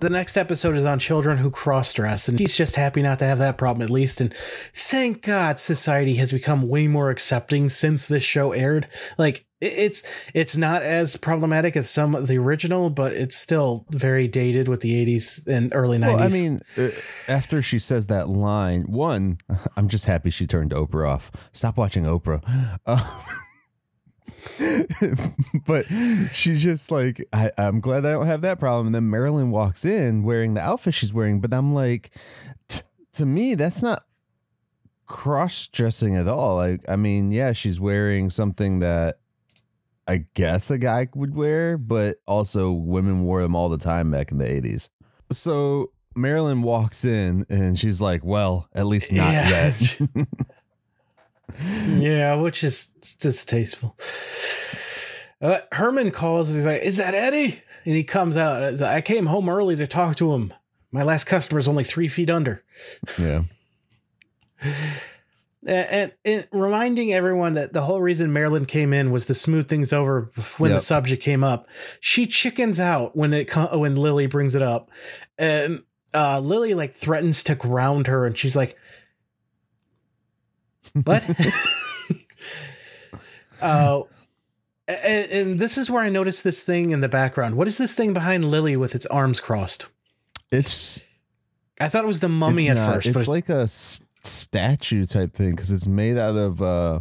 the 0.00 0.10
next 0.10 0.36
episode 0.36 0.76
is 0.76 0.84
on 0.84 0.98
children 0.98 1.38
who 1.38 1.50
cross 1.50 1.92
dress, 1.92 2.28
and 2.28 2.38
she's 2.38 2.56
just 2.56 2.76
happy 2.76 3.02
not 3.02 3.18
to 3.18 3.24
have 3.24 3.38
that 3.38 3.58
problem 3.58 3.82
at 3.82 3.90
least. 3.90 4.20
And 4.20 4.32
thank 4.72 5.22
God 5.22 5.58
society 5.58 6.14
has 6.16 6.32
become 6.32 6.68
way 6.68 6.86
more 6.86 7.10
accepting 7.10 7.68
since 7.68 8.06
this 8.06 8.22
show 8.22 8.52
aired. 8.52 8.86
Like, 9.18 9.38
It- 9.38 9.44
It's 9.64 10.02
it's 10.34 10.56
not 10.56 10.82
as 10.82 11.16
problematic 11.16 11.76
as 11.76 11.88
some 11.88 12.14
of 12.14 12.26
the 12.26 12.38
original, 12.38 12.90
but 12.90 13.12
it's 13.12 13.36
still 13.36 13.86
very 13.90 14.28
dated 14.28 14.68
with 14.68 14.80
the 14.80 14.92
80s 15.04 15.46
and 15.46 15.74
early 15.74 15.98
90s. 15.98 16.14
Well, 16.14 16.22
I 16.22 16.28
mean, 16.28 16.60
uh, 16.76 16.88
after 17.28 17.62
she 17.62 17.78
says 17.78 18.08
that 18.08 18.28
line, 18.28 18.82
one, 18.82 19.38
I'm 19.76 19.88
just 19.88 20.04
happy 20.04 20.30
she 20.30 20.46
turned 20.46 20.72
Oprah 20.72 21.08
off. 21.08 21.32
Stop 21.52 21.76
watching 21.76 22.04
Oprah. 22.04 22.42
Uh, 22.86 23.22
but 25.66 25.86
she's 26.32 26.62
just 26.62 26.90
like, 26.90 27.26
I, 27.32 27.50
I'm 27.58 27.80
glad 27.80 28.04
I 28.04 28.10
don't 28.10 28.26
have 28.26 28.42
that 28.42 28.60
problem. 28.60 28.86
And 28.86 28.94
then 28.94 29.10
Marilyn 29.10 29.50
walks 29.50 29.84
in 29.84 30.22
wearing 30.22 30.54
the 30.54 30.60
outfit 30.60 30.94
she's 30.94 31.14
wearing, 31.14 31.40
but 31.40 31.52
I'm 31.52 31.74
like, 31.74 32.10
t- 32.68 32.82
to 33.14 33.26
me, 33.26 33.54
that's 33.54 33.82
not 33.82 34.04
cross 35.06 35.66
dressing 35.68 36.16
at 36.16 36.28
all. 36.28 36.56
Like, 36.56 36.84
I 36.88 36.96
mean, 36.96 37.30
yeah, 37.30 37.52
she's 37.52 37.80
wearing 37.80 38.30
something 38.30 38.80
that 38.80 39.18
I 40.06 40.26
guess 40.34 40.70
a 40.70 40.78
guy 40.78 41.08
would 41.14 41.34
wear, 41.34 41.78
but 41.78 42.16
also 42.26 42.72
women 42.72 43.22
wore 43.24 43.42
them 43.42 43.54
all 43.56 43.68
the 43.68 43.78
time 43.78 44.10
back 44.10 44.30
in 44.30 44.38
the 44.38 44.44
80s. 44.44 44.88
So 45.30 45.92
Marilyn 46.14 46.62
walks 46.62 47.04
in 47.04 47.46
and 47.48 47.78
she's 47.78 48.00
like, 48.00 48.22
Well, 48.24 48.68
at 48.74 48.86
least 48.86 49.12
not 49.12 49.32
Yeah. 49.32 49.48
yet. 49.48 50.00
yeah, 51.88 52.34
which 52.34 52.62
is 52.64 52.88
distasteful. 53.18 53.96
Uh, 55.40 55.58
Herman 55.72 56.10
calls. 56.10 56.52
He's 56.52 56.66
like, 56.66 56.82
"Is 56.82 56.96
that 56.96 57.14
Eddie?" 57.14 57.60
And 57.84 57.94
he 57.94 58.02
comes 58.02 58.36
out. 58.36 58.80
I 58.82 59.00
came 59.02 59.26
home 59.26 59.48
early 59.48 59.76
to 59.76 59.86
talk 59.86 60.16
to 60.16 60.32
him. 60.32 60.52
My 60.90 61.02
last 61.02 61.24
customer 61.24 61.58
is 61.60 61.68
only 61.68 61.84
three 61.84 62.08
feet 62.08 62.30
under. 62.30 62.64
yeah. 63.18 63.42
And, 65.66 66.12
and, 66.24 66.46
reminding 66.52 67.12
everyone 67.12 67.54
that 67.54 67.72
the 67.72 67.82
whole 67.82 68.02
reason 68.02 68.32
Marilyn 68.32 68.66
came 68.66 68.92
in 68.92 69.10
was 69.10 69.24
to 69.26 69.34
smooth 69.34 69.68
things 69.68 69.92
over 69.92 70.30
when 70.58 70.72
the 70.72 70.80
subject 70.80 71.22
came 71.22 71.42
up. 71.42 71.66
She 72.00 72.26
chickens 72.26 72.78
out 72.78 73.16
when 73.16 73.32
it 73.32 73.50
when 73.72 73.96
Lily 73.96 74.26
brings 74.26 74.54
it 74.54 74.62
up, 74.62 74.90
and 75.38 75.82
uh, 76.12 76.40
Lily 76.40 76.74
like 76.74 76.94
threatens 76.94 77.42
to 77.44 77.54
ground 77.54 78.06
her, 78.08 78.26
and 78.26 78.36
she's 78.36 78.56
like, 78.56 78.76
"What?" 80.92 81.24
uh, 83.62 84.02
and, 84.86 85.30
and 85.30 85.58
this 85.58 85.78
is 85.78 85.90
where 85.90 86.02
I 86.02 86.10
noticed 86.10 86.44
this 86.44 86.62
thing 86.62 86.90
in 86.90 87.00
the 87.00 87.08
background. 87.08 87.56
What 87.56 87.68
is 87.68 87.78
this 87.78 87.94
thing 87.94 88.12
behind 88.12 88.44
Lily 88.50 88.76
with 88.76 88.94
its 88.94 89.06
arms 89.06 89.40
crossed? 89.40 89.86
It's 90.50 91.02
I 91.80 91.88
thought 91.88 92.04
it 92.04 92.08
was 92.08 92.20
the 92.20 92.28
mummy 92.28 92.68
it's 92.68 92.78
at 92.78 92.86
not- 92.86 92.94
first, 92.94 93.06
It's 93.08 93.16
but 93.16 93.28
like 93.28 93.48
a 93.48 93.66
statue 94.26 95.06
type 95.06 95.32
thing 95.32 95.50
because 95.50 95.70
it's 95.70 95.86
made 95.86 96.18
out 96.18 96.36
of 96.36 96.62
uh 96.62 97.00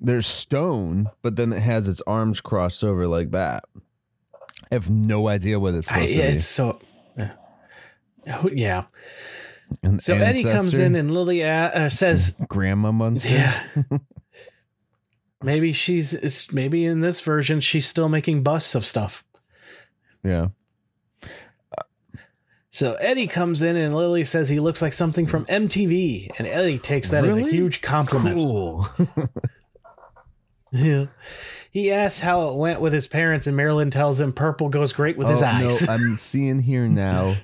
there's 0.00 0.26
stone, 0.26 1.10
but 1.22 1.36
then 1.36 1.52
it 1.52 1.60
has 1.60 1.88
its 1.88 2.00
arms 2.06 2.40
crossed 2.40 2.84
over 2.84 3.06
like 3.08 3.32
that. 3.32 3.64
I 4.70 4.74
have 4.74 4.90
no 4.90 5.28
idea 5.28 5.58
what 5.58 5.74
it's 5.74 5.90
I, 5.90 6.06
supposed 6.06 6.16
to 6.16 6.22
be. 6.22 6.28
it's 6.28 6.44
so. 6.44 6.80
yeah. 7.16 7.32
Oh, 8.30 8.50
yeah. 8.52 8.84
An 9.82 9.98
So 9.98 10.14
Eddie 10.14 10.42
comes 10.42 10.78
in 10.78 10.94
and 10.94 11.10
Lily 11.10 11.42
uh, 11.42 11.68
uh, 11.68 11.88
says, 11.88 12.36
Grandma 12.48 12.92
Munster. 12.92 13.28
"Yeah, 13.28 13.62
maybe 15.42 15.72
she's 15.72 16.14
it's, 16.14 16.52
maybe 16.52 16.86
in 16.86 17.00
this 17.00 17.20
version 17.20 17.60
she's 17.60 17.86
still 17.86 18.08
making 18.08 18.42
busts 18.42 18.74
of 18.74 18.86
stuff." 18.86 19.24
Yeah. 20.22 20.48
So 22.70 22.94
Eddie 23.00 23.26
comes 23.26 23.62
in 23.62 23.76
and 23.76 23.94
Lily 23.94 24.24
says 24.24 24.48
he 24.50 24.60
looks 24.60 24.82
like 24.82 24.92
something 24.92 25.26
from 25.26 25.46
MTV, 25.46 26.28
and 26.38 26.46
Eddie 26.46 26.78
takes 26.78 27.10
that 27.10 27.24
as 27.24 27.34
a 27.36 27.40
huge 27.42 27.80
compliment. 27.80 28.34
Cool. 28.36 28.86
Yeah. 30.70 31.06
He 31.70 31.90
asks 31.90 32.20
how 32.20 32.48
it 32.48 32.56
went 32.56 32.82
with 32.82 32.92
his 32.92 33.06
parents, 33.06 33.46
and 33.46 33.56
Marilyn 33.56 33.90
tells 33.90 34.20
him 34.20 34.34
purple 34.34 34.68
goes 34.68 34.92
great 34.92 35.16
with 35.16 35.26
his 35.26 35.42
Oh, 35.42 35.46
eyes. 35.46 35.86
No, 35.86 35.94
I'm 35.94 36.16
seeing 36.18 36.58
here 36.60 36.86
now 36.86 37.36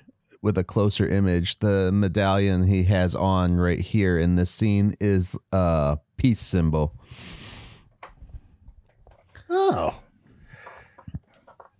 with 0.43 0.59
a 0.59 0.63
closer 0.65 1.09
image. 1.09 1.59
The 1.61 1.91
medallion 1.91 2.65
he 2.67 2.85
has 2.85 3.15
on 3.17 3.57
right 3.57 3.81
here 3.81 4.19
in 4.19 4.37
this 4.37 4.51
scene 4.51 4.95
is 5.01 5.39
a 5.53 5.97
peace 6.19 6.43
symbol. 6.43 6.93
oh. 9.49 10.01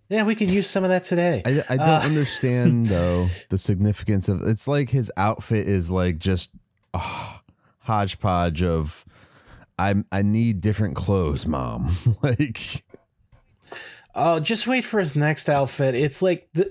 Yeah, 0.09 0.23
we 0.23 0.35
could 0.35 0.51
use 0.51 0.69
some 0.69 0.83
of 0.83 0.89
that 0.91 1.03
today. 1.03 1.41
I, 1.45 1.63
I 1.69 1.77
don't 1.77 1.89
Uh, 1.89 1.99
understand 2.03 2.85
though 2.85 3.27
the 3.49 3.57
significance 3.57 4.29
of 4.29 4.41
it's 4.43 4.67
like 4.67 4.89
his 4.91 5.11
outfit 5.17 5.67
is 5.67 5.89
like 5.89 6.19
just 6.19 6.51
a 6.93 7.01
hodgepodge 7.79 8.61
of 8.63 9.03
I 9.79 9.95
I 10.11 10.21
need 10.21 10.61
different 10.61 10.95
clothes, 10.95 11.45
mom. 11.45 11.95
like 12.21 12.83
Oh, 14.17 14.39
just 14.39 14.65
wait 14.65 14.85
for 14.85 15.01
his 15.01 15.13
next 15.13 15.49
outfit. 15.49 15.93
It's 15.93 16.21
like, 16.21 16.47
the, 16.53 16.63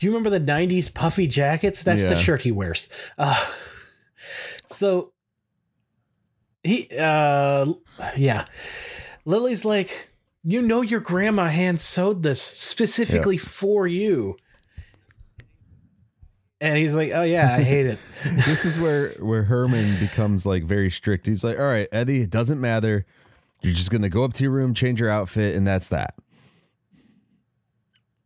do 0.00 0.06
you 0.06 0.10
remember 0.10 0.28
the 0.28 0.44
'90s 0.44 0.92
puffy 0.92 1.28
jackets? 1.28 1.84
That's 1.84 2.02
the 2.02 2.16
shirt 2.16 2.42
he 2.42 2.50
wears. 2.50 2.88
Uh, 3.16 3.46
so 4.66 5.12
he, 6.64 6.88
uh, 6.98 7.72
yeah, 8.16 8.46
Lily's 9.24 9.64
like, 9.64 10.09
you 10.42 10.62
know, 10.62 10.80
your 10.80 11.00
grandma 11.00 11.46
hand 11.46 11.80
sewed 11.80 12.22
this 12.22 12.40
specifically 12.40 13.36
for 13.36 13.86
you, 13.86 14.36
and 16.60 16.78
he's 16.78 16.94
like, 16.94 17.12
oh 17.14 17.22
yeah, 17.22 17.54
I 17.54 17.62
hate 17.62 17.86
it. 17.86 17.98
this 18.24 18.64
is 18.64 18.78
where 18.78 19.10
where 19.20 19.44
Herman 19.44 19.98
becomes 20.00 20.46
like 20.46 20.64
very 20.64 20.90
strict. 20.90 21.26
He's 21.26 21.44
like, 21.44 21.58
"All 21.58 21.66
right, 21.66 21.88
Eddie, 21.92 22.22
it 22.22 22.30
doesn't 22.30 22.60
matter. 22.60 23.04
You're 23.62 23.74
just 23.74 23.90
going 23.90 24.02
to 24.02 24.08
go 24.08 24.24
up 24.24 24.32
to 24.34 24.42
your 24.42 24.52
room, 24.52 24.74
change 24.74 25.00
your 25.00 25.10
outfit 25.10 25.56
and 25.56 25.66
that's 25.66 25.88
that." 25.88 26.14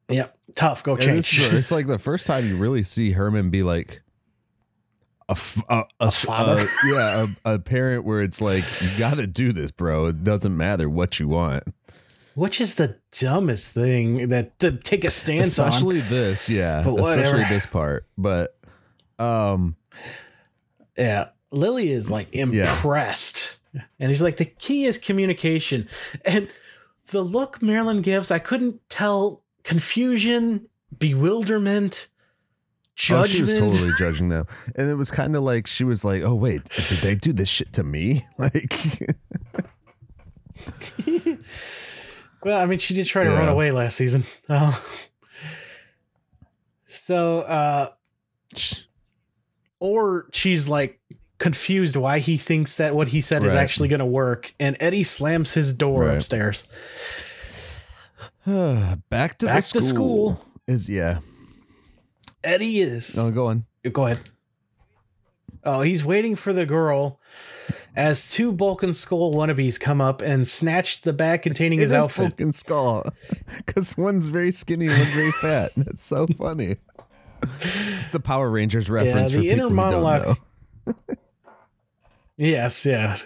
yep, 0.08 0.36
tough. 0.54 0.82
Go 0.82 0.96
change. 0.96 1.40
where 1.40 1.54
it's 1.58 1.70
like 1.70 1.86
the 1.86 1.98
first 1.98 2.26
time 2.26 2.46
you 2.48 2.56
really 2.56 2.82
see 2.82 3.12
Herman 3.12 3.50
be 3.50 3.62
like 3.62 4.02
a, 5.28 5.34
father? 5.34 6.66
a- 6.66 6.88
yeah, 6.88 7.26
a, 7.44 7.54
a 7.54 7.58
parent 7.58 8.04
where 8.04 8.20
it's 8.22 8.40
like 8.40 8.64
you 8.82 8.88
got 8.98 9.16
to 9.16 9.26
do 9.26 9.52
this, 9.52 9.70
bro. 9.70 10.06
It 10.06 10.24
doesn't 10.24 10.56
matter 10.56 10.88
what 10.88 11.18
you 11.18 11.28
want. 11.28 11.64
Which 12.34 12.60
is 12.60 12.74
the 12.74 12.98
dumbest 13.12 13.72
thing 13.72 14.28
that 14.28 14.58
to 14.58 14.72
take 14.72 15.04
a 15.04 15.10
stance 15.10 15.58
on. 15.58 15.68
Especially 15.68 16.00
this, 16.00 16.48
yeah. 16.48 16.82
But 16.82 16.94
whatever. 16.94 17.36
Especially 17.36 17.54
this 17.54 17.66
part. 17.66 18.06
But 18.18 18.56
um 19.18 19.76
Yeah. 20.96 21.30
Lily 21.50 21.90
is 21.90 22.10
like 22.10 22.34
impressed. 22.34 23.58
And 23.98 24.10
he's 24.10 24.22
like, 24.22 24.36
the 24.36 24.44
key 24.44 24.84
is 24.84 24.98
communication. 24.98 25.88
And 26.24 26.48
the 27.08 27.22
look 27.22 27.60
Marilyn 27.62 28.02
gives, 28.02 28.30
I 28.30 28.38
couldn't 28.38 28.80
tell 28.88 29.42
confusion, 29.62 30.68
bewilderment, 30.96 32.08
oh, 33.10 33.26
she 33.26 33.42
was 33.42 33.58
totally 33.58 33.90
judging 33.98 34.28
them. 34.28 34.46
And 34.76 34.88
it 34.90 34.94
was 34.94 35.10
kind 35.10 35.34
of 35.36 35.42
like 35.42 35.66
she 35.66 35.84
was 35.84 36.04
like, 36.04 36.22
"Oh 36.22 36.34
wait, 36.34 36.62
did 36.68 36.98
they 36.98 37.14
do 37.14 37.32
this 37.32 37.48
shit 37.48 37.72
to 37.74 37.82
me?" 37.82 38.24
Like 38.38 38.72
well, 42.44 42.60
I 42.60 42.66
mean, 42.66 42.78
she 42.78 42.94
did 42.94 43.06
try 43.06 43.24
to 43.24 43.30
run 43.30 43.48
away 43.48 43.70
last 43.72 43.96
season. 43.96 44.24
Oh. 44.48 44.82
So, 46.86 47.40
uh, 47.40 47.90
or 49.78 50.26
she's 50.32 50.68
like 50.68 51.00
confused 51.38 51.96
why 51.96 52.18
he 52.20 52.36
thinks 52.38 52.76
that 52.76 52.94
what 52.94 53.08
he 53.08 53.20
said 53.20 53.44
is 53.44 53.54
actually 53.54 53.88
going 53.88 53.98
to 53.98 54.06
work. 54.06 54.52
And 54.58 54.74
Eddie 54.80 55.02
slams 55.02 55.52
his 55.52 55.74
door 55.74 56.04
Right. 56.04 56.16
upstairs. 56.16 56.66
back 58.46 59.36
to 59.38 59.46
Back 59.46 59.64
the 59.64 59.80
to 59.80 59.82
school. 59.82 59.82
school. 59.82 60.40
Is 60.66 60.88
yeah. 60.88 61.18
Eddie 62.42 62.80
is. 62.80 63.18
Oh, 63.18 63.30
go 63.30 63.48
on. 63.48 63.66
Go 63.92 64.06
ahead. 64.06 64.20
Oh, 65.62 65.82
he's 65.82 66.04
waiting 66.04 66.36
for 66.36 66.52
the 66.54 66.64
girl 66.64 67.20
as 67.96 68.30
two 68.30 68.52
Bulk 68.52 68.82
and 68.82 68.94
Skull 68.94 69.32
wannabes 69.34 69.78
come 69.78 70.00
up 70.00 70.20
and 70.20 70.46
snatch 70.48 71.02
the 71.02 71.12
bag 71.12 71.42
containing 71.42 71.78
It 71.78 71.82
his 71.82 71.92
is 71.92 71.98
outfit. 71.98 72.30
Vulcan 72.30 72.52
skull 72.52 73.04
because 73.58 73.96
one's 73.96 74.28
very 74.28 74.50
skinny, 74.52 74.86
and 74.86 74.96
one's 74.98 75.14
very 75.14 75.30
fat. 75.40 75.70
That's 75.76 76.02
so 76.04 76.26
funny. 76.26 76.76
It's 77.60 78.14
a 78.14 78.20
Power 78.20 78.50
Rangers 78.50 78.88
reference 78.90 79.30
the 79.32 79.38
for 79.38 79.42
inner 79.44 79.68
people 79.68 79.68
who 79.70 79.76
don't 79.76 79.76
monologue-. 79.76 80.38
Yes, 82.36 82.84
yeah. 82.84 83.16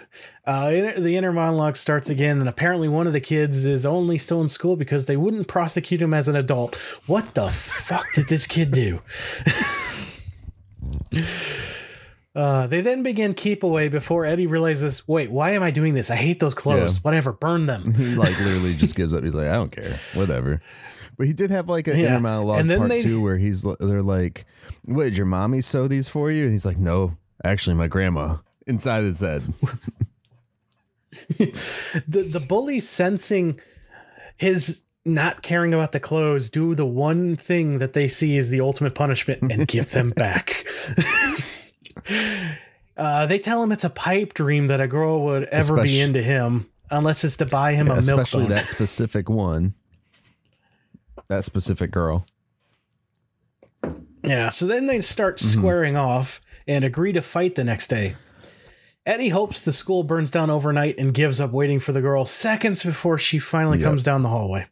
Uh, 0.45 0.69
inter- 0.71 0.99
the 0.99 1.17
inner 1.17 1.31
monologue 1.31 1.75
starts 1.77 2.09
again, 2.11 2.39
and 2.39 2.47
apparently 2.47 2.87
one 2.87 3.07
of 3.07 3.13
the 3.13 3.19
kids 3.19 3.65
is 3.65 3.83
only 3.85 4.19
still 4.19 4.39
in 4.41 4.49
school 4.49 4.75
because 4.75 5.05
they 5.07 5.17
wouldn't 5.17 5.47
prosecute 5.47 5.99
him 5.99 6.13
as 6.13 6.27
an 6.27 6.35
adult. 6.35 6.75
What 7.07 7.33
the 7.33 7.49
fuck 7.49 8.05
did 8.13 8.27
this 8.27 8.45
kid 8.45 8.71
do? 8.71 9.01
uh, 12.39 12.67
they 12.67 12.81
then 12.81 13.03
begin 13.03 13.33
keep 13.33 13.63
away 13.63 13.87
before 13.89 14.25
Eddie 14.25 14.47
realizes, 14.47 15.07
wait, 15.07 15.29
why 15.29 15.51
am 15.51 15.61
I 15.63 15.71
doing 15.71 15.93
this? 15.93 16.09
I 16.09 16.15
hate 16.15 16.39
those 16.39 16.53
clothes. 16.53 16.95
Yeah. 16.95 17.01
Whatever, 17.01 17.33
burn 17.33 17.65
them. 17.65 17.93
He 17.97 18.15
like 18.15 18.37
literally 18.45 18.75
just 18.75 18.95
gives 18.95 19.13
up. 19.13 19.23
He's 19.23 19.33
like, 19.33 19.47
I 19.47 19.53
don't 19.53 19.71
care, 19.71 19.99
whatever. 20.13 20.61
But 21.17 21.27
he 21.27 21.33
did 21.33 21.51
have 21.51 21.67
like 21.67 21.87
an 21.87 21.97
Yeah. 21.99 22.07
inner 22.11 22.21
monologue 22.21 22.59
And 22.61 22.69
then 22.69 22.77
part 22.79 22.89
they- 22.91 23.01
two 23.01 23.21
where 23.21 23.37
he's 23.37 23.63
they're 23.81 24.01
like, 24.01 24.45
"What 24.85 25.03
did 25.03 25.17
your 25.17 25.25
mommy 25.25 25.59
sew 25.61 25.87
these 25.89 26.07
for 26.07 26.31
you?" 26.31 26.43
And 26.45 26.53
he's 26.53 26.65
like, 26.65 26.77
"No, 26.77 27.17
actually, 27.43 27.75
my 27.75 27.87
grandma." 27.87 28.37
Inside 28.67 29.03
his 29.03 29.19
head, 29.29 29.41
the 32.07 32.27
the 32.31 32.39
bully 32.47 32.79
sensing 32.79 33.59
his 34.37 34.83
not 35.05 35.41
caring 35.41 35.73
about 35.73 35.91
the 35.91 35.99
clothes 35.99 36.49
do 36.49 36.75
the 36.75 36.85
one 36.85 37.35
thing 37.35 37.79
that 37.79 37.93
they 37.93 38.07
see 38.07 38.37
is 38.37 38.49
the 38.49 38.61
ultimate 38.61 38.93
punishment 38.95 39.51
and 39.51 39.67
give 39.67 39.91
them 39.91 40.11
back. 40.11 40.65
uh, 42.97 43.25
they 43.25 43.39
tell 43.39 43.61
him 43.63 43.71
it's 43.71 43.83
a 43.83 43.89
pipe 43.89 44.33
dream 44.33 44.67
that 44.67 44.81
a 44.81 44.87
girl 44.87 45.23
would 45.25 45.43
ever 45.45 45.81
be 45.83 45.99
into 46.01 46.21
him 46.21 46.69
unless 46.91 47.23
it's 47.23 47.35
to 47.37 47.45
buy 47.45 47.73
him 47.73 47.87
a 47.87 47.95
milk 47.95 47.99
especially 48.03 48.43
bone. 48.43 48.49
that 48.51 48.67
specific 48.67 49.29
one. 49.29 49.73
That 51.27 51.45
specific 51.45 51.91
girl. 51.91 52.25
Yeah, 54.23 54.49
so 54.49 54.65
then 54.65 54.87
they 54.87 55.01
start 55.01 55.37
Mm-hmm. 55.37 55.59
squaring 55.59 55.95
off 55.95 56.41
and 56.67 56.83
agree 56.83 57.13
to 57.13 57.21
fight 57.21 57.55
the 57.55 57.63
next 57.63 57.87
day. 57.87 58.15
Eddie 59.05 59.29
hopes 59.29 59.61
the 59.61 59.71
school 59.73 60.03
burns 60.03 60.29
down 60.29 60.49
overnight 60.49 60.97
and 60.99 61.13
gives 61.13 61.39
up 61.39 61.51
waiting 61.51 61.79
for 61.79 61.93
the 61.93 62.01
girl 62.01 62.25
seconds 62.25 62.83
before 62.83 63.17
she 63.17 63.39
finally 63.39 63.79
Yep. 63.79 63.85
comes 63.87 64.03
down 64.03 64.21
the 64.23 64.29
hallway, 64.29 64.67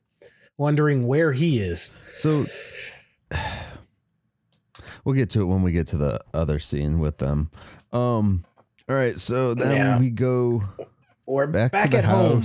wondering 0.57 1.07
where 1.07 1.31
he 1.31 1.59
is. 1.59 1.95
So 2.13 2.45
we'll 5.07 5.15
get 5.15 5.29
to 5.31 5.41
it 5.41 5.45
when 5.45 5.61
we 5.63 5.71
get 5.71 5.87
to 5.87 5.97
the 5.97 6.19
other 6.33 6.59
scene 6.59 6.99
with 6.99 7.17
them. 7.19 7.49
Um 7.93 8.43
all 8.89 8.95
right, 8.95 9.17
so 9.17 9.53
then 9.53 9.75
Yeah. 9.75 9.99
we 9.99 10.09
go 10.09 10.61
We're 11.25 11.47
back, 11.47 11.71
back, 11.71 11.93
at 11.93 12.05
home. 12.05 12.43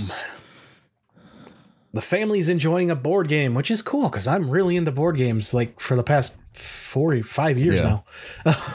The 1.93 2.01
family's 2.01 2.49
enjoying 2.49 2.89
a 2.89 2.95
board 2.95 3.27
game, 3.27 3.53
which 3.53 3.69
is 3.69 3.81
cool 3.81 4.09
because 4.09 4.27
I'm 4.27 4.49
really 4.49 4.75
into 4.75 4.91
board 4.91 5.15
games 5.17 5.53
like 5.53 5.79
for 5.79 5.95
the 5.95 6.03
past 6.03 6.35
four, 6.53 7.21
five 7.21 7.57
years 7.57 7.79
Yeah. 7.81 7.99
now. 8.45 8.55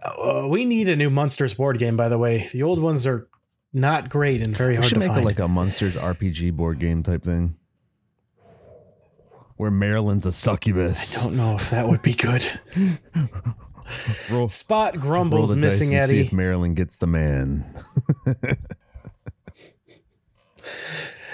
Uh, 0.00 0.46
we 0.48 0.64
need 0.64 0.88
a 0.88 0.94
new 0.96 1.10
Munsters 1.10 1.54
board 1.54 1.76
game, 1.78 1.96
by 1.96 2.08
the 2.08 2.18
way. 2.18 2.48
The 2.52 2.62
old 2.62 2.78
ones 2.80 3.04
are 3.06 3.26
not 3.72 4.08
great 4.08 4.46
and 4.46 4.56
very 4.56 4.70
We 4.74 4.76
hard 4.76 4.86
should 4.86 4.94
to 4.94 5.00
make 5.00 5.08
find. 5.08 5.22
it 5.22 5.24
like 5.24 5.38
a 5.40 5.48
Munsters 5.48 5.96
RPG 5.96 6.52
board 6.56 6.78
game 6.78 7.02
type 7.02 7.24
thing. 7.24 7.56
Where 9.58 9.70
Marilyn's 9.70 10.24
a 10.24 10.32
succubus. 10.32 11.20
I 11.20 11.24
don't 11.26 11.36
know 11.36 11.54
if 11.56 11.70
that 11.70 11.88
would 11.88 12.00
be 12.00 12.14
good. 12.14 12.46
roll, 14.30 14.48
Spot 14.48 14.98
grumbles 14.98 15.54
missing 15.54 15.94
and 15.94 16.08
see 16.08 16.18
Eddie. 16.20 16.26
if 16.26 16.32
Marilyn 16.32 16.74
gets 16.74 16.96
the 16.96 17.06
man. 17.06 17.64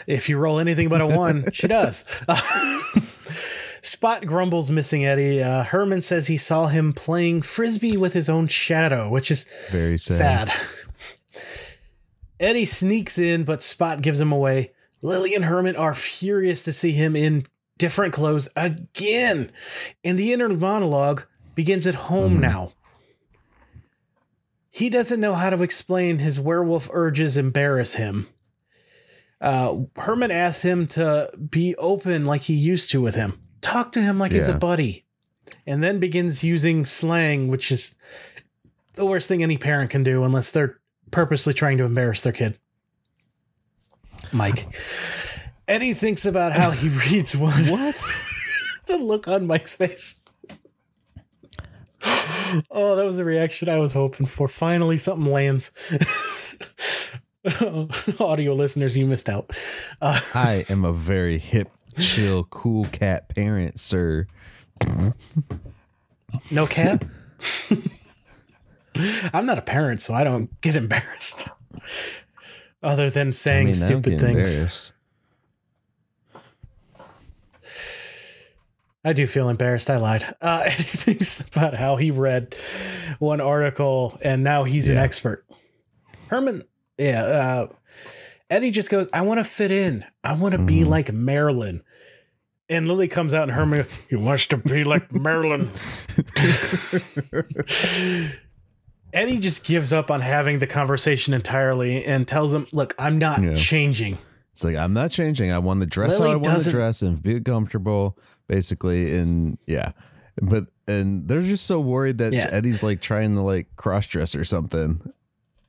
If 0.06 0.28
you 0.28 0.36
roll 0.38 0.58
anything 0.58 0.88
but 0.88 1.00
a 1.00 1.06
one, 1.06 1.46
she 1.52 1.66
does. 1.66 2.04
Spot 3.82 4.24
grumbles 4.26 4.70
missing 4.70 5.04
Eddie. 5.04 5.42
Uh, 5.42 5.64
Herman 5.64 6.02
says 6.02 6.26
he 6.26 6.36
saw 6.36 6.66
him 6.66 6.92
playing 6.92 7.42
frisbee 7.42 7.96
with 7.96 8.12
his 8.12 8.28
own 8.28 8.48
shadow, 8.48 9.08
which 9.08 9.30
is 9.30 9.44
Very 9.70 9.98
sad. 9.98 10.48
sad. 10.48 10.66
Eddie 12.40 12.64
sneaks 12.66 13.18
in, 13.18 13.44
but 13.44 13.62
Spot 13.62 14.00
gives 14.02 14.20
him 14.20 14.32
away. 14.32 14.72
Lily 15.00 15.34
and 15.34 15.44
Herman 15.44 15.76
are 15.76 15.94
furious 15.94 16.62
to 16.64 16.72
see 16.72 16.92
him 16.92 17.14
in 17.16 17.44
different 17.84 18.14
clothes 18.14 18.48
again. 18.56 19.52
And 20.02 20.18
the 20.18 20.32
inner 20.32 20.48
monologue 20.48 21.24
begins 21.54 21.86
at 21.86 21.94
home 21.94 22.40
now. 22.40 22.72
He 24.70 24.88
doesn't 24.88 25.20
know 25.20 25.34
how 25.34 25.50
to 25.50 25.62
explain 25.62 26.16
his 26.16 26.40
werewolf 26.40 26.88
urges 26.90 27.36
embarrass 27.36 27.96
him. 27.96 28.26
Uh, 29.38 29.82
Herman 29.96 30.30
asks 30.30 30.62
him 30.62 30.86
to 30.88 31.30
be 31.50 31.76
open 31.76 32.24
like 32.24 32.40
he 32.40 32.54
used 32.54 32.88
to 32.92 33.02
with 33.02 33.16
him. 33.16 33.38
Talk 33.60 33.92
to 33.92 34.00
him 34.00 34.18
like 34.18 34.32
he's 34.32 34.48
a 34.48 34.54
buddy. 34.54 35.04
And 35.66 35.82
then 35.82 36.00
begins 36.00 36.42
using 36.42 36.86
slang, 36.86 37.48
which 37.48 37.70
is 37.70 37.94
the 38.94 39.04
worst 39.04 39.28
thing 39.28 39.42
any 39.42 39.58
parent 39.58 39.90
can 39.90 40.02
do 40.02 40.24
unless 40.24 40.50
they're 40.50 40.80
purposely 41.10 41.52
trying 41.52 41.76
to 41.76 41.84
embarrass 41.84 42.22
their 42.22 42.32
kid. 42.32 42.58
Myke. 44.30 44.64
Eddie 45.66 45.94
thinks 45.94 46.26
about 46.26 46.52
how 46.52 46.70
he 46.70 46.88
reads 47.10 47.36
one. 47.36 47.66
What? 47.68 47.96
the 48.86 48.98
look 48.98 49.28
on 49.28 49.46
Myke's 49.46 49.76
face. 49.76 50.16
Oh, 52.70 52.94
that 52.94 53.04
was 53.04 53.16
the 53.16 53.24
reaction 53.24 53.68
I 53.68 53.78
was 53.78 53.92
hoping 53.92 54.26
for. 54.26 54.46
Finally, 54.46 54.98
something 54.98 55.32
lands. 55.32 55.72
Audio 58.20 58.54
listeners, 58.54 58.96
you 58.96 59.06
missed 59.06 59.28
out. 59.28 59.50
Uh, 60.00 60.20
I 60.34 60.64
am 60.68 60.84
a 60.84 60.92
very 60.92 61.38
hip, 61.38 61.70
chill, 61.98 62.44
cool 62.44 62.84
cat 62.86 63.28
parent, 63.28 63.80
sir. 63.80 64.26
no 66.50 66.66
cat? 66.66 67.04
I'm 69.32 69.46
not 69.46 69.58
a 69.58 69.62
parent, 69.62 70.00
so 70.00 70.14
I 70.14 70.22
don't 70.22 70.60
get 70.60 70.76
embarrassed. 70.76 71.48
Other 72.82 73.10
than 73.10 73.32
saying 73.32 73.66
mean, 73.66 73.76
I 73.76 73.88
don't 73.88 74.02
stupid 74.02 74.20
things. 74.20 74.92
I 79.04 79.12
do 79.12 79.26
feel 79.26 79.48
embarrassed. 79.48 79.90
I 79.90 79.98
lied. 79.98 80.24
Uh, 80.40 80.62
and 80.64 80.72
he 80.74 80.82
thinks 80.96 81.40
about 81.40 81.74
how 81.74 81.96
he 81.96 82.10
read 82.10 82.54
one 83.18 83.40
article 83.40 84.18
and 84.22 84.42
now 84.42 84.64
he's 84.64 84.88
an 84.88 84.96
expert. 84.96 85.44
Herman, 86.28 86.62
yeah. 86.98 87.22
Uh, 87.22 87.66
Eddie 88.50 88.70
just 88.70 88.90
goes, 88.90 89.08
I 89.12 89.22
want 89.22 89.38
to 89.38 89.44
fit 89.44 89.70
in. 89.70 90.04
I 90.22 90.34
want 90.34 90.52
to 90.52 90.58
be 90.58 90.80
Mhm. 90.80 90.86
like 90.86 91.12
Marilyn. 91.12 91.82
And 92.68 92.88
Lily 92.88 93.08
comes 93.08 93.34
out 93.34 93.42
and 93.44 93.52
Herman, 93.52 93.84
he 94.08 94.16
wants 94.16 94.46
to 94.46 94.56
be 94.56 94.84
like 94.84 95.12
Marilyn. 95.12 95.68
Eddie 99.12 99.38
just 99.38 99.64
gives 99.64 99.92
up 99.92 100.10
on 100.10 100.20
having 100.22 100.58
the 100.58 100.66
conversation 100.66 101.34
entirely 101.34 102.04
and 102.04 102.26
tells 102.26 102.52
him, 102.52 102.66
Look, 102.72 102.94
I'm 102.98 103.18
not 103.18 103.40
Yeah. 103.42 103.54
changing. 103.54 104.18
It's 104.52 104.64
like 104.64 104.76
I'm 104.76 104.92
not 104.92 105.10
changing. 105.10 105.52
I 105.52 105.58
want 105.58 105.80
to 105.80 105.86
dress 105.86 106.18
Lily 106.18 106.30
how 106.30 106.34
I 106.34 106.36
want 106.36 106.62
to 106.62 106.70
dress 106.70 107.02
and 107.02 107.22
be 107.22 107.40
comfortable, 107.40 108.18
basically. 108.48 109.14
And 109.16 109.58
yeah, 109.66 109.92
but 110.40 110.66
and 110.86 111.26
they're 111.28 111.42
just 111.42 111.66
so 111.66 111.80
worried 111.80 112.18
that 112.18 112.32
Yeah. 112.32 112.48
Eddie's 112.50 112.82
like 112.82 113.00
trying 113.00 113.34
to 113.36 113.42
like 113.42 113.74
cross 113.76 114.06
dress 114.06 114.34
or 114.34 114.44
something, 114.44 115.00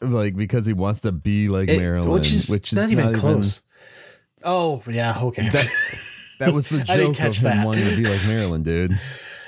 like 0.01 0.35
because 0.35 0.65
he 0.65 0.73
wants 0.73 1.01
to 1.01 1.11
be 1.11 1.47
like 1.49 1.69
It- 1.69 1.79
Marilyn, 1.79 2.09
which 2.11 2.31
is 2.33 2.49
which 2.49 2.73
is 2.73 2.77
not 2.77 2.89
even 2.91 3.13
close. 3.13 3.61
Oh, 4.43 4.83
yeah. 4.87 5.17
Okay. 5.19 5.49
That, 5.49 5.67
that 6.39 6.53
was 6.53 6.69
the 6.69 6.85
I 6.87 6.97
didn't 6.97 6.97
joke 6.97 7.09
of 7.11 7.17
catch 7.17 7.37
him 7.39 7.43
that. 7.45 7.65
wanting 7.65 7.85
to 7.89 7.95
be 7.97 8.03
like 8.03 8.23
Marilyn, 8.27 8.61
dude. 8.63 8.99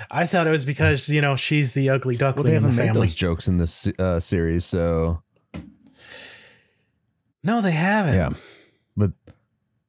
I 0.10 0.26
thought 0.26 0.48
it 0.48 0.52
was 0.52 0.64
because 0.66 1.10
you 1.10 1.22
know 1.22 1.36
she's 1.36 1.74
the 1.74 1.90
ugly 1.90 2.16
duckling 2.16 2.46
Well, 2.46 2.52
they 2.52 2.58
in 2.58 2.64
the 2.64 2.70
haven't 2.70 2.86
made 2.86 2.88
family. 2.94 3.08
those 3.08 3.16
jokes 3.16 3.48
in 3.48 3.58
this 3.58 3.88
uh, 4.00 4.20
series, 4.22 4.64
so 4.66 5.22
No, 7.44 7.62
they 7.62 7.72
haven't. 7.72 8.16
yeah. 8.16 8.30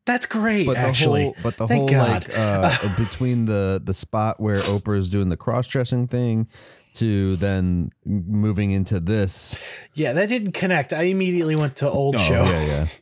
That's 0.08 0.26
great. 0.26 0.66
but 0.66 0.76
actually, 0.76 1.20
the 1.20 1.26
whole 1.26 1.36
but 1.42 1.56
the 1.58 1.68
Thank 1.68 1.90
whole 1.90 2.00
God. 2.00 2.28
like 2.28 2.36
uh 2.36 2.76
between 2.98 3.44
the 3.44 3.80
the 3.84 3.94
spot 3.94 4.40
where 4.40 4.58
Oprah 4.60 4.98
is 4.98 5.08
doing 5.08 5.28
the 5.28 5.36
cross 5.36 5.66
dressing 5.66 6.08
thing 6.08 6.48
to 6.94 7.36
then 7.36 7.90
moving 8.04 8.72
into 8.72 8.98
this 8.98 9.54
yeah, 9.94 10.12
that 10.14 10.28
didn't 10.28 10.52
connect. 10.52 10.92
I 10.92 11.02
immediately 11.02 11.54
went 11.54 11.76
to 11.76 11.88
old 11.90 12.16
oh, 12.16 12.18
show. 12.18 12.42
yeah 12.42 12.66
yeah 12.66 12.86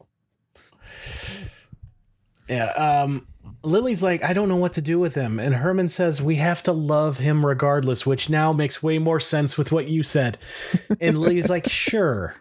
Yeah. 2.49 2.67
Um, 2.73 3.27
Lily's 3.63 4.03
like, 4.03 4.23
I 4.23 4.33
don't 4.33 4.49
know 4.49 4.57
what 4.57 4.75
to 4.75 4.81
do 4.83 4.99
with 4.99 5.17
him, 5.17 5.41
and 5.41 5.57
Herman 5.57 5.89
says 5.89 6.23
we 6.23 6.37
have 6.37 6.63
to 6.65 6.73
love 6.73 7.19
him 7.19 7.45
regardless, 7.45 8.07
which 8.07 8.31
now 8.31 8.53
makes 8.53 8.83
way 8.83 8.99
more 8.99 9.19
sense 9.19 9.59
with 9.59 9.73
what 9.73 9.89
you 9.89 10.03
said. 10.05 10.39
And 11.01 11.19
Lily's 11.19 11.51
like, 11.51 11.69
sure. 11.71 12.37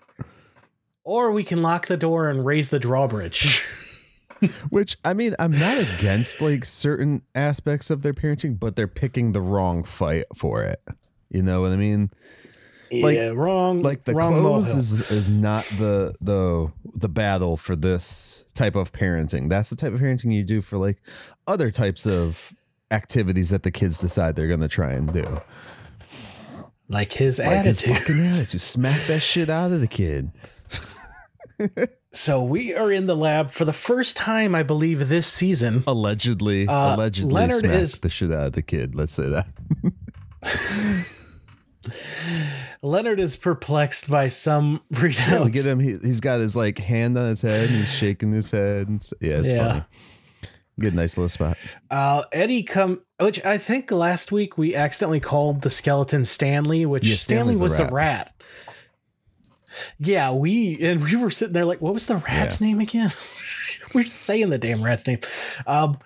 Or 1.03 1.31
we 1.31 1.43
can 1.43 1.61
lock 1.61 1.87
the 1.87 1.97
door 1.97 2.29
and 2.29 2.45
raise 2.45 2.69
the 2.69 2.79
drawbridge. 2.79 3.63
which 4.69 4.97
I 5.05 5.13
mean 5.13 5.35
I'm 5.39 5.51
not 5.51 5.77
against 5.97 6.41
like 6.41 6.65
certain 6.65 7.21
aspects 7.33 7.89
of 7.89 8.01
their 8.01 8.13
parenting 8.13 8.59
but 8.59 8.75
they're 8.75 8.87
picking 8.87 9.31
the 9.33 9.41
wrong 9.41 9.83
fight 9.83 10.25
for 10.35 10.63
it 10.63 10.81
you 11.29 11.41
know 11.43 11.61
what 11.61 11.71
I 11.71 11.75
mean 11.75 12.09
Like- 12.91 13.17
yeah, 13.17 13.29
wrong. 13.29 13.81
like 13.81 14.03
the 14.05 14.13
wrong 14.13 14.41
clothes 14.41 14.67
molehill. 14.73 14.79
is 14.79 15.11
is 15.11 15.29
not 15.29 15.65
the 15.77 16.13
the 16.21 16.71
the 16.93 17.09
battle 17.09 17.57
for 17.57 17.75
this 17.75 18.43
type 18.53 18.75
of 18.75 18.93
parenting. 18.93 19.49
That's 19.49 19.69
the 19.69 19.75
type 19.75 19.91
of 19.93 19.99
parenting 19.99 20.31
you 20.33 20.43
do 20.43 20.61
for 20.61 20.77
like 20.77 21.01
other 21.45 21.71
types 21.71 22.05
of 22.07 22.53
activities 22.91 23.49
that 23.49 23.63
the 23.63 23.71
kids 23.71 23.99
decide 23.99 24.35
they're 24.37 24.47
gonna 24.47 24.67
try 24.69 24.91
and 24.93 25.11
do. 25.11 25.41
like 26.87 27.11
his 27.13 27.39
Like 27.39 27.65
his 27.65 27.81
attitude. 27.83 27.97
fucking 27.97 28.19
attitude. 28.33 28.61
Smack 28.61 29.01
that 29.07 29.21
shit 29.21 29.49
out 29.49 29.71
of 29.73 29.81
the 29.81 29.87
kid. 29.87 30.31
So 32.15 32.43
we 32.43 32.73
are 32.73 32.91
in 32.91 33.07
the 33.07 33.15
lab 33.15 33.51
for 33.51 33.65
the 33.65 33.73
first 33.73 34.15
time, 34.15 34.55
I 34.55 34.63
believe, 34.63 35.09
this 35.09 35.27
season. 35.27 35.83
Allegedly, 35.85 36.67
Uh, 36.67 36.95
allegedly 36.95 37.31
Leonard 37.33 37.65
is- 37.65 37.99
the 37.99 38.09
shit 38.09 38.31
out 38.31 38.47
of 38.47 38.53
the 38.53 38.61
kid. 38.61 38.95
Let's 38.95 39.13
say 39.13 39.27
that. 39.29 39.47
Leonard 42.81 43.19
is 43.19 43.35
perplexed 43.35 44.09
by 44.09 44.29
some 44.29 44.81
Yeah, 44.91 44.99
readouts. 44.99 45.45
we 45.45 45.51
get 45.51 45.65
him. 45.65 45.79
He, 45.79 45.97
he's 46.01 46.19
got 46.19 46.39
his 46.39 46.55
like 46.55 46.77
hand 46.79 47.17
on 47.17 47.27
his 47.29 47.41
head 47.41 47.69
and 47.69 47.79
he's 47.79 47.91
shaking 47.91 48.31
his 48.31 48.51
head. 48.51 48.87
And, 48.87 49.07
yeah, 49.19 49.37
it's 49.39 49.49
Yeah. 49.49 49.67
funny. 49.67 49.83
Good, 50.79 50.93
nice 50.93 51.17
little 51.17 51.29
spot. 51.29 51.57
Uh, 51.89 52.23
Eddie 52.33 52.63
come, 52.63 53.01
which 53.19 53.43
I 53.45 53.57
think 53.57 53.91
last 53.91 54.31
week 54.31 54.57
we 54.57 54.75
accidentally 54.75 55.21
called 55.21 55.61
the 55.61 55.69
skeleton 55.69 56.25
Stanley, 56.25 56.85
which 56.85 57.07
Yeah, 57.07 57.15
Stanley 57.15 57.55
Stanley's 57.55 57.59
the 57.59 57.63
was 57.63 57.75
the 57.75 57.85
rat. 57.95 58.33
Yeah, 59.99 60.31
we 60.31 60.77
and 60.81 61.03
we 61.03 61.15
were 61.15 61.31
sitting 61.31 61.53
there 61.53 61.65
like, 61.65 61.81
what 61.81 61.93
was 61.93 62.05
the 62.05 62.17
rat's 62.17 62.59
name 62.61 62.79
again? 62.79 63.09
we're 63.93 64.05
saying 64.05 64.49
the 64.49 64.57
damn 64.57 64.83
rat's 64.83 65.05
name. 65.07 65.19
Um, 65.67 65.97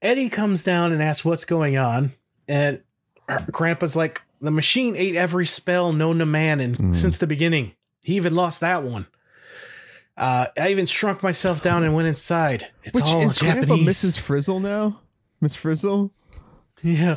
Eddie 0.00 0.28
comes 0.28 0.62
down 0.64 0.92
and 0.92 1.02
asks 1.02 1.24
what's 1.24 1.44
going 1.44 1.76
on, 1.76 2.12
and 2.48 2.80
our 3.28 3.40
Grandpa's 3.50 3.94
like, 3.96 4.22
the 4.40 4.50
machine 4.50 4.96
ate 4.96 5.14
every 5.16 5.46
spell 5.46 5.92
known 5.92 6.18
to 6.18 6.26
man 6.26 6.58
and 6.60 6.76
Mm. 6.76 6.94
since 6.94 7.16
the 7.18 7.26
beginning. 7.26 7.72
He 8.04 8.16
even 8.16 8.34
lost 8.34 8.60
that 8.60 8.82
one. 8.82 9.06
Uh, 10.16 10.46
I 10.58 10.70
even 10.70 10.86
shrunk 10.86 11.22
myself 11.22 11.62
down 11.62 11.84
and 11.84 11.94
went 11.94 12.08
inside. 12.08 12.68
It's 12.84 12.94
Which 12.94 13.04
all 13.04 13.22
is 13.22 13.38
Grandpa 13.38 13.60
Japanese. 13.76 13.86
Mrs. 14.04 14.18
Frizzle 14.18 14.60
now? 14.60 15.00
Miss 15.40 15.54
Frizzle? 15.54 16.10
Yeah, 16.82 17.16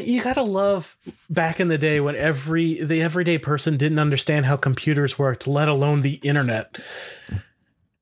you 0.00 0.22
gotta 0.22 0.42
love 0.42 0.96
back 1.28 1.60
in 1.60 1.68
the 1.68 1.76
day 1.78 2.00
when 2.00 2.16
every 2.16 2.82
the 2.82 3.02
everyday 3.02 3.36
person 3.38 3.76
didn't 3.76 3.98
understand 3.98 4.46
how 4.46 4.56
computers 4.56 5.18
worked, 5.18 5.46
let 5.46 5.68
alone 5.68 6.00
the 6.00 6.14
internet. 6.22 6.78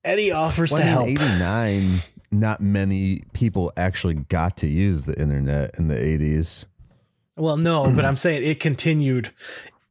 Eddie 0.05 0.31
offers 0.33 0.71
to 0.71 0.81
help. 0.83 1.07
in 1.09 1.18
89, 1.18 2.01
not 2.31 2.61
many 2.61 3.25
people 3.33 3.73
actually 3.77 4.14
got 4.14 4.57
to 4.59 4.66
use 4.68 5.05
the 5.05 5.21
internet 5.21 5.79
in 5.79 5.89
the 5.89 5.97
80s. 5.97 6.66
Well, 7.37 7.57
no, 7.57 7.93
but 7.95 8.05
I'm 8.05 8.16
saying 8.16 8.45
it 8.45 8.61
continued 8.61 9.31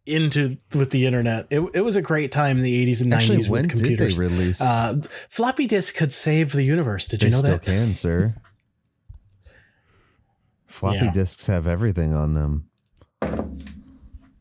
into 0.06 0.58
with 0.74 0.90
the 0.92 1.06
internet. 1.06 1.46
It, 1.50 1.60
it 1.74 1.82
was 1.82 1.96
a 1.96 2.02
great 2.02 2.32
time 2.32 2.58
in 2.58 2.64
the 2.64 2.86
80s 2.88 3.02
and 3.04 3.12
90s 3.12 3.16
Actually, 3.16 3.38
with 3.38 3.50
when 3.50 3.62
did 3.64 3.72
computers. 3.72 4.18
they 4.18 4.24
release? 4.24 4.62
uh, 4.62 5.02
floppy 5.30 5.68
disk 5.68 5.96
could 5.96 6.12
save 6.14 6.52
the 6.54 6.64
universe. 6.64 7.08
Did 7.08 7.20
they 7.20 7.26
you 7.28 7.32
know 7.34 7.38
still 7.40 7.58
that? 7.58 7.64
Still 7.64 7.76
can, 7.86 7.94
sir. 7.96 8.36
Floppy 10.80 10.98
Yeah. 11.06 11.12
disks 11.12 11.48
have 11.48 11.68
everything 11.68 12.14
on 12.14 12.34
them. 12.36 12.70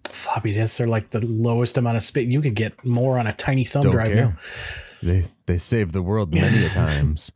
Floppy 0.05 0.53
disks 0.55 0.81
are 0.81 0.87
like 0.87 1.11
the 1.11 1.21
lowest 1.27 1.77
amount 1.77 1.97
of 1.97 2.03
space. 2.05 2.29
You 2.29 2.41
could 2.41 2.55
get 2.55 2.85
more 2.85 3.19
on 3.19 3.27
a 3.27 3.33
tiny 3.33 3.65
thumb 3.65 3.83
Don't 3.83 3.93
drive 3.93 4.13
care. 4.13 4.25
now. 4.25 4.37
They 5.03 5.25
they 5.47 5.59
saved 5.59 5.93
the 5.93 6.03
world 6.03 6.33
many 6.33 6.65
a 6.65 6.69
times. 6.85 7.33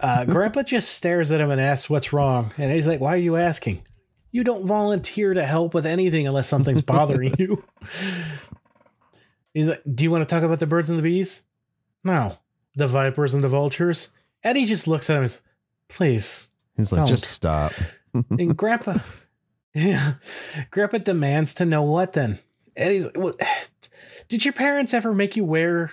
Uh, 0.00 0.24
Grandpa 0.24 0.62
just 0.62 0.90
stares 0.92 1.32
at 1.32 1.40
him 1.40 1.50
and 1.50 1.60
asks 1.60 1.90
what's 1.90 2.12
wrong. 2.12 2.52
And 2.56 2.72
he's 2.72 2.86
like, 2.86 3.00
Why 3.00 3.14
are 3.14 3.18
you 3.18 3.34
asking? 3.36 3.82
You 4.30 4.44
don't 4.44 4.66
volunteer 4.66 5.34
to 5.34 5.44
help 5.44 5.74
with 5.74 5.84
anything 5.86 6.28
unless 6.28 6.46
something's 6.48 6.82
bothering 6.82 7.34
you. 7.38 7.64
He's 9.52 9.66
like, 9.68 9.82
Do 9.92 10.04
you 10.04 10.10
want 10.12 10.22
to 10.28 10.32
talk 10.32 10.44
about 10.44 10.60
the 10.60 10.66
birds 10.66 10.90
and 10.90 10.98
the 10.98 11.02
bees? 11.02 11.42
No. 12.04 12.38
The 12.76 12.86
vipers 12.86 13.34
and 13.34 13.42
the 13.42 13.48
vultures? 13.48 14.10
Eddie 14.44 14.66
just 14.66 14.86
looks 14.86 15.10
at 15.10 15.16
him 15.16 15.22
and 15.22 15.30
says, 15.32 15.42
Please. 15.88 16.47
He's 16.78 16.90
like, 16.92 17.00
Don't. 17.00 17.08
just 17.08 17.24
stop. 17.24 17.72
And 18.30 18.56
Grandpa, 18.56 18.98
yeah, 19.74 20.14
Grandpa 20.70 20.96
demands 20.98 21.52
to 21.54 21.66
know 21.66 21.82
what 21.82 22.14
then? 22.14 22.38
Eddie's 22.74 23.04
like, 23.04 23.18
well, 23.18 23.34
Did 24.28 24.44
your 24.46 24.52
parents 24.54 24.94
ever 24.94 25.14
make 25.14 25.36
you 25.36 25.44
wear 25.44 25.92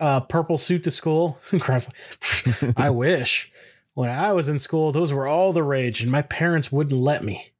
a 0.00 0.20
purple 0.20 0.58
suit 0.58 0.82
to 0.84 0.90
school? 0.90 1.38
And 1.52 1.60
Grandpa's 1.60 2.62
like, 2.62 2.74
I 2.76 2.90
wish. 3.04 3.52
When 3.94 4.10
I 4.10 4.32
was 4.32 4.48
in 4.48 4.58
school, 4.58 4.90
those 4.90 5.12
were 5.12 5.28
all 5.28 5.52
the 5.52 5.62
rage, 5.62 6.02
and 6.02 6.10
my 6.10 6.22
parents 6.22 6.72
wouldn't 6.72 7.00
let 7.00 7.22
me. 7.22 7.52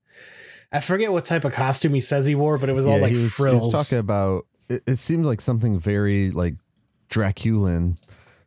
I 0.73 0.81
forget 0.81 1.13
what 1.13 1.25
type 1.25 1.45
of 1.45 1.53
costume 1.53 1.95
he 1.95 2.01
says 2.01 2.27
he 2.27 2.35
wore, 2.35 2.59
but 2.59 2.69
it 2.69 2.73
was 2.73 2.89
all 2.89 2.99
like 2.99 3.13
he 3.13 3.19
was, 3.19 3.37
he 3.37 3.43
frills. 3.45 3.73
was 3.73 3.85
talking 3.85 3.99
about. 3.99 4.45
It, 4.69 4.83
it 4.89 4.97
seemed 4.99 5.25
like 5.25 5.41
something 5.41 5.79
very 5.79 6.33
like 6.33 6.55
Draculan 7.09 7.97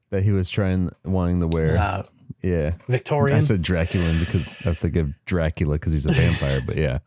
that 0.10 0.24
he 0.24 0.32
was 0.32 0.50
trying 0.50 0.92
wanting 1.06 1.40
to 1.40 1.48
wear. 1.48 1.78
uh, 1.78 2.04
yeah, 2.42 2.74
Victorian. 2.88 3.38
I 3.38 3.42
said 3.42 3.62
Draculan 3.64 4.20
because 4.20 4.56
I 4.66 4.70
was 4.70 4.78
thinking 4.80 5.02
of 5.02 5.26
Dracula 5.26 5.76
because 5.76 5.94
he's 5.94 6.06
a 6.06 6.12
vampire. 6.12 6.62
but 6.66 6.76
yeah, 6.78 7.00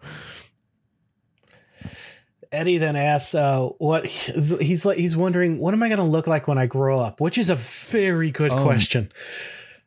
Eddie 2.52 2.78
then 2.78 2.96
asks, 2.96 3.34
uh, 3.34 3.66
"What 3.78 4.06
he's, 4.06 4.84
like? 4.84 4.96
He's 4.98 5.16
wondering, 5.16 5.58
what 5.58 5.72
am 5.74 5.82
I 5.82 5.88
going 5.88 5.98
to 5.98 6.04
look 6.04 6.26
like 6.26 6.48
when 6.48 6.58
I 6.58 6.66
grow 6.66 6.98
up?" 7.00 7.20
Which 7.20 7.38
is 7.38 7.48
a 7.48 7.54
very 7.54 8.30
good 8.30 8.50
Um, 8.50 8.62
question. 8.62 9.12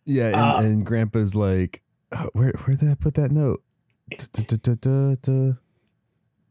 yeah, 0.06 0.28
and, 0.28 0.36
Uh, 0.36 0.62
and 0.64 0.86
Grandpa's 0.86 1.36
like, 1.36 1.82
"Oh, 2.12 2.30
where 2.34 2.54
where 2.64 2.76
did 2.78 2.90
I 2.90 2.96
put 2.96 3.16
that 3.16 3.32
note? 3.32 3.62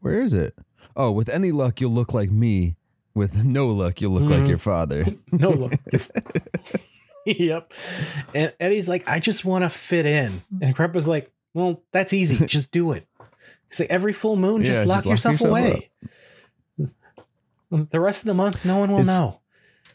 Where 0.01 0.21
is 0.21 0.33
it? 0.33 0.55
Oh, 0.95 1.11
with 1.11 1.29
any 1.29 1.51
luck, 1.51 1.81
you'll 1.81 1.91
look 1.91 2.13
like 2.13 2.29
me. 2.31 2.75
With 3.15 3.43
no 3.45 3.67
luck, 3.67 4.01
you'll 4.01 4.11
look 4.13 4.29
like 4.29 4.41
Mhm. 4.41 4.49
your 4.49 4.57
father. 4.57 5.05
No 5.31 5.49
look. 5.49 5.73
yep. 7.25 7.73
And 8.33 8.53
Eddie's 8.59 8.87
like, 8.89 9.07
I 9.09 9.19
just 9.19 9.45
want 9.45 9.63
to 9.63 9.69
fit 9.69 10.05
in. 10.05 10.43
And 10.61 10.75
Grandpa's 10.75 11.07
like, 11.07 11.31
Well, 11.53 11.81
that's 11.91 12.13
easy. 12.13 12.45
Just 12.47 12.71
do 12.71 12.91
it. 12.91 13.07
He's 13.69 13.79
like, 13.79 13.89
every 13.89 14.13
full 14.13 14.35
moon, 14.35 14.61
Yeah, 14.61 14.67
just 14.67 14.79
just 14.81 14.87
lock 14.87 14.97
lock 14.97 15.05
yourself, 15.11 15.33
yourself 15.41 15.49
away. 15.49 15.89
The 17.91 17.99
rest 17.99 18.21
of 18.21 18.27
the 18.27 18.35
month, 18.35 18.63
no 18.65 18.77
one 18.77 18.91
will 18.91 18.99
It's- 19.01 19.17
know. 19.19 19.39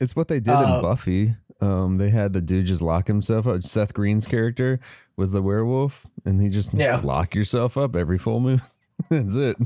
It's 0.01 0.17
what 0.17 0.27
they 0.29 0.41
did 0.41 0.51
Uh, 0.53 0.75
in 0.77 0.83
Buffy. 0.83 1.35
Um, 1.61 1.99
they 1.99 2.11
had 2.11 2.33
the 2.33 2.41
dude 2.41 2.67
just 2.67 2.83
lock 2.83 3.07
himself 3.09 3.47
up. 3.47 3.63
Seth 3.63 3.95
Green's 3.95 4.27
character 4.27 4.81
was 5.17 5.31
the 5.33 5.43
werewolf, 5.43 6.07
and 6.25 6.41
he 6.41 6.49
just 6.49 6.73
Yeah. 6.75 7.01
lock 7.03 7.35
yourself 7.37 7.77
up 7.77 7.95
every 7.97 8.19
full 8.19 8.41
moon. 8.41 8.63
That's 9.11 9.37
it. 9.37 9.57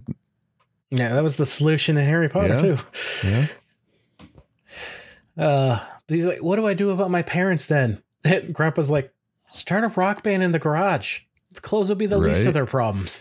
Yeah, 0.90 1.14
that 1.14 1.22
was 1.22 1.36
the 1.36 1.46
solution 1.46 1.96
in 1.96 2.06
Harry 2.06 2.28
Potter 2.28 2.48
Yeah. 2.48 2.60
too. 2.60 3.48
Yeah. 5.38 5.44
Uh, 5.44 5.78
he's 6.14 6.26
like, 6.26 6.42
"What 6.42 6.56
do 6.56 6.66
I 6.66 6.74
do 6.74 6.90
about 6.90 7.10
my 7.10 7.22
parents 7.22 7.66
then?" 7.66 8.02
And 8.24 8.54
Grandpa's 8.54 8.90
like, 8.90 9.12
"Start 9.50 9.84
a 9.84 9.88
rock 9.88 10.22
band 10.22 10.42
in 10.42 10.52
the 10.52 10.58
garage. 10.58 11.20
The 11.52 11.60
clothes 11.60 11.88
will 11.88 11.96
be 11.96 12.06
the 12.06 12.18
least 12.18 12.46
of 12.46 12.54
their 12.54 12.66
problems." 12.66 13.20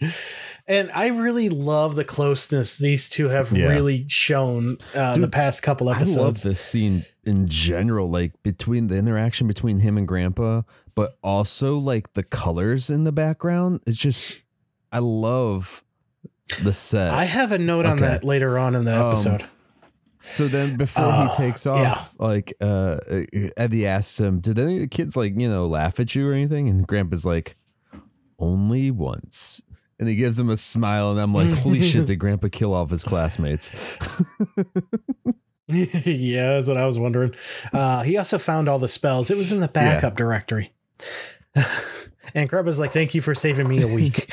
and 0.66 0.90
I 0.92 1.06
really 1.06 1.48
love 1.48 1.94
the 1.94 2.04
closeness 2.04 2.76
these 2.76 3.08
two 3.08 3.28
have 3.28 3.52
Yeah. 3.52 3.66
really 3.68 4.04
shown 4.08 4.78
uh, 4.94 5.16
the 5.16 5.28
past 5.28 5.62
couple 5.62 5.90
episodes. 5.90 6.16
I 6.16 6.20
love 6.22 6.42
this 6.42 6.60
scene 6.60 7.04
in 7.24 7.48
general, 7.48 8.10
like 8.10 8.32
between 8.42 8.88
the 8.88 8.96
interaction 8.96 9.46
between 9.46 9.80
him 9.80 9.96
and 9.96 10.06
Grandpa, 10.06 10.62
but 10.94 11.16
also 11.22 11.78
like 11.78 12.12
the 12.14 12.22
colors 12.22 12.90
in 12.90 13.04
the 13.04 13.12
background. 13.12 13.80
It's 13.86 13.98
just, 13.98 14.42
I 14.92 14.98
love 14.98 15.82
the 16.62 16.74
set. 16.74 17.12
I 17.12 17.24
have 17.24 17.52
a 17.52 17.58
note 17.58 17.86
on 17.86 17.98
that 17.98 18.24
later 18.24 18.58
on 18.58 18.74
in 18.74 18.84
the 18.84 18.98
Um, 18.98 19.06
episode. 19.12 19.44
So 20.24 20.48
then 20.48 20.76
before 20.76 21.04
Uh, 21.04 21.28
he 21.28 21.36
takes 21.36 21.66
off, 21.66 21.78
yeah. 21.80 22.04
like 22.18 22.54
uh 22.60 22.98
Eddie 23.56 23.86
asks 23.86 24.18
him, 24.20 24.40
Did 24.40 24.58
any 24.58 24.74
of 24.74 24.80
the 24.80 24.88
kids 24.88 25.16
like, 25.16 25.38
you 25.38 25.48
know, 25.48 25.66
laugh 25.66 25.98
at 26.00 26.14
you 26.14 26.28
or 26.28 26.32
anything? 26.32 26.68
And 26.68 26.86
Grandpa's 26.86 27.24
like, 27.24 27.56
Only 28.38 28.90
once. 28.90 29.62
And 30.00 30.08
he 30.08 30.14
gives 30.14 30.38
him 30.38 30.48
a 30.48 30.56
smile, 30.56 31.10
and 31.10 31.20
I'm 31.20 31.34
like, 31.34 31.48
Holy 31.62 31.82
shit, 31.82 32.06
did 32.06 32.16
Grandpa 32.16 32.48
kill 32.52 32.72
off 32.74 32.90
his 32.90 33.02
classmates? 33.04 33.72
yeah, 35.68 36.52
that's 36.54 36.68
what 36.68 36.76
I 36.76 36.86
was 36.86 36.98
wondering. 36.98 37.34
Uh, 37.72 38.02
he 38.02 38.16
also 38.16 38.38
found 38.38 38.68
all 38.68 38.78
the 38.78 38.88
spells. 38.88 39.30
It 39.30 39.36
was 39.36 39.52
in 39.52 39.60
the 39.60 39.68
backup 39.68 40.16
directory. 40.16 40.72
and 42.34 42.48
Grandpa's 42.48 42.78
like, 42.78 42.92
"Thank 42.92 43.14
you 43.14 43.20
for 43.20 43.34
saving 43.34 43.68
me 43.68 43.82
a 43.82 43.88
week." 43.88 44.32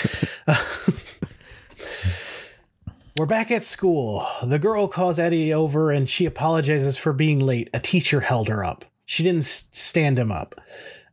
We're 3.18 3.26
back 3.26 3.50
at 3.50 3.64
school. 3.64 4.28
The 4.44 4.60
girl 4.60 4.90
calls 4.90 5.20
Eddie 5.20 5.54
over 5.54 5.90
and 5.90 6.10
she 6.10 6.26
apologizes 6.26 6.98
for 6.98 7.14
being 7.14 7.40
late. 7.40 7.70
A 7.74 7.80
teacher 7.80 8.20
held 8.20 8.50
her 8.50 8.62
up. 8.66 8.84
She 9.06 9.24
didn't 9.24 9.46
stand 9.46 10.20
him 10.20 10.34
up. 10.34 10.60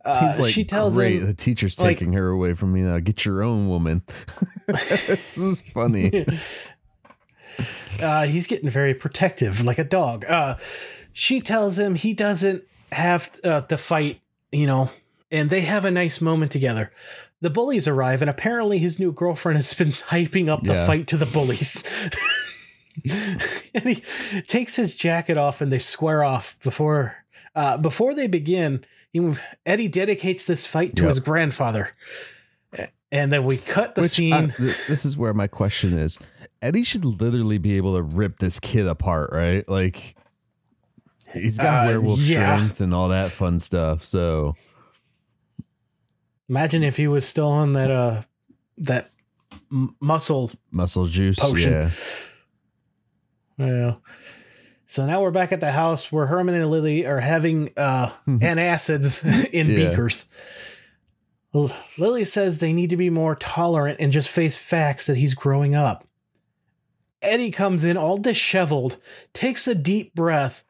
Uh, 0.05 0.27
He's 0.27 0.41
like, 0.41 0.53
she 0.53 0.65
tells 0.65 0.97
Great, 0.97 1.21
him, 1.21 1.27
the 1.27 1.35
teacher's 1.35 1.79
like- 1.79 1.99
taking 1.99 2.13
her 2.15 2.31
away 2.31 2.55
from 2.55 2.73
me 2.73 2.81
now. 2.81 2.99
Get 2.99 3.25
your 3.25 3.45
own 3.45 3.69
woman. 3.69 4.03
this 4.67 5.39
is 5.39 5.61
funny. 5.61 6.27
uh, 8.03 8.25
he's 8.25 8.49
getting 8.49 8.69
very 8.69 8.95
protective, 8.95 9.63
like 9.63 9.79
a 9.79 9.85
dog. 9.85 10.25
Uh, 10.25 10.57
she 11.13 11.41
tells 11.41 11.79
him 11.79 11.95
he 11.95 12.15
doesn't 12.15 12.65
have 12.91 13.31
uh, 13.45 13.61
to 13.61 13.79
fight, 13.79 14.21
you 14.51 14.67
know, 14.67 14.91
and 15.31 15.51
they 15.51 15.61
have 15.61 15.85
a 15.85 15.91
nice 15.93 16.21
moment 16.21 16.51
together. 16.51 16.91
The 17.43 17.51
bullies 17.51 17.87
arrive, 17.87 18.23
and 18.23 18.31
apparently 18.31 18.79
his 18.79 18.99
new 18.99 19.13
girlfriend 19.13 19.57
has 19.59 19.75
been 19.75 19.89
hyping 19.93 20.49
up 20.49 20.63
the 20.63 20.73
Yeah. 20.75 20.87
fight 20.87 21.07
to 21.09 21.17
the 21.19 21.27
bullies. 21.27 21.85
and 23.75 23.85
he 23.85 24.03
takes 24.47 24.77
his 24.77 24.95
jacket 24.95 25.37
off, 25.37 25.61
and 25.61 25.71
they 25.73 25.79
square 25.79 26.23
off 26.25 26.57
before 26.63 27.17
uh, 27.55 27.77
before 27.79 28.15
they 28.15 28.27
begin. 28.27 28.85
He, 29.13 29.35
Eddie 29.67 29.89
dedicates 29.89 30.47
this 30.47 30.65
fight 30.65 30.97
to 30.97 31.03
Yep. 31.03 31.09
his 31.11 31.21
grandfather, 31.21 31.91
and 33.11 33.31
then 33.33 33.45
we 33.45 33.59
cut 33.59 33.95
the 33.95 34.03
Which, 34.03 34.13
scene. 34.13 34.33
uh, 34.33 34.47
th- 34.49 34.87
this 34.87 35.05
is 35.05 35.17
where 35.19 35.35
my 35.35 35.47
question 35.49 35.99
is 35.99 36.19
Eddie 36.63 36.85
should 36.85 37.05
literally 37.05 37.59
be 37.59 37.77
able 37.77 37.95
to 37.97 38.03
rip 38.03 38.39
this 38.39 38.59
kid 38.61 38.87
apart, 38.87 39.31
right? 39.33 39.69
Like, 39.69 40.15
he's 41.35 41.59
got 41.59 41.85
Uh, 41.87 41.89
werewolf 41.91 42.21
yeah. 42.21 42.57
strength 42.57 42.81
and 42.81 42.95
all 42.95 43.09
that 43.09 43.31
fun 43.33 43.59
stuff. 43.61 44.03
So, 44.05 44.55
Imagine 46.53 46.83
if 46.83 46.99
he 46.99 47.09
was 47.09 47.27
still 47.27 47.49
on 47.49 47.73
that 47.73 47.91
uh 47.91 48.23
that 48.77 49.09
m- 49.73 49.97
muscle. 50.01 50.51
muscle 50.71 51.07
juice. 51.07 51.39
Potion. 51.39 51.73
Yeah. 51.73 51.91
Yeah. 53.67 53.95
So 54.85 55.07
now 55.07 55.23
we're 55.23 55.31
back 55.31 55.51
at 55.53 55.61
the 55.61 55.73
house 55.73 56.13
where 56.13 56.27
Herman 56.27 56.55
and 56.55 56.71
Lily 56.71 57.07
are 57.07 57.21
having 57.21 57.71
uh 57.79 58.11
antacids 58.29 59.25
in 59.51 59.69
Yeah. 59.71 59.89
beakers. 59.91 60.27
L- 61.55 61.75
Lily 61.97 62.27
says 62.27 62.59
they 62.59 62.75
need 62.75 62.91
to 62.91 62.99
be 62.99 63.09
more 63.09 63.35
tolerant 63.35 63.99
and 63.99 64.13
just 64.13 64.29
face 64.29 64.55
facts 64.55 65.07
that 65.07 65.17
he's 65.17 65.33
growing 65.33 65.75
up. 65.75 66.05
Eddie 67.23 67.51
comes 67.51 67.83
in 67.83 67.97
all 67.97 68.19
disheveled, 68.19 68.99
takes 69.33 69.67
a 69.67 69.75
deep 69.75 70.15
breath 70.15 70.65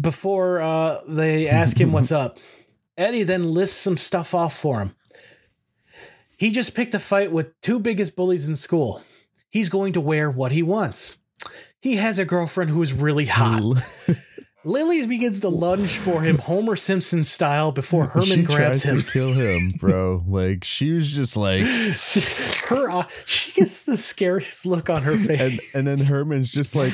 before 0.00 0.62
uh, 0.62 0.98
they 1.06 1.46
ask 1.46 1.78
him 1.78 1.92
what's 1.92 2.12
up. 2.22 2.38
Eddie 2.98 3.22
then 3.22 3.54
lists 3.54 3.78
some 3.78 3.96
stuff 3.96 4.34
off 4.34 4.54
for 4.58 4.80
him. 4.80 4.94
He 6.36 6.50
just 6.50 6.74
picked 6.74 6.94
a 6.94 7.00
fight 7.00 7.32
with 7.32 7.58
two 7.62 7.78
biggest 7.78 8.14
bullies 8.16 8.46
in 8.46 8.56
school. 8.56 9.02
He's 9.50 9.68
going 9.68 9.92
to 9.94 10.00
wear 10.00 10.30
what 10.30 10.52
he 10.52 10.62
wants. 10.62 11.16
He 11.80 11.96
has 11.96 12.18
a 12.18 12.24
girlfriend 12.24 12.70
who 12.70 12.82
is 12.82 12.92
really 12.92 13.26
hot. 13.26 13.62
Lily 14.64 15.06
begins 15.06 15.40
to 15.40 15.48
lunge 15.48 15.96
for 15.96 16.22
him, 16.22 16.38
Homer 16.38 16.74
Simpson 16.76 17.22
style, 17.24 17.70
before 17.72 18.04
Herman 18.08 18.26
she 18.26 18.42
grabs 18.42 18.82
tries 18.82 18.84
him. 18.84 19.00
to 19.02 19.10
kill 19.10 19.32
him, 19.32 19.70
bro. 19.78 20.24
Like 20.26 20.64
she 20.64 20.92
was 20.92 21.10
just 21.10 21.36
like, 21.36 21.62
her, 22.66 22.90
uh, 22.90 23.04
she 23.24 23.52
gets 23.52 23.82
the 23.84 23.96
scariest 23.96 24.66
look 24.66 24.90
on 24.90 25.04
her 25.04 25.16
face. 25.16 25.40
and 25.40 25.60
and 25.74 25.86
then 25.86 26.04
Herman's 26.06 26.50
just 26.50 26.74
like, 26.74 26.92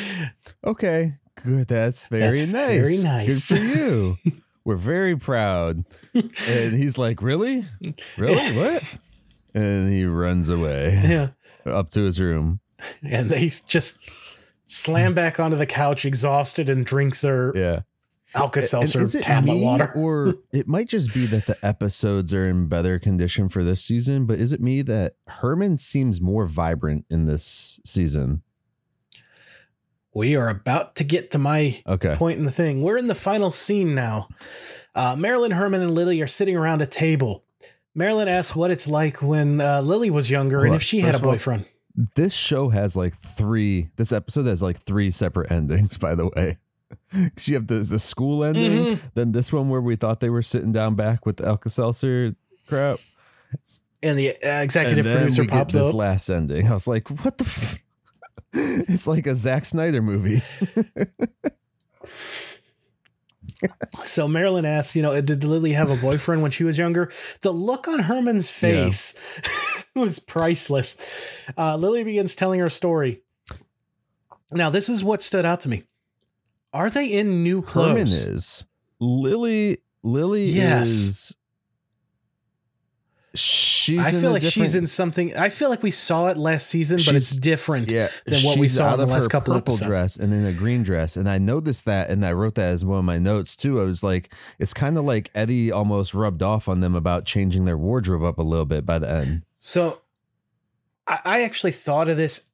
okay, 0.62 1.14
good, 1.42 1.66
that's 1.66 2.06
very 2.08 2.20
That's 2.40 2.52
nice, 2.52 2.80
very 2.80 2.98
nice." 3.02 3.48
good 3.48 3.58
for 3.58 3.64
you. 3.64 4.18
We're 4.64 4.76
very 4.76 5.16
proud. 5.16 5.84
And 6.14 6.74
he's 6.74 6.96
like, 6.96 7.20
really, 7.20 7.64
really, 8.16 8.56
what? 8.56 8.98
And 9.52 9.92
he 9.92 10.04
runs 10.04 10.48
away 10.48 11.00
yeah. 11.04 11.28
up 11.66 11.90
to 11.90 12.02
his 12.02 12.20
room. 12.20 12.60
And 13.02 13.30
they 13.30 13.48
just 13.48 13.98
slam 14.66 15.14
back 15.14 15.38
onto 15.38 15.56
the 15.56 15.66
couch, 15.66 16.04
exhausted, 16.04 16.68
and 16.68 16.84
drink 16.84 17.20
their 17.20 17.56
Yeah. 17.56 17.80
Alka 18.34 18.62
Seltzer 18.62 19.06
tablet 19.20 19.58
water. 19.58 19.92
or 19.96 20.34
it 20.52 20.66
might 20.66 20.88
just 20.88 21.14
be 21.14 21.24
that 21.26 21.46
the 21.46 21.56
episodes 21.64 22.34
are 22.34 22.48
in 22.48 22.66
better 22.66 22.98
condition 22.98 23.48
for 23.48 23.62
this 23.62 23.84
season? 23.84 24.26
But 24.26 24.40
is 24.40 24.52
it 24.52 24.60
me 24.60 24.82
that 24.82 25.14
Herman 25.28 25.78
seems 25.78 26.20
more 26.20 26.44
vibrant 26.46 27.04
in 27.08 27.26
this 27.26 27.78
season? 27.84 28.42
We 30.14 30.36
are 30.36 30.48
about 30.48 30.94
to 30.96 31.04
get 31.04 31.30
to 31.32 31.38
my 31.38 31.82
Okay, 31.86 32.14
point 32.14 32.38
in 32.38 32.44
the 32.44 32.50
thing. 32.52 32.82
We're 32.82 32.96
in 32.98 33.08
the 33.08 33.14
final 33.14 33.50
scene 33.50 33.94
now. 33.94 34.28
Uh, 34.94 35.16
Marilyn, 35.16 35.50
Herman, 35.50 35.82
and 35.82 35.94
Lily 35.94 36.20
are 36.22 36.26
sitting 36.28 36.56
around 36.56 36.82
a 36.82 36.86
table. 36.86 37.44
Marilyn 37.96 38.28
asks 38.28 38.54
what 38.54 38.70
it's 38.70 38.86
like 38.86 39.22
when 39.22 39.60
uh, 39.60 39.80
Lily 39.80 40.10
was 40.10 40.30
younger 40.30 40.64
and 40.64 40.74
if 40.74 40.82
she 40.82 41.00
had 41.00 41.14
a 41.14 41.18
of 41.18 41.24
all- 41.24 41.32
boyfriend. 41.32 41.66
this 42.14 42.32
show 42.32 42.68
has 42.68 42.94
like 42.96 43.16
three. 43.16 43.88
This 43.96 44.12
episode 44.12 44.46
has 44.46 44.62
like 44.62 44.82
three 44.84 45.10
separate 45.10 45.50
endings. 45.52 45.98
By 45.98 46.14
the 46.14 46.26
way, 46.28 46.58
'Cause 47.12 47.48
you 47.48 47.54
have 47.56 47.66
the 47.66 47.80
the 47.80 47.98
school 47.98 48.44
ending, 48.44 48.96
Mhm. 48.96 49.00
then 49.14 49.32
this 49.32 49.52
one 49.52 49.68
where 49.68 49.80
we 49.80 49.96
thought 49.96 50.20
they 50.20 50.30
were 50.30 50.42
sitting 50.42 50.70
down 50.72 50.94
back 50.94 51.26
with 51.26 51.38
the 51.38 51.46
Alka 51.46 51.70
Seltzer 51.70 52.34
crap, 52.68 52.98
And 54.02 54.16
the 54.18 54.36
executive 54.42 55.06
and 55.06 55.18
producer 55.18 55.44
pops 55.44 55.72
this 55.74 55.86
up. 55.88 55.94
last 55.94 56.28
ending. 56.30 56.68
I 56.68 56.72
was 56.72 56.86
like, 56.86 57.08
what 57.24 57.38
the. 57.38 57.44
F-? 57.44 57.80
It's 58.88 59.06
like 59.06 59.26
a 59.26 59.34
Zack 59.36 59.64
Snyder 59.64 60.00
movie. 60.02 60.42
So 64.02 64.28
Marilyn 64.28 64.66
asks, 64.66 64.94
you 64.94 65.00
know, 65.02 65.18
did 65.22 65.42
Lily 65.42 65.72
have 65.72 65.88
a 65.90 65.96
boyfriend 65.96 66.42
when 66.42 66.50
she 66.50 66.64
was 66.64 66.76
younger? 66.76 67.10
The 67.40 67.50
look 67.50 67.88
on 67.88 68.00
Herman's 68.00 68.50
face 68.50 69.14
was 69.94 70.18
priceless. 70.18 70.96
Uh, 71.56 71.76
Lily 71.76 72.04
begins 72.04 72.34
telling 72.34 72.60
her 72.60 72.68
story. 72.68 73.22
Now, 74.52 74.68
this 74.70 74.88
is 74.90 75.02
what 75.02 75.22
stood 75.22 75.46
out 75.46 75.60
to 75.60 75.68
me. 75.70 75.84
Are 76.74 76.90
they 76.90 77.06
in 77.06 77.42
new 77.42 77.62
clothes? 77.62 77.88
Herman 77.88 78.08
is 78.08 78.64
Lily. 79.00 79.78
Lily 80.02 80.44
Yes. 80.44 80.88
is. 80.88 81.36
She's. 83.34 83.98
I 83.98 84.12
feel 84.12 84.30
like 84.30 84.42
she's 84.44 84.74
in 84.76 84.86
something. 84.86 85.36
I 85.36 85.48
feel 85.48 85.68
like 85.68 85.82
we 85.82 85.90
saw 85.90 86.28
it 86.28 86.36
last 86.36 86.68
season, 86.68 86.98
but 87.04 87.16
it's 87.16 87.34
different. 87.34 87.90
yeah, 87.90 88.08
than 88.26 88.42
what 88.44 88.58
we 88.58 88.68
saw 88.68 88.92
in 88.92 88.98
the 88.98 89.04
of 89.04 89.10
last 89.10 89.28
couple 89.28 89.54
purple 89.54 89.74
episodes. 89.74 89.88
dress 89.88 90.16
and 90.16 90.32
in 90.32 90.44
a 90.46 90.52
green 90.52 90.84
dress, 90.84 91.16
and 91.16 91.28
I 91.28 91.38
noticed 91.38 91.84
that, 91.86 92.10
and 92.10 92.24
I 92.24 92.32
wrote 92.32 92.54
that 92.54 92.72
as 92.72 92.84
one 92.84 93.00
of 93.00 93.04
my 93.04 93.18
notes 93.18 93.56
too. 93.56 93.80
I 93.80 93.84
was 93.84 94.02
like, 94.04 94.32
it's 94.60 94.72
kind 94.72 94.96
of 94.96 95.04
like 95.04 95.30
Eddie 95.34 95.72
almost 95.72 96.14
rubbed 96.14 96.42
off 96.44 96.68
on 96.68 96.78
them 96.80 96.94
about 96.94 97.24
changing 97.24 97.64
their 97.64 97.76
wardrobe 97.78 98.22
up 98.22 98.38
a 98.38 98.42
little 98.42 98.66
bit 98.66 98.86
by 98.86 99.00
the 99.00 99.10
end. 99.10 99.42
So 99.58 100.00
I, 101.08 101.18
I 101.24 101.42
actually 101.42 101.72
thought 101.72 102.08
of 102.08 102.16
this 102.16 102.50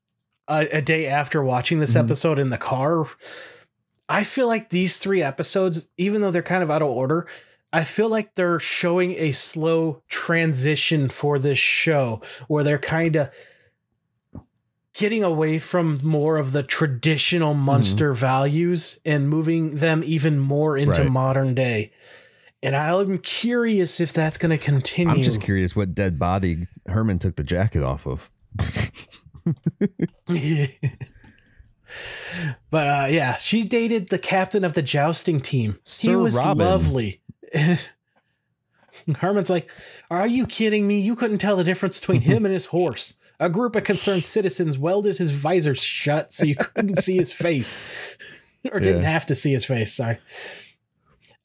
a, 0.49 0.67
a 0.79 0.81
day 0.83 1.07
after 1.07 1.43
watching 1.45 1.81
this 1.81 1.95
Mhm. 1.95 2.05
episode 2.05 2.39
in 2.39 2.49
the 2.51 2.59
car. 2.59 3.05
I 4.09 4.25
feel 4.25 4.49
like 4.49 4.71
these 4.71 4.97
three 4.97 5.23
episodes, 5.23 5.89
even 5.97 6.21
though 6.23 6.31
they're 6.31 6.43
kind 6.43 6.63
of 6.63 6.71
out 6.71 6.83
of 6.83 6.89
order, 6.89 7.29
I 7.73 7.85
feel 7.85 8.09
like 8.09 8.35
they're 8.35 8.59
showing 8.59 9.13
a 9.13 9.33
slow 9.33 10.03
transition 10.09 11.09
for 11.09 11.39
this 11.39 11.59
show 11.59 12.21
where 12.49 12.65
they're 12.65 12.79
kind 12.79 13.15
of 13.17 13.31
getting 14.93 15.23
away 15.23 15.59
from 15.61 16.01
more 16.03 16.37
of 16.37 16.51
the 16.51 16.65
traditional 16.65 17.55
monster 17.55 18.13
values 18.13 18.99
and 19.05 19.29
moving 19.29 19.77
them 19.77 20.03
even 20.05 20.39
more 20.41 20.77
into 20.77 21.03
Right. 21.03 21.11
modern 21.11 21.55
day. 21.55 21.93
And 22.63 22.75
I'm 22.77 23.19
curious 23.19 24.01
if 24.01 24.13
that's 24.13 24.37
going 24.37 24.51
to 24.51 24.59
continue. 24.59 25.15
I'm 25.15 25.23
just 25.23 25.41
curious 25.41 25.75
what 25.77 25.95
dead 25.95 26.19
body 26.19 26.67
Herman 26.89 27.19
took 27.21 27.37
the 27.37 27.45
jacket 27.45 27.83
off 27.85 28.07
of. 28.07 28.31
but 32.71 32.87
uh 32.87 33.07
yeah, 33.11 33.37
she 33.37 33.63
dated 33.65 34.09
the 34.09 34.19
captain 34.19 34.65
of 34.65 34.75
the 34.75 34.83
jousting 34.83 35.41
team. 35.41 35.79
he 36.01 36.15
was 36.15 36.37
Robin. 36.37 36.67
lovely. 36.67 37.20
Herman's 39.19 39.51
like, 39.51 39.71
"Are 40.11 40.27
you 40.27 40.47
kidding 40.47 40.87
me? 40.87 41.01
You 41.01 41.17
couldn't 41.17 41.39
tell 41.39 41.57
the 41.57 41.65
difference 41.65 41.99
between 42.01 42.21
him 42.23 42.45
and 42.45 42.53
his 42.53 42.67
horse." 42.67 43.15
A 43.39 43.49
group 43.49 43.75
of 43.75 43.85
concerned 43.85 44.25
citizens 44.25 44.79
welded 44.79 45.17
his 45.19 45.31
visor 45.31 45.75
shut 45.75 46.33
so 46.35 46.45
you 46.45 46.55
couldn't 46.57 46.97
see 46.99 47.17
his 47.17 47.33
face, 47.33 48.17
or 48.73 48.81
didn't 48.81 49.03
Yeah. 49.03 49.11
have 49.11 49.27
to 49.27 49.35
see 49.35 49.53
his 49.53 49.65
face. 49.65 49.95
Sorry. 49.95 50.19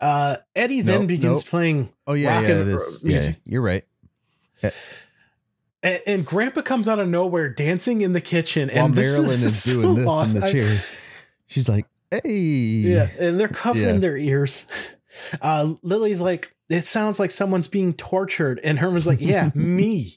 Uh, 0.02 0.38
Eddie 0.56 0.82
then 0.82 1.08
begins 1.08 1.40
nope. 1.40 1.46
pling 1.46 1.94
Oh 2.06 2.14
yeah, 2.14 2.36
Rock 2.36 2.44
yeah, 2.50 2.56
and- 2.56 2.68
this, 2.70 3.04
uh, 3.04 3.08
yeah, 3.08 3.22
you're 3.46 3.62
right. 3.62 3.86
and, 5.82 6.00
and 6.06 6.26
Grandpa 6.26 6.62
comes 6.62 6.88
out 6.90 7.00
of 7.00 7.08
nowhere 7.08 7.48
dancing 7.48 8.02
in 8.02 8.12
the 8.12 8.20
kitchen, 8.22 8.70
While 8.74 8.86
and 8.88 8.96
Marilyn 8.96 9.30
is, 9.42 9.64
so 9.64 9.82
doing 9.82 9.96
this 10.06 10.34
in 10.34 10.40
the 10.42 10.46
I- 10.48 10.52
chair, 10.52 10.80
she's 11.48 11.70
like, 11.70 11.86
"Hey, 12.12 12.30
Yeah, 12.30 13.08
and 13.18 13.40
they're 13.40 13.48
covering 13.48 13.96
Yeah. 13.96 14.00
their 14.02 14.18
ears. 14.18 14.66
Uh, 15.42 15.76
Lily's 15.82 16.22
like, 16.22 16.56
it 16.70 16.82
sounds 16.86 17.20
like 17.20 17.32
someone's 17.32 17.68
being 17.68 17.94
tortured, 17.94 18.60
and 18.64 18.80
Herman's 18.80 19.08
like, 19.08 19.22
yeah, 19.22 19.52
me. 19.56 20.14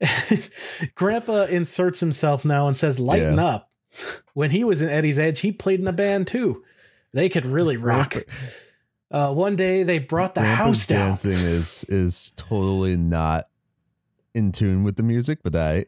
Grandpa 0.94 1.44
inserts 1.44 2.00
himself 2.00 2.44
now 2.44 2.66
and 2.68 2.76
says, 2.76 2.98
lighten 2.98 3.36
Yeah. 3.36 3.44
up. 3.46 3.68
When 4.34 4.50
he 4.50 4.64
was 4.64 4.80
in 4.82 4.88
Eddie's 4.88 5.18
Edge, 5.18 5.40
he 5.40 5.52
played 5.52 5.80
in 5.80 5.86
a 5.86 5.92
band 5.92 6.26
too. 6.26 6.64
They 7.12 7.28
could 7.28 7.44
really 7.44 7.76
rock. 7.76 8.16
Uh, 9.10 9.32
one 9.32 9.54
day 9.54 9.82
they 9.82 9.98
brought 9.98 10.34
the 10.34 10.40
Grandpa's 10.40 10.58
house 10.78 10.86
down. 10.86 11.08
dancing 11.10 11.32
is 11.32 11.84
is 11.90 12.32
totally 12.36 12.96
not 12.96 13.48
in 14.34 14.50
tune 14.50 14.82
with 14.82 14.96
the 14.96 15.02
music, 15.02 15.40
but 15.42 15.54
I 15.54 15.84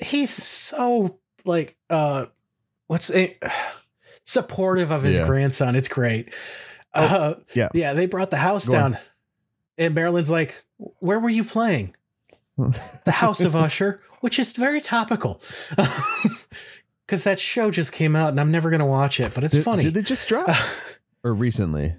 He's 0.00 0.30
so 0.30 1.20
like, 1.44 1.76
uh, 1.88 2.26
what's 2.88 3.10
it? 3.10 3.40
Supportive 4.24 4.90
of 4.90 5.02
his 5.02 5.18
Yeah. 5.18 5.26
grandson. 5.26 5.76
It's 5.76 5.88
great. 5.88 6.32
uh, 6.94 7.34
yeah. 7.54 7.68
Yeah, 7.74 7.92
they 7.94 8.06
brought 8.06 8.30
the 8.30 8.36
house 8.36 8.68
Go 8.68 8.76
on. 8.76 8.92
down. 8.92 9.00
And 9.78 9.94
Marilyn's 9.94 10.30
like, 10.30 10.64
Where 10.76 11.18
were 11.18 11.30
you 11.30 11.44
playing? 11.44 11.94
the 12.58 13.12
House 13.12 13.40
of 13.40 13.56
Usher, 13.56 14.00
which 14.20 14.38
is 14.38 14.52
very 14.52 14.80
topical. 14.80 15.40
Because 17.06 17.24
that 17.24 17.38
show 17.38 17.70
just 17.70 17.92
came 17.92 18.16
out 18.16 18.30
and 18.30 18.40
I'm 18.40 18.50
never 18.50 18.70
going 18.70 18.80
to 18.80 18.86
watch 18.86 19.20
it, 19.20 19.34
but 19.34 19.44
it's 19.44 19.52
did, 19.52 19.64
funny. 19.64 19.82
Did 19.82 19.96
it 19.98 20.06
just 20.06 20.26
drop 20.28 20.48
or 21.24 21.34
recently? 21.34 21.96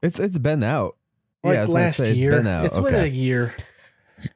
It's 0.00 0.18
it's 0.18 0.38
been 0.38 0.62
out. 0.62 0.96
like 1.42 1.54
yeah, 1.54 1.60
I 1.60 1.64
was 1.64 1.72
gonna 1.74 1.84
last 1.84 1.96
say 1.96 2.12
year. 2.14 2.30
it's 2.32 2.38
been 2.38 2.46
out. 2.46 2.64
It's 2.66 2.78
been 2.78 2.94
a 2.94 3.06
year. 3.06 3.54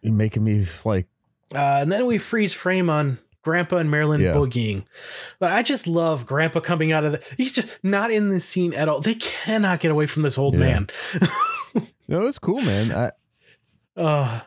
You're 0.03 0.13
making 0.13 0.45
me 0.45 0.67
like 0.85 1.07
Uh, 1.55 1.79
and 1.81 1.91
then 1.91 2.05
we 2.05 2.19
freeze 2.19 2.53
frame 2.53 2.91
on 2.91 3.19
Grandpa 3.43 3.77
and 3.79 3.91
Marilyn 3.91 4.21
Yeah. 4.21 4.33
boogieing. 4.35 4.85
But 5.39 5.53
I 5.53 5.63
just 5.63 5.87
love 5.87 6.27
Grandpa 6.27 6.61
coming 6.61 6.93
out 6.93 7.05
of 7.05 7.13
the. 7.13 7.35
He's 7.37 7.53
just 7.53 7.79
not 7.83 8.11
in 8.11 8.29
the 8.31 8.41
scene 8.41 8.73
at 8.75 8.89
all. 8.89 9.01
They 9.01 9.15
cannot 9.15 9.81
get 9.81 9.91
away 9.91 10.07
from 10.07 10.23
this 10.23 10.39
old 10.39 10.55
Yeah. 10.55 10.61
man. 10.61 10.87
no, 12.09 12.27
it's 12.27 12.39
cool, 12.39 12.61
man. 12.63 12.93
I, 12.93 13.11
Uh, 14.01 14.41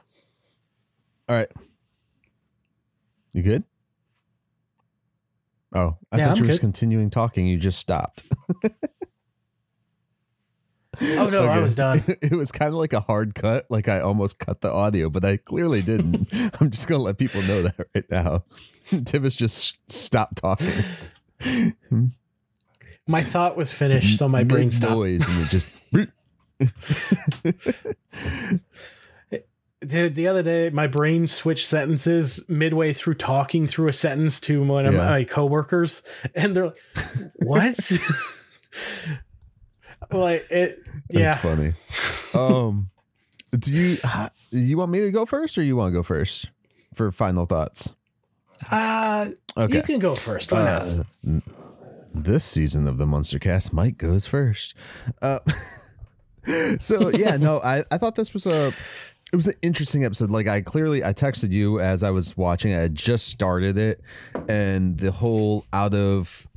all 1.30 1.36
right, 1.36 1.52
you 3.34 3.42
good? 3.44 3.64
Oh, 5.74 5.98
I 6.12 6.18
Yeah, 6.18 6.26
thought 6.26 6.32
I'm 6.32 6.38
you 6.38 6.44
were 6.44 6.48
good. 6.48 6.52
just 6.54 6.62
continuing 6.62 7.10
talking. 7.10 7.46
You 7.48 7.58
just 7.58 7.80
stopped. 7.80 8.24
oh 11.02 11.30
no, 11.30 11.44
I 11.46 11.60
was 11.60 11.76
done. 11.76 12.04
It 12.22 12.32
was 12.32 12.52
kind 12.52 12.70
of 12.70 12.76
like 12.76 12.94
a 12.94 13.02
hard 13.02 13.36
cut. 13.36 13.66
Like 13.70 13.90
I 13.90 14.00
almost 14.00 14.40
cut 14.40 14.62
the 14.62 14.72
audio, 14.72 15.10
but 15.10 15.26
I 15.26 15.38
clearly 15.38 15.82
didn't. 15.82 16.30
I'm 16.62 16.72
just 16.72 16.88
gonna 16.88 17.04
let 17.04 17.18
people 17.18 17.42
know 17.44 17.64
that 17.64 17.76
right 17.94 18.06
now. 18.10 18.44
Tivis 19.06 19.38
just 19.38 19.78
stopped 19.92 20.38
talking. 20.38 20.68
My 23.08 23.22
thought 23.22 23.56
was 23.56 23.72
finished, 23.72 24.18
so 24.18 24.28
my 24.28 24.44
brain 24.44 24.72
stopped. 24.72 24.94
noise, 24.94 25.24
and 25.28 25.46
it 25.46 25.50
just. 25.50 25.68
Dude, 29.86 30.16
the 30.16 30.28
other 30.28 30.42
day 30.42 30.70
my 30.72 30.88
brain 30.88 31.28
switched 31.28 31.68
sentences 31.68 32.44
midway 32.50 32.94
through 32.94 33.14
talking 33.16 33.68
through 33.68 33.90
a 33.90 33.94
sentence 33.94 34.40
to 34.42 34.64
one 34.64 34.86
of 34.88 34.96
Yeah. 34.96 35.08
my 35.10 35.24
coworkers, 35.24 36.02
and 36.34 36.56
they're 36.56 36.66
like, 36.68 36.78
"What?" 37.36 37.92
like 40.12 40.48
it, 40.50 40.80
That's 41.10 41.12
yeah. 41.12 41.36
funny. 41.38 41.74
Um, 42.34 42.90
do 43.52 43.72
you 43.72 43.98
you 44.50 44.78
want 44.78 44.90
me 44.92 45.02
to 45.02 45.12
go 45.12 45.26
first, 45.28 45.58
or 45.58 45.64
you 45.64 45.76
want 45.76 45.92
to 45.94 46.00
go 46.00 46.04
first 46.04 46.50
for 46.96 47.12
final 47.12 47.46
thoughts? 47.46 47.94
Uh, 48.72 49.30
Okay. 49.58 49.76
you 49.78 49.82
can 49.84 50.00
go 50.00 50.16
first. 50.16 50.52
Uh, 50.52 51.04
this 52.14 52.44
season 52.44 52.88
of 52.88 52.98
the 52.98 53.06
Munster 53.06 53.40
Cast, 53.40 53.74
Myke 53.74 53.98
goes 53.98 54.28
first. 54.28 54.74
Uh, 55.22 55.40
so 56.80 57.10
yeah, 57.10 57.38
no, 57.38 57.60
I, 57.64 57.84
I 57.92 57.98
thought 57.98 58.16
this 58.16 58.34
was 58.34 58.46
a 58.46 58.74
it 59.34 59.36
was 59.36 59.48
an 59.48 59.56
interesting 59.62 60.06
episode. 60.06 60.30
Like 60.30 60.48
I 60.48 60.62
clearly 60.62 61.04
I 61.04 61.14
texted 61.14 61.52
you 61.52 61.80
as 61.80 62.04
I 62.04 62.12
was 62.12 62.38
watching. 62.38 62.74
I 62.74 62.82
had 62.82 62.96
just 62.96 63.28
started 63.28 63.78
it, 63.78 64.02
and 64.48 64.98
the 64.98 65.12
whole 65.12 65.66
out 65.74 65.94
of 65.94 66.48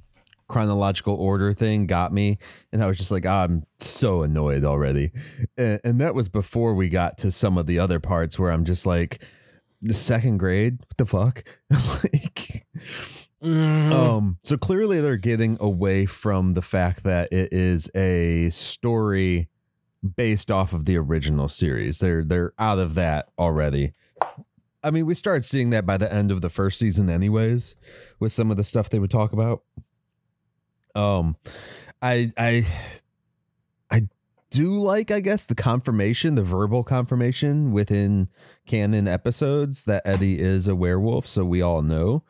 chronological 0.48 1.14
order 1.14 1.52
thing 1.52 1.86
got 1.86 2.12
me, 2.12 2.38
and 2.72 2.82
I 2.82 2.86
was 2.86 2.96
just 2.96 3.10
like, 3.10 3.26
I'm 3.26 3.64
so 3.78 4.22
annoyed 4.22 4.64
already. 4.64 5.12
And, 5.56 5.78
and 5.84 6.00
that 6.00 6.14
was 6.14 6.28
before 6.28 6.74
we 6.74 6.88
got 6.88 7.18
to 7.18 7.30
some 7.30 7.58
of 7.58 7.66
the 7.66 7.78
other 7.78 8.00
parts 8.00 8.38
where 8.38 8.50
I'm 8.50 8.64
just 8.64 8.86
like, 8.86 9.22
the 9.80 9.94
second 9.94 10.38
grade, 10.38 10.78
what 10.80 10.96
the 10.96 11.06
fuck, 11.06 11.44
like. 11.70 12.66
Mm, 13.42 13.92
Um, 13.92 14.38
so 14.42 14.56
clearly 14.56 15.00
they're 15.00 15.16
getting 15.16 15.56
away 15.60 16.06
from 16.06 16.54
the 16.54 16.62
fact 16.62 17.04
that 17.04 17.32
it 17.32 17.52
is 17.52 17.88
a 17.94 18.48
story 18.50 19.48
based 20.16 20.50
off 20.50 20.72
of 20.72 20.84
the 20.86 20.96
original 20.96 21.48
series. 21.48 21.98
They're 22.00 22.24
they're 22.24 22.52
out 22.58 22.78
of 22.80 22.94
that 22.96 23.28
already. 23.38 23.92
I 24.82 24.90
mean, 24.90 25.06
we 25.06 25.14
started 25.14 25.44
seeing 25.44 25.70
that 25.70 25.86
by 25.86 25.96
the 25.96 26.12
end 26.12 26.30
of 26.32 26.40
the 26.40 26.48
first 26.50 26.78
season 26.78 27.08
anyways, 27.10 27.74
with 28.18 28.32
some 28.32 28.50
of 28.50 28.56
the 28.56 28.64
stuff 28.64 28.90
they 28.90 28.98
would 28.98 29.10
talk 29.10 29.32
about. 29.32 29.62
Um 30.96 31.36
I 32.02 32.32
I 32.36 32.48
I 32.48 32.66
do 34.50 34.78
like, 34.78 35.10
I 35.10 35.20
guess, 35.20 35.44
the 35.44 35.54
confirmation, 35.54 36.34
the 36.34 36.42
verbal 36.42 36.82
confirmation 36.84 37.72
within 37.72 38.28
canon 38.66 39.06
episodes 39.08 39.84
that 39.84 40.02
Eddie 40.06 40.38
is 40.40 40.66
a 40.66 40.74
werewolf, 40.74 41.26
so 41.26 41.44
we 41.44 41.60
all 41.62 41.82
know. 41.82 42.24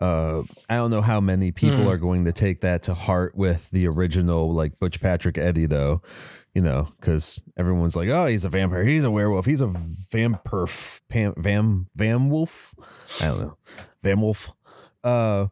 Uh, 0.00 0.42
I 0.68 0.76
don't 0.76 0.90
know 0.90 1.00
how 1.00 1.20
many 1.20 1.52
people 1.52 1.82
Hmm. 1.82 1.88
are 1.88 1.96
going 1.96 2.24
to 2.26 2.32
take 2.32 2.60
that 2.62 2.82
to 2.84 2.94
heart 2.94 3.34
with 3.36 3.70
the 3.70 3.86
original, 3.86 4.52
like 4.52 4.78
Butch 4.78 5.00
Patrick 5.00 5.38
Eddie, 5.38 5.66
though. 5.66 6.02
You 6.54 6.62
know, 6.62 6.88
because 7.00 7.40
everyone's 7.56 7.96
like, 7.96 8.08
"Oh, 8.10 8.26
he's 8.26 8.44
a 8.44 8.48
vampire. 8.48 8.84
He's 8.84 9.02
a 9.02 9.10
werewolf. 9.10 9.44
He's 9.46 9.60
a 9.60 9.66
vampire, 9.66 10.66
pam, 11.08 11.32
vam, 11.34 11.86
vam 11.98 12.28
wolf. 12.28 12.74
I 13.20 13.24
don't 13.26 13.40
know, 13.40 13.56
vam 14.04 14.20
wolf." 14.20 14.52
Uh, 15.02 15.46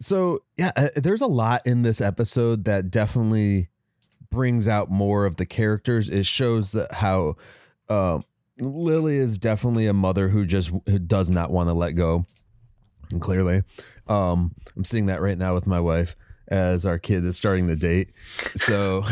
so 0.00 0.40
yeah, 0.56 0.70
uh, 0.76 0.88
there's 0.96 1.20
a 1.20 1.26
lot 1.26 1.66
in 1.66 1.82
this 1.82 2.00
episode 2.00 2.64
that 2.64 2.90
definitely 2.90 3.68
brings 4.36 4.68
out 4.68 4.90
more 4.90 5.24
of 5.24 5.36
the 5.36 5.46
characters. 5.46 6.10
It 6.10 6.26
shows 6.26 6.72
that 6.72 6.92
how 6.92 7.36
uh, 7.88 8.20
Lily 8.60 9.16
is 9.16 9.38
definitely 9.38 9.86
a 9.86 9.94
mother 9.94 10.28
who 10.28 10.44
just 10.44 10.70
who 10.86 10.98
does 10.98 11.30
not 11.30 11.50
want 11.50 11.70
to 11.70 11.72
let 11.72 11.92
go. 11.92 12.26
And 13.10 13.20
clearly, 13.20 13.62
um, 14.08 14.54
I'm 14.76 14.84
seeing 14.84 15.06
that 15.06 15.22
right 15.22 15.38
now 15.38 15.54
with 15.54 15.66
my 15.66 15.80
wife 15.80 16.14
as 16.48 16.84
our 16.84 16.98
kid 16.98 17.24
is 17.24 17.38
starting 17.38 17.66
the 17.66 17.76
date. 17.76 18.12
So, 18.54 19.04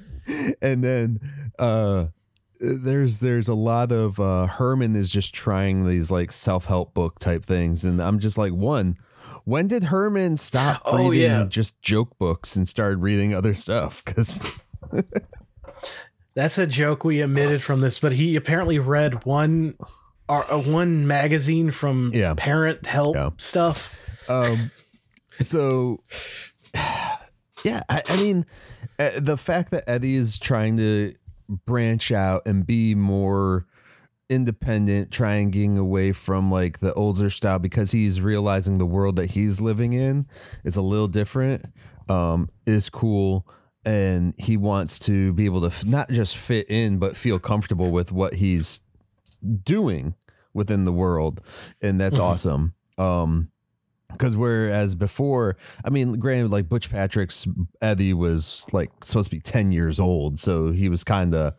and 0.62 0.84
then 0.84 1.20
uh, 1.58 2.08
there's 2.60 3.20
there's 3.20 3.48
a 3.48 3.54
lot 3.54 3.90
of 3.90 4.20
uh, 4.20 4.48
Herman 4.48 4.96
is 4.96 5.10
just 5.10 5.34
trying 5.34 5.86
these 5.86 6.10
like 6.10 6.30
self 6.30 6.66
help 6.66 6.92
book 6.92 7.18
type 7.18 7.46
things, 7.46 7.84
and 7.84 8.02
I'm 8.02 8.18
just 8.18 8.36
like 8.36 8.52
one. 8.52 8.98
When 9.48 9.66
did 9.66 9.84
Herman 9.84 10.36
stop 10.36 10.82
Oh, 10.84 10.98
reading 11.08 11.22
yeah. 11.22 11.46
just 11.48 11.80
joke 11.80 12.18
books 12.18 12.54
and 12.54 12.68
started 12.68 12.98
reading 12.98 13.32
other 13.34 13.54
stuff? 13.54 14.04
Because 14.04 14.60
That's 16.34 16.58
a 16.58 16.66
joke 16.66 17.02
we 17.02 17.22
omitted 17.22 17.62
from 17.62 17.80
this, 17.80 17.98
but 17.98 18.12
he 18.12 18.36
apparently 18.36 18.78
read 18.78 19.24
one 19.24 19.74
or 20.28 20.44
uh, 20.52 20.58
one 20.60 21.06
magazine 21.06 21.70
from 21.70 22.10
Yeah. 22.12 22.34
parent 22.36 22.84
help 22.84 23.16
Yeah. 23.16 23.30
stuff. 23.38 23.98
Um, 24.28 24.70
so 25.40 26.02
yeah, 27.64 27.80
I, 27.88 28.02
I 28.06 28.16
mean, 28.20 28.44
uh, 28.98 29.12
the 29.18 29.38
fact 29.38 29.70
that 29.70 29.84
Eddie 29.88 30.16
is 30.16 30.38
trying 30.38 30.76
to 30.76 31.14
branch 31.48 32.12
out 32.12 32.42
and 32.46 32.66
be 32.66 32.94
more 32.94 33.66
independent, 34.28 35.10
trying 35.10 35.50
getting 35.50 35.78
away 35.78 36.12
from 36.12 36.50
like 36.50 36.80
the 36.80 36.92
older 36.94 37.30
style 37.30 37.58
because 37.58 37.90
he's 37.92 38.20
realizing 38.20 38.78
the 38.78 38.86
world 38.86 39.16
that 39.16 39.30
he's 39.30 39.60
living 39.60 39.92
in 39.92 40.26
is 40.64 40.76
a 40.76 40.82
little 40.82 41.08
different. 41.08 41.64
Um, 42.08 42.48
is 42.66 42.88
cool. 42.90 43.46
And 43.84 44.34
he 44.38 44.56
wants 44.56 44.98
to 45.00 45.32
be 45.32 45.44
able 45.46 45.60
to 45.62 45.68
f- 45.68 45.84
not 45.84 46.10
just 46.10 46.36
fit 46.36 46.68
in, 46.68 46.98
but 46.98 47.16
feel 47.16 47.38
comfortable 47.38 47.90
with 47.90 48.12
what 48.12 48.34
he's 48.34 48.80
doing 49.64 50.14
within 50.52 50.84
the 50.84 50.92
world. 50.92 51.40
And 51.80 52.00
that's 52.00 52.18
Mhm. 52.18 52.22
awesome. 52.24 52.74
Um, 52.98 53.50
because 54.12 54.36
whereas 54.36 54.94
before, 54.94 55.56
I 55.84 55.90
mean, 55.90 56.14
granted, 56.14 56.50
like 56.50 56.68
Butch 56.68 56.90
Patrick's 56.90 57.46
Eddie 57.82 58.14
was 58.14 58.66
like 58.72 58.90
supposed 59.04 59.30
to 59.30 59.36
be 59.36 59.40
10 59.40 59.72
years 59.72 60.00
old. 60.00 60.38
So 60.38 60.70
he 60.72 60.88
was 60.88 61.04
kind 61.04 61.34
of 61.34 61.54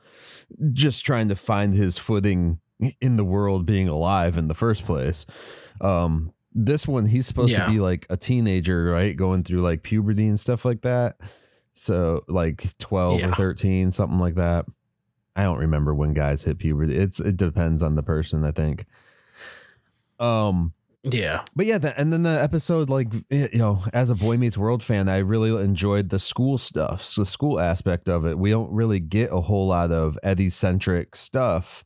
just 0.74 1.06
trying 1.06 1.30
to 1.30 1.36
find 1.36 1.74
his 1.76 1.98
footing 1.98 2.60
in 3.02 3.16
the 3.18 3.26
world 3.26 3.66
being 3.66 3.88
alive 3.88 4.38
in 4.38 4.48
the 4.48 4.56
first 4.56 4.86
place. 4.86 5.26
Um, 5.82 6.34
this 6.54 6.88
one, 6.88 7.06
he's 7.06 7.28
supposed 7.28 7.52
Yeah. 7.52 7.66
to 7.68 7.72
be 7.72 7.80
like 7.80 8.08
a 8.10 8.18
teenager, 8.18 8.86
right? 8.86 9.16
Going 9.16 9.44
through 9.44 9.62
like 9.62 9.84
puberty 9.84 10.28
and 10.28 10.40
stuff 10.40 10.66
like 10.66 10.82
that. 10.82 11.18
So 11.74 12.24
like 12.28 12.78
12 12.80 13.24
or 13.24 13.28
13, 13.34 13.92
something 13.92 14.20
like 14.20 14.36
that. 14.36 14.66
I 15.36 15.44
don't 15.44 15.60
remember 15.60 15.94
when 15.94 16.14
guys 16.14 16.44
hit 16.44 16.58
puberty. 16.58 16.98
It's 16.98 17.20
it 17.20 17.38
depends 17.38 17.84
on 17.84 17.96
the 17.96 18.04
person, 18.04 18.44
I 18.44 18.52
think. 18.52 18.86
Um 20.20 20.74
Yeah. 21.04 21.44
but 21.56 21.66
yeah, 21.66 21.78
the, 21.78 21.98
and 22.00 22.12
then 22.12 22.24
the 22.24 22.42
episode, 22.42 22.90
like 22.90 23.08
you 23.30 23.50
know, 23.54 23.84
as 23.94 24.10
a 24.10 24.16
Boy 24.16 24.38
Meets 24.38 24.58
World 24.58 24.84
fan, 24.84 25.08
I 25.08 25.20
really 25.20 25.64
enjoyed 25.64 26.10
the 26.10 26.20
school 26.20 26.58
stuff, 26.58 27.04
so 27.04 27.22
the 27.22 27.26
school 27.26 27.60
aspect 27.60 28.10
of 28.10 28.26
it. 28.26 28.38
We 28.38 28.50
don't 28.50 28.72
really 28.72 29.00
get 29.00 29.32
a 29.32 29.40
whole 29.42 29.68
lot 29.68 29.92
of 29.92 30.20
Eddie 30.24 30.50
centric 30.50 31.16
stuff, 31.16 31.86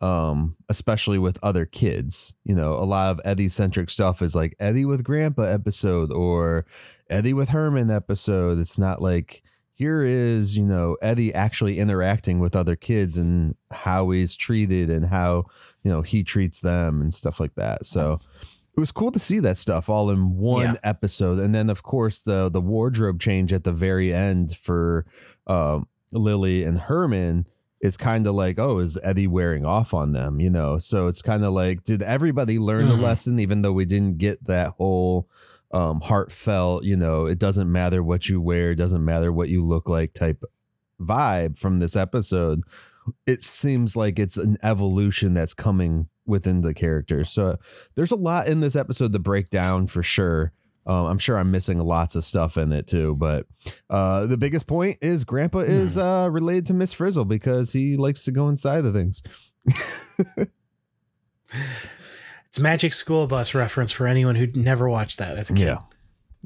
um, 0.00 0.56
especially 0.68 1.18
with 1.18 1.38
other 1.42 1.66
kids. 1.66 2.32
You 2.44 2.54
know, 2.54 2.74
a 2.74 2.84
lot 2.84 3.10
of 3.10 3.20
Eddie 3.24 3.48
centric 3.48 3.90
stuff 3.90 4.22
is 4.22 4.34
like 4.34 4.56
Eddie 4.58 4.86
with 4.86 5.04
Grandpa 5.04 5.42
episode 5.42 6.10
or 6.10 6.64
Eddie 7.10 7.34
with 7.34 7.50
Herman 7.50 7.90
episode. 7.90 8.58
It's 8.58 8.78
not 8.78 9.02
like 9.02 9.42
here 9.74 10.02
is 10.02 10.56
you 10.56 10.64
know 10.64 10.96
Eddie 11.02 11.34
actually 11.34 11.78
interacting 11.78 12.40
with 12.40 12.56
other 12.56 12.74
kids 12.74 13.18
and 13.18 13.54
how 13.70 14.10
he's 14.10 14.34
treated 14.34 14.90
and 14.90 15.06
how 15.06 15.44
you 15.86 15.92
know 15.92 16.02
he 16.02 16.24
treats 16.24 16.60
them 16.60 17.00
and 17.00 17.14
stuff 17.14 17.38
like 17.38 17.54
that. 17.54 17.86
So 17.86 18.18
it 18.76 18.80
was 18.80 18.90
cool 18.90 19.12
to 19.12 19.20
see 19.20 19.38
that 19.38 19.56
stuff 19.56 19.88
all 19.88 20.10
in 20.10 20.36
one 20.36 20.64
Yeah. 20.74 20.74
episode 20.82 21.38
and 21.38 21.54
then 21.54 21.70
of 21.70 21.84
course 21.84 22.18
the 22.20 22.48
the 22.50 22.60
wardrobe 22.60 23.20
change 23.20 23.52
at 23.52 23.62
the 23.64 23.72
very 23.72 24.12
end 24.12 24.56
for 24.56 25.06
um 25.46 25.86
lily 26.12 26.62
and 26.64 26.76
herman 26.78 27.46
is 27.80 27.96
kind 27.96 28.26
of 28.26 28.34
like 28.34 28.58
oh 28.58 28.78
is 28.80 28.98
eddie 29.02 29.26
wearing 29.28 29.64
off 29.64 29.94
on 29.94 30.12
them 30.12 30.40
you 30.40 30.50
know 30.50 30.76
so 30.78 31.06
it's 31.06 31.22
kind 31.22 31.44
of 31.44 31.52
like 31.54 31.84
did 31.84 32.02
everybody 32.02 32.58
learn 32.58 32.86
the 32.88 32.94
Mhm. 32.96 33.02
lesson 33.02 33.38
even 33.38 33.62
though 33.62 33.72
we 33.72 33.84
didn't 33.86 34.18
get 34.18 34.44
that 34.44 34.72
whole 34.78 35.28
um 35.72 36.00
heartfelt 36.02 36.84
you 36.84 36.96
know 36.96 37.24
it 37.26 37.38
doesn't 37.38 37.70
matter 37.70 38.02
what 38.02 38.28
you 38.28 38.40
wear 38.42 38.72
it 38.72 38.76
doesn't 38.76 39.04
matter 39.04 39.32
what 39.32 39.48
you 39.48 39.64
look 39.64 39.88
like 39.88 40.12
type 40.12 40.42
vibe 41.00 41.56
from 41.58 41.78
this 41.78 41.96
episode 41.96 42.62
it 43.26 43.44
seems 43.44 43.96
like 43.96 44.18
it's 44.18 44.36
an 44.36 44.58
evolution 44.62 45.34
that's 45.34 45.54
coming 45.54 46.08
within 46.26 46.60
the 46.60 46.74
characters 46.74 47.30
so 47.30 47.56
there's 47.94 48.10
a 48.10 48.16
lot 48.16 48.48
in 48.48 48.60
this 48.60 48.76
episode 48.76 49.12
to 49.12 49.18
break 49.18 49.50
down 49.50 49.86
for 49.86 50.02
sure. 50.02 50.52
Um, 50.88 51.06
I'm 51.06 51.18
sure 51.18 51.36
I'm 51.36 51.50
missing 51.50 51.78
lots 51.78 52.14
of 52.14 52.22
stuff 52.22 52.56
in 52.56 52.70
it 52.72 52.86
too, 52.86 53.16
but 53.16 53.46
uh, 53.90 54.26
the 54.26 54.36
biggest 54.36 54.68
point 54.68 54.98
is 55.02 55.24
Grandpa 55.24 55.58
is 55.60 55.98
uh, 55.98 56.28
related 56.30 56.66
to 56.66 56.74
Miss 56.74 56.92
Frizzle 56.92 57.24
because 57.24 57.72
he 57.72 57.96
likes 57.96 58.22
to 58.24 58.30
go 58.30 58.48
inside 58.48 58.84
of 58.84 58.94
things. 58.94 59.20
It's 62.56 62.62
Magic 62.62 62.94
School 62.94 63.26
Bus 63.26 63.54
reference 63.54 63.92
for 63.92 64.06
anyone 64.06 64.34
who 64.34 64.46
never 64.46 64.88
watched 64.88 65.18
that 65.18 65.36
as 65.36 65.50
a 65.50 65.52
kid. 65.52 65.64
Yeah. 65.66 65.78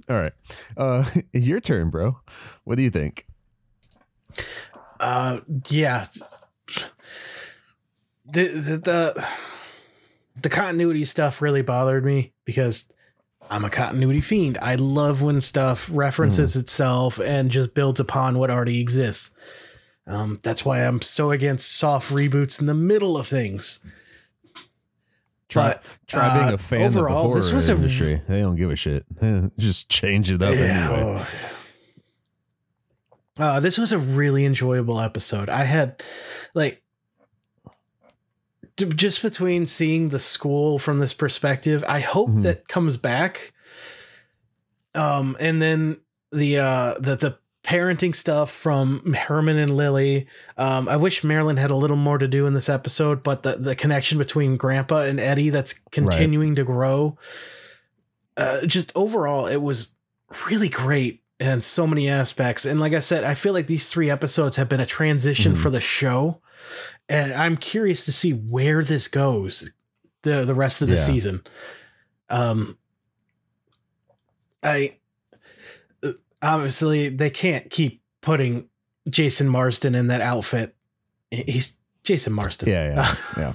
All 0.09 0.17
right, 0.17 0.33
uh, 0.77 1.05
your 1.33 1.61
turn, 1.61 1.91
bro. 1.91 2.19
What 2.65 2.77
do 2.77 2.83
you 2.83 2.91
think? 2.91 3.27
Uh, 4.99 5.39
yeah. 5.69 6.07
The, 8.33 8.47
the 8.49 8.77
the 8.79 9.27
the 10.43 10.49
continuity 10.49 11.05
stuff 11.05 11.43
really 11.43 11.63
bothered 11.63 12.05
me 12.05 12.33
because 12.45 12.89
I'm 13.51 13.65
a 13.65 13.71
continuity 13.71 14.21
fiend. 14.21 14.59
I 14.63 14.77
love 14.77 15.23
when 15.23 15.41
stuff 15.41 15.89
references 15.93 16.55
itself 16.57 17.19
and 17.19 17.51
just 17.51 17.75
builds 17.75 17.99
upon 18.01 18.39
what 18.39 18.51
already 18.51 18.81
exists. 18.81 19.31
Um, 20.07 20.39
that's 20.43 20.65
why 20.65 20.81
I'm 20.87 21.03
so 21.03 21.31
against 21.31 21.73
soft 21.77 22.11
reboots 22.11 22.61
in 22.61 22.67
the 22.67 22.75
middle 22.75 23.17
of 23.19 23.27
things. 23.27 23.81
Try 25.49 25.69
But, 25.73 25.85
try 26.07 26.29
uh, 26.29 26.43
being 26.43 26.55
a 26.55 26.59
fan 26.59 26.83
overall, 26.83 27.07
of 27.07 27.23
the 27.23 27.29
horror 27.29 27.35
this 27.41 27.53
was 27.53 27.69
a- 27.69 27.75
industry. 27.75 28.23
they 28.29 28.41
don't 28.41 28.57
give 28.57 28.71
a 28.71 28.77
shit. 28.77 29.05
Just 29.59 29.89
change 29.91 30.31
it 30.31 30.43
up 30.43 30.55
anyway. 30.55 31.19
oh. 31.19 31.29
Uh, 33.37 33.59
this 33.61 33.77
was 33.79 33.91
a 33.93 33.99
really 33.99 34.45
enjoyable 34.45 35.01
episode. 35.01 35.49
I 35.49 35.65
had 35.65 36.03
like 36.55 36.83
just 38.89 39.23
between 39.23 39.67
seeing 39.67 40.09
the 40.11 40.19
school 40.19 40.79
from 40.79 41.01
this 41.01 41.15
perspective, 41.15 41.85
I 41.89 42.01
hope 42.01 42.31
Mhm. 42.31 42.43
that 42.43 42.69
comes 42.69 42.97
back. 42.97 43.53
Um, 44.95 45.37
and 45.41 45.61
then 45.63 45.99
the 46.33 46.59
uh 46.59 46.95
the 46.99 47.17
the 47.17 47.39
parenting 47.63 48.15
stuff 48.15 48.51
from 48.51 49.13
Herman 49.13 49.59
and 49.59 49.77
Lily. 49.77 50.27
Um, 50.57 50.89
I 50.89 50.97
wish 50.97 51.23
Marilyn 51.23 51.59
had 51.59 51.71
a 51.71 51.77
little 51.77 51.97
more 51.97 52.17
to 52.19 52.27
do 52.27 52.47
in 52.47 52.55
this 52.55 52.69
episode, 52.69 53.23
but 53.23 53.43
the 53.43 53.57
the 53.57 53.77
connection 53.77 54.19
between 54.19 54.57
Grandpa 54.57 55.01
and 55.03 55.21
Eddie 55.21 55.51
that's 55.51 55.75
continuing 55.93 56.55
to 56.57 56.65
grow. 56.65 57.19
Uh, 58.37 58.65
just 58.67 58.91
overall, 58.95 59.47
it 59.47 59.59
was 59.63 59.95
really 60.49 60.69
great 60.69 61.23
and 61.39 61.63
so 61.63 61.87
many 61.87 62.09
aspects. 62.09 62.65
And 62.65 62.81
like 62.81 62.93
I 62.95 62.99
said, 63.01 63.25
I 63.25 63.35
feel 63.35 63.53
like 63.53 63.67
these 63.67 63.89
three 63.89 64.11
episodes 64.11 64.57
have 64.57 64.69
been 64.69 64.81
a 64.81 64.87
transition 64.87 65.55
Mhm. 65.55 65.59
for 65.59 65.71
the 65.71 65.81
show, 65.81 66.41
and 67.11 67.33
I'm 67.35 67.57
curious 67.59 68.05
to 68.07 68.13
see 68.13 68.31
where 68.33 68.83
this 68.83 69.09
goes 69.09 69.71
the 70.23 70.45
the 70.47 70.55
rest 70.55 70.81
of 70.81 70.89
the 70.89 70.95
Yeah. 70.95 71.01
season. 71.01 71.43
Um, 72.31 72.79
I 74.63 74.97
obviously 76.43 77.09
they 77.09 77.31
can't 77.31 77.71
keep 77.71 78.03
putting 78.21 78.69
Jason 79.09 79.49
Marsden 79.49 79.95
in 79.95 80.07
that 80.09 80.21
outfit. 80.21 80.75
He's 81.31 81.77
Jason 82.05 82.33
Marsden. 82.33 82.69
Yeah, 82.69 82.95
yeah, 83.37 83.53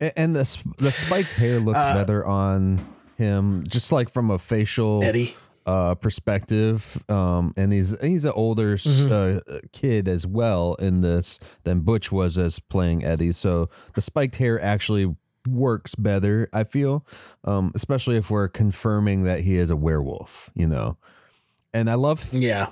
yeah. 0.00 0.10
And 0.16 0.34
the 0.36 0.58
the 0.78 0.90
spiked 0.92 1.34
hair 1.34 1.60
looks 1.60 1.78
Uh, 1.78 1.94
better 1.94 2.24
on 2.26 2.84
him, 3.16 3.64
just 3.66 3.92
like 3.92 4.10
from 4.10 4.30
a 4.30 4.38
facial 4.38 5.02
Eddie. 5.02 5.36
Uh 5.66 5.94
perspective. 5.94 7.02
Um, 7.08 7.52
and 7.56 7.72
he's 7.72 7.96
he's 8.00 8.24
an 8.24 8.32
older 8.34 8.74
s 8.74 8.84
Mhm. 8.84 9.40
uh, 9.48 9.58
kid 9.72 10.08
as 10.08 10.26
well 10.26 10.74
in 10.74 11.00
this 11.00 11.38
than 11.64 11.80
Butch 11.80 12.10
was 12.12 12.36
as 12.38 12.58
playing 12.60 13.04
Eddie. 13.04 13.32
So 13.32 13.68
the 13.94 14.00
spiked 14.00 14.36
hair 14.36 14.60
actually 14.60 15.14
works 15.48 15.94
better. 15.94 16.48
I 16.52 16.64
feel, 16.64 17.06
um, 17.44 17.72
especially 17.74 18.16
if 18.16 18.30
we're 18.30 18.48
confirming 18.48 19.24
that 19.24 19.40
he 19.40 19.56
is 19.58 19.70
a 19.70 19.76
werewolf. 19.76 20.50
You 20.54 20.68
know. 20.68 20.96
And 21.72 21.90
I 21.90 21.94
love 21.94 22.32
Yeah, 22.32 22.68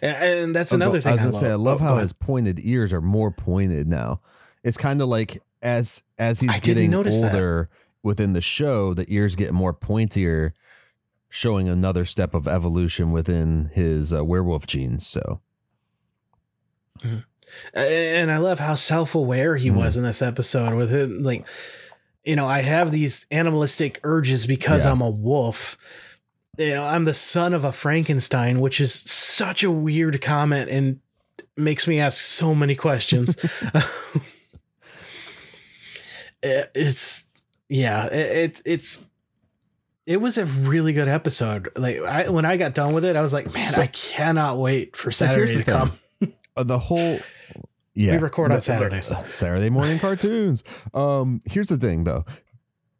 and, 0.00 0.16
and 0.16 0.56
that's 0.56 0.72
Oh, 0.72 0.76
another 0.76 0.98
thing. 0.98 1.10
I 1.10 1.14
was 1.14 1.22
gonna 1.22 1.32
say 1.34 1.50
I 1.50 1.56
love 1.56 1.82
Oh, 1.82 1.84
how 1.84 1.96
his 1.98 2.14
pointed 2.14 2.58
ears 2.62 2.90
are 2.92 3.02
more 3.02 3.30
pointed 3.30 3.86
now. 3.86 4.20
It's 4.64 4.78
kind 4.78 5.02
of 5.02 5.08
like 5.08 5.42
as 5.62 6.02
as 6.18 6.40
he's 6.40 6.50
I 6.50 6.58
getting 6.60 6.90
notice 6.90 7.18
that. 7.20 7.32
older 7.34 7.68
within 8.02 8.32
the 8.32 8.40
show, 8.40 8.94
the 8.94 9.04
ears 9.12 9.36
get 9.36 9.52
more 9.52 9.74
pointier, 9.74 10.52
showing 11.28 11.68
another 11.68 12.04
step 12.04 12.34
of 12.34 12.46
evolution 12.48 13.12
within 13.12 13.70
his 13.74 14.12
uh, 14.12 14.24
werewolf 14.24 14.66
genes. 14.66 15.06
So 15.06 15.40
and 17.74 18.30
I 18.30 18.38
love 18.38 18.58
how 18.58 18.74
self-aware 18.74 19.56
he 19.56 19.70
Mhm. 19.70 19.74
was 19.76 19.96
in 19.96 20.02
this 20.02 20.22
episode 20.22 20.74
with 20.74 20.92
it 20.92 21.10
like 21.22 21.46
you 22.24 22.34
know 22.34 22.46
I 22.46 22.62
have 22.62 22.90
these 22.90 23.26
animalistic 23.30 24.00
urges 24.02 24.46
because 24.46 24.84
Yeah. 24.84 24.92
I'm 24.92 25.00
a 25.00 25.10
wolf 25.10 25.76
you 26.58 26.74
know 26.74 26.84
I'm 26.84 27.04
the 27.04 27.14
son 27.14 27.52
of 27.54 27.64
a 27.64 27.70
Frankenstein 27.72 28.60
which 28.60 28.80
is 28.80 28.92
such 28.94 29.62
a 29.62 29.70
weird 29.70 30.20
comment 30.22 30.70
and 30.70 31.00
makes 31.56 31.86
me 31.86 32.00
ask 32.00 32.18
so 32.18 32.54
many 32.54 32.74
questions 32.74 33.36
it's 36.42 37.24
yeah 37.68 38.06
it 38.06 38.62
it's 38.64 39.04
it 40.06 40.18
was 40.20 40.38
a 40.38 40.46
really 40.46 40.92
good 40.92 41.08
episode 41.08 41.68
like 41.76 41.98
I 42.00 42.28
when 42.28 42.44
I 42.44 42.56
got 42.56 42.74
done 42.74 42.92
with 42.94 43.04
it 43.04 43.16
I 43.16 43.22
was 43.22 43.32
like 43.32 43.46
man 43.46 43.54
So- 43.54 43.82
I 43.82 43.86
cannot 43.88 44.58
wait 44.58 44.96
for 44.96 45.10
Saturday 45.10 45.56
to 45.58 45.62
thing. 45.62 45.74
come 45.74 45.92
uh, 46.56 46.62
the 46.62 46.78
whole 46.78 47.18
yeah 47.94 48.12
We 48.12 48.18
record 48.18 48.52
on 48.52 48.62
Saturdays. 48.62 49.12
Saturday 49.28 49.70
morning 49.70 49.98
cartoons. 49.98 50.62
Um, 50.94 51.40
here's 51.46 51.68
the 51.68 51.78
thing 51.78 52.04
though, 52.04 52.24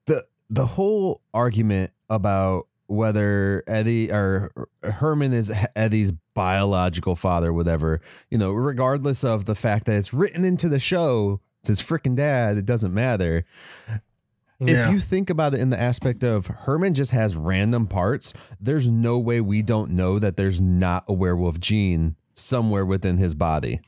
the 0.07 0.24
the 0.50 0.66
whole 0.66 1.20
argument 1.34 1.92
about 2.09 2.66
whether 2.88 3.64
Eddie 3.66 4.11
or 4.12 4.52
Herman 4.82 5.32
is 5.32 5.52
Eddie's 5.74 6.12
biological 6.34 7.16
father, 7.16 7.52
whatever, 7.52 8.00
you 8.30 8.38
know, 8.38 8.52
regardless 8.52 9.24
of 9.24 9.44
the 9.46 9.54
fact 9.57 9.86
that 9.86 9.96
it's 9.96 10.14
written 10.14 10.44
into 10.44 10.68
the 10.68 10.78
show, 10.78 11.40
it's 11.61 11.68
his 11.68 11.80
freaking 11.82 12.14
dad, 12.14 12.57
it 12.59 12.64
doesn't 12.64 12.94
matter. 12.94 13.44
Yeah. 14.59 14.86
If 14.86 14.92
you 14.92 15.00
think 15.00 15.28
about 15.30 15.52
it 15.54 15.61
in 15.61 15.70
the 15.70 15.78
aspect 15.80 16.24
of 16.24 16.46
Herman 16.46 16.94
just 16.94 17.11
has 17.12 17.36
random 17.36 17.86
parts, 17.86 18.32
there's 18.59 18.88
no 18.88 19.18
way 19.18 19.40
we 19.40 19.61
don't 19.62 19.90
know 19.90 20.18
that 20.18 20.36
there's 20.36 20.61
not 20.61 21.04
a 21.09 21.12
werewolf 21.12 21.61
gene 21.61 22.16
somewhere 22.34 22.84
within 22.86 23.18
his 23.18 23.34
body. 23.34 23.80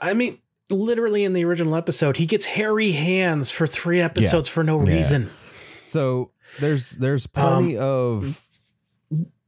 I 0.00 0.14
mean, 0.14 0.38
literally 0.70 1.24
in 1.24 1.34
the 1.34 1.44
original 1.44 1.74
episode, 1.76 2.16
he 2.16 2.26
gets 2.26 2.46
hairy 2.46 2.92
hands 2.92 3.50
for 3.50 3.66
three 3.66 4.00
episodes 4.00 4.48
for 4.48 4.64
no 4.64 4.82
Yeah. 4.86 4.94
reason. 4.96 5.30
So 5.86 6.30
there's 6.60 6.92
there's 6.92 7.26
plenty 7.26 7.76
Um, 7.76 7.84
of 7.84 8.48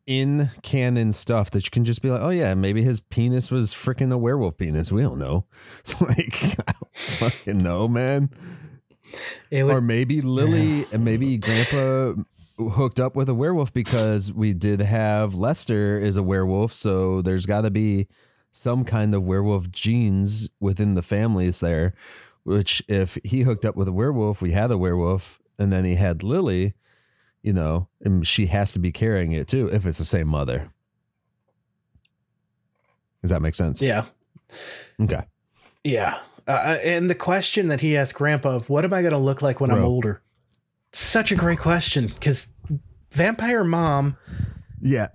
in 0.07 0.51
canon 0.63 1.13
stuff 1.13 1.51
that 1.51 1.65
you 1.65 1.71
can 1.71 1.85
just 1.85 2.01
be 2.01 2.11
like, 2.11 2.21
oh 2.21 2.29
yeah, 2.31 2.55
maybe 2.55 2.83
his 2.83 3.01
penis 3.01 3.51
was 3.51 3.73
freaking 3.73 4.13
a 4.13 4.19
werewolf 4.19 4.57
penis. 4.57 4.93
We 4.93 5.03
don't 5.03 5.19
know. 5.19 5.47
like 6.01 6.35
I 6.69 6.73
don't 6.73 6.95
fucking 6.95 7.59
know, 7.59 7.89
man. 7.89 8.31
Would, 9.53 9.63
or 9.63 9.81
maybe 9.81 10.21
Lily 10.21 10.87
and 10.93 11.05
maybe 11.05 11.37
Grandpa 11.39 12.15
hooked 12.59 12.99
up 13.01 13.15
with 13.15 13.29
a 13.29 13.35
werewolf 13.35 13.73
because 13.73 14.33
we 14.33 14.53
did 14.55 14.81
have 14.81 15.35
Lester 15.35 15.99
is 15.99 16.17
a 16.17 16.23
werewolf, 16.23 16.73
so 16.73 17.23
there's 17.23 17.47
got 17.47 17.63
to 17.63 17.71
be 17.71 18.07
some 18.51 18.85
kind 18.85 19.15
of 19.15 19.23
werewolf 19.25 19.71
genes 19.71 20.49
within 20.61 20.95
the 20.95 21.03
families 21.03 21.61
there. 21.61 21.95
Which, 22.45 22.83
if 22.89 23.19
he 23.25 23.43
hooked 23.43 23.65
up 23.65 23.75
with 23.77 23.89
a 23.89 23.93
werewolf, 23.93 24.41
we 24.41 24.53
had 24.53 24.71
a 24.71 24.79
werewolf, 24.79 25.41
and 25.59 25.73
then 25.73 25.85
he 25.85 25.97
had 25.97 26.23
Lily, 26.23 26.75
you 27.43 27.53
know, 27.53 27.89
and 28.03 28.27
she 28.27 28.47
has 28.47 28.71
to 28.73 28.79
be 28.79 28.93
carrying 28.93 29.33
it 29.33 29.49
too 29.49 29.69
if 29.73 29.85
it's 29.85 29.99
the 29.99 30.05
same 30.05 30.29
mother. 30.29 30.71
Does 33.23 33.31
that 33.31 33.43
make 33.43 33.55
sense? 33.57 33.83
yeah, 33.83 34.05
Okay. 35.01 35.25
yeah. 35.83 36.19
Uh, 36.47 36.77
and 36.85 37.11
the 37.11 37.15
question 37.15 37.69
that 37.69 37.81
he 37.81 37.97
asked 37.97 38.15
Grandpa 38.15 38.51
of, 38.57 38.71
"What 38.71 38.85
am 38.85 38.93
I 38.93 39.01
going 39.03 39.13
to 39.13 39.19
look 39.19 39.43
like 39.43 39.61
when 39.61 39.71
I'm 39.71 39.83
older?" 39.85 40.23
Such 40.93 41.33
a 41.33 41.37
great 41.37 41.59
question 41.59 42.07
because 42.07 42.49
vampire 43.13 43.65
mom, 43.65 44.17
Yeah, 44.81 45.09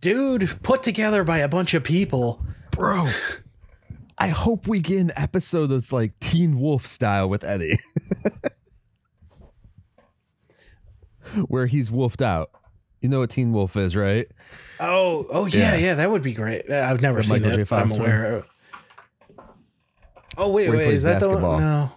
dude, 0.00 0.62
put 0.62 0.82
together 0.82 1.24
by 1.24 1.38
a 1.38 1.48
bunch 1.48 1.74
of 1.74 1.82
people. 1.84 2.44
bro. 2.72 3.08
I 4.18 4.28
hope 4.28 4.66
we 4.66 4.80
get 4.80 5.00
an 5.00 5.12
episode 5.16 5.66
that's 5.68 5.92
like 5.92 6.18
Teen 6.20 6.58
Wolf 6.58 6.86
style 6.86 7.28
with 7.28 7.44
Eddie, 7.44 7.78
where 11.48 11.66
he's 11.66 11.90
wolfed 11.90 12.22
out. 12.22 12.50
You 13.00 13.08
know 13.10 13.18
what 13.20 13.30
Teen 13.30 13.52
Wolf 13.52 13.76
is, 13.76 13.94
right? 13.94 14.26
Oh, 14.80 15.26
oh 15.30 15.46
yeah, 15.46 15.74
Yeah. 15.74 15.76
yeah, 15.76 15.94
that 15.96 16.10
would 16.10 16.22
be 16.22 16.32
great. 16.32 16.68
Uh, 16.70 16.86
I've 16.90 17.02
never 17.02 17.18
The 17.18 17.24
seen 17.24 17.42
Michael 17.42 17.50
it. 17.52 17.56
J. 17.56 17.62
but 17.68 17.80
I'm 17.80 17.88
Fox 17.90 17.98
one? 18.00 18.42
Oh 20.38 20.50
wait, 20.50 20.68
wait, 20.70 20.88
is 20.94 21.02
that 21.04 21.20
the 21.20 21.30
one? 21.30 21.60
No, 21.60 21.90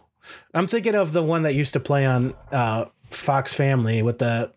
I'm 0.53 0.67
thinking 0.67 0.95
of 0.95 1.11
the 1.11 1.23
one 1.23 1.43
that 1.43 1.53
used 1.55 1.73
to 1.73 1.79
play 1.79 2.05
on 2.05 2.33
uh, 2.51 2.85
Fox 3.09 3.53
Family 3.53 4.01
with 4.01 4.19
the 4.19 4.51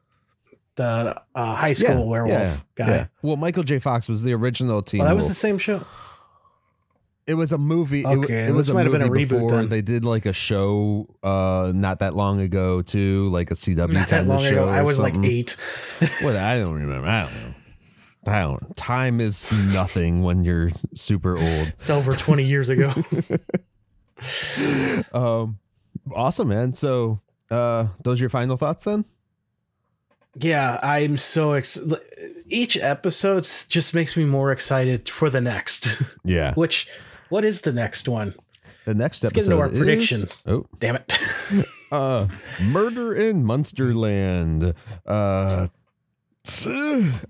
the 0.76 1.20
uh, 1.34 1.54
high 1.54 1.74
school 1.74 2.08
werewolf 2.08 2.64
guy. 2.74 3.08
Well, 3.22 3.36
Michael 3.36 3.62
J. 3.62 3.78
Fox 3.78 4.08
was 4.08 4.22
the 4.22 4.32
original 4.32 4.82
Teen 4.82 5.02
Oh, 5.02 5.04
that 5.04 5.14
was 5.16 5.28
the 5.28 5.34
same 5.34 5.58
show. 5.58 5.84
it 7.26 7.34
was 7.34 7.52
a 7.52 7.58
movie. 7.58 8.00
it 8.00 8.06
Okay, 8.06 8.46
it, 8.46 8.52
was 8.54 8.66
this 8.68 8.72
a 8.72 8.74
might 8.74 8.84
have 8.84 8.92
been 8.92 9.02
a 9.02 9.06
movie 9.08 9.26
reboot 9.26 9.28
before 9.28 9.50
then. 9.50 9.68
they 9.68 9.82
did 9.82 10.04
like 10.04 10.24
a 10.26 10.32
show 10.32 11.14
uh 11.22 11.72
not 11.74 11.98
that 12.00 12.14
long 12.14 12.40
ago 12.40 12.80
too, 12.82 13.28
like 13.28 13.50
a 13.50 13.54
CW 13.54 13.92
Not 13.92 14.08
that 14.08 14.26
long 14.26 14.38
of 14.44 14.50
show. 14.50 14.62
ago. 14.64 14.68
I 14.72 14.80
was 14.82 14.98
like 14.98 15.16
eight. 15.22 15.56
What 16.22 16.36
I 16.36 16.58
don't 16.58 16.74
remember. 16.74 17.06
I 17.08 17.22
don't 17.24 17.34
know. 17.34 17.54
I 18.24 18.40
don't. 18.42 18.76
Time 18.76 19.20
is 19.20 19.50
nothing 19.52 20.22
when 20.22 20.42
you're 20.44 20.70
super 20.94 21.32
old. 21.36 21.68
It's 21.68 21.90
over 21.90 22.12
20 22.12 22.44
years 22.44 22.68
ago. 22.70 22.92
Um, 25.12 25.58
awesome, 26.14 26.48
man. 26.48 26.72
So, 26.72 27.20
uh, 27.50 27.88
those 28.02 28.20
are 28.20 28.24
your 28.24 28.30
final 28.30 28.56
thoughts 28.56 28.84
then? 28.84 29.04
yeah, 30.40 30.80
I'm 30.82 31.18
so 31.18 31.52
ex- 31.52 31.78
each 32.46 32.78
episode 32.78 33.42
just 33.68 33.92
makes 33.94 34.16
me 34.16 34.24
more 34.24 34.50
excited 34.50 35.08
for 35.08 35.28
the 35.28 35.40
next. 35.40 36.02
Yeah. 36.24 36.54
Which, 36.54 36.88
what 37.28 37.44
is 37.44 37.62
the 37.62 37.72
next 37.72 38.08
one? 38.08 38.32
The 38.86 38.94
next 38.94 39.22
Let's 39.22 39.32
get 39.32 39.40
episode 39.42 39.52
into 39.52 39.62
our 39.62 39.70
is- 39.72 39.78
prediction. 39.78 40.28
oh, 40.46 40.66
Damn 40.78 40.96
it. 40.96 41.18
uh, 41.92 42.28
Murder 42.62 43.14
in 43.14 43.42
Munsterland. 43.44 44.74
Uh, 45.06 45.68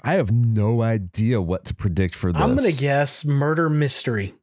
I 0.04 0.14
have 0.14 0.30
no 0.30 0.82
idea 0.82 1.40
what 1.42 1.64
to 1.66 1.74
predict 1.74 2.14
for 2.14 2.32
this. 2.32 2.40
I'm 2.40 2.54
gonna 2.56 2.72
guess 2.72 3.24
murder 3.24 3.68
mystery. 3.68 4.34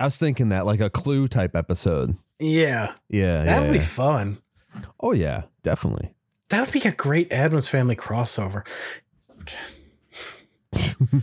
I 0.00 0.04
was 0.04 0.16
thinking 0.16 0.50
that 0.50 0.66
like 0.66 0.80
a 0.80 0.90
clue 0.90 1.28
type 1.28 1.54
episode. 1.56 2.16
Yeah, 2.38 2.94
Yeah. 3.08 3.44
that 3.44 3.46
yeah, 3.46 3.60
would 3.62 3.72
be 3.72 3.80
fun. 3.80 4.38
Oh 5.00 5.12
yeah, 5.12 5.42
definitely. 5.62 6.14
That 6.50 6.60
would 6.60 6.72
be 6.72 6.86
a 6.86 6.92
great 6.92 7.32
Addams 7.32 7.68
Family 7.68 7.96
crossover. 7.96 8.62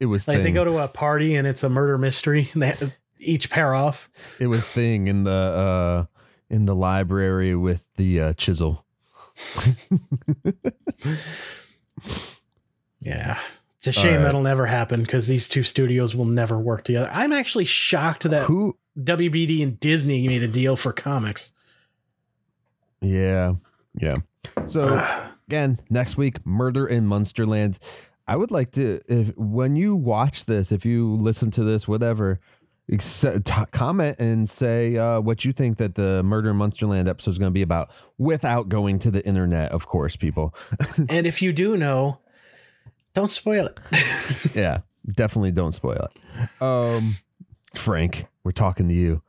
It 0.00 0.06
was 0.06 0.26
Like 0.26 0.36
thing. 0.38 0.44
they 0.44 0.52
go 0.52 0.64
to 0.64 0.78
a 0.78 0.88
party 0.88 1.34
and 1.36 1.46
it's 1.46 1.62
a 1.62 1.68
murder 1.68 1.98
mystery. 1.98 2.48
And 2.54 2.62
they 2.62 2.72
each 3.18 3.50
pair 3.50 3.74
off. 3.74 4.08
it 4.40 4.46
was 4.46 4.66
thing 4.66 5.06
in 5.06 5.24
the 5.24 5.30
uh 5.30 6.04
in 6.48 6.64
the 6.64 6.74
library 6.74 7.54
with 7.54 7.86
the 7.96 8.20
uh, 8.20 8.32
chisel. 8.32 8.84
Yeah. 13.00 13.38
It's 13.86 13.96
a 13.96 14.00
shame 14.00 14.16
right. 14.16 14.22
that'll 14.24 14.42
never 14.42 14.66
happen 14.66 15.02
because 15.02 15.28
these 15.28 15.48
two 15.48 15.62
studios 15.62 16.14
will 16.14 16.24
never 16.24 16.58
work 16.58 16.84
together. 16.84 17.08
I'm 17.12 17.32
actually 17.32 17.66
shocked 17.66 18.24
that 18.24 18.44
Who? 18.44 18.76
WBD 18.98 19.62
and 19.62 19.78
Disney 19.78 20.26
made 20.26 20.42
a 20.42 20.48
deal 20.48 20.76
for 20.76 20.92
comics. 20.92 21.52
Yeah, 23.00 23.54
yeah. 23.94 24.16
So 24.64 25.00
again, 25.46 25.78
next 25.88 26.16
week, 26.16 26.44
Murder 26.44 26.86
in 26.86 27.06
Munsterland. 27.06 27.78
I 28.26 28.34
would 28.34 28.50
like 28.50 28.72
to, 28.72 29.00
if 29.06 29.36
when 29.36 29.76
you 29.76 29.94
watch 29.94 30.46
this, 30.46 30.72
if 30.72 30.84
you 30.84 31.14
listen 31.14 31.52
to 31.52 31.62
this, 31.62 31.86
whatever, 31.86 32.40
comment 33.70 34.16
and 34.18 34.50
say 34.50 34.96
uh, 34.96 35.20
what 35.20 35.44
you 35.44 35.52
think 35.52 35.78
that 35.78 35.94
the 35.94 36.24
Murder 36.24 36.50
in 36.50 36.56
Munsterland 36.56 37.06
episode 37.08 37.32
is 37.32 37.38
going 37.38 37.50
to 37.50 37.54
be 37.54 37.62
about, 37.62 37.90
without 38.18 38.68
going 38.68 38.98
to 39.00 39.12
the 39.12 39.24
internet, 39.24 39.70
of 39.70 39.86
course, 39.86 40.16
people. 40.16 40.52
and 41.08 41.26
if 41.26 41.40
you 41.40 41.52
do 41.52 41.76
know, 41.76 42.18
don't 43.16 43.32
spoil 43.32 43.66
it. 43.66 43.80
yeah, 44.54 44.78
definitely 45.10 45.50
don't 45.50 45.72
spoil 45.72 46.06
it. 46.08 46.62
Um, 46.62 47.16
Frank, 47.74 48.26
we're 48.44 48.52
talking 48.52 48.88
to 48.88 48.94
you. 48.94 49.22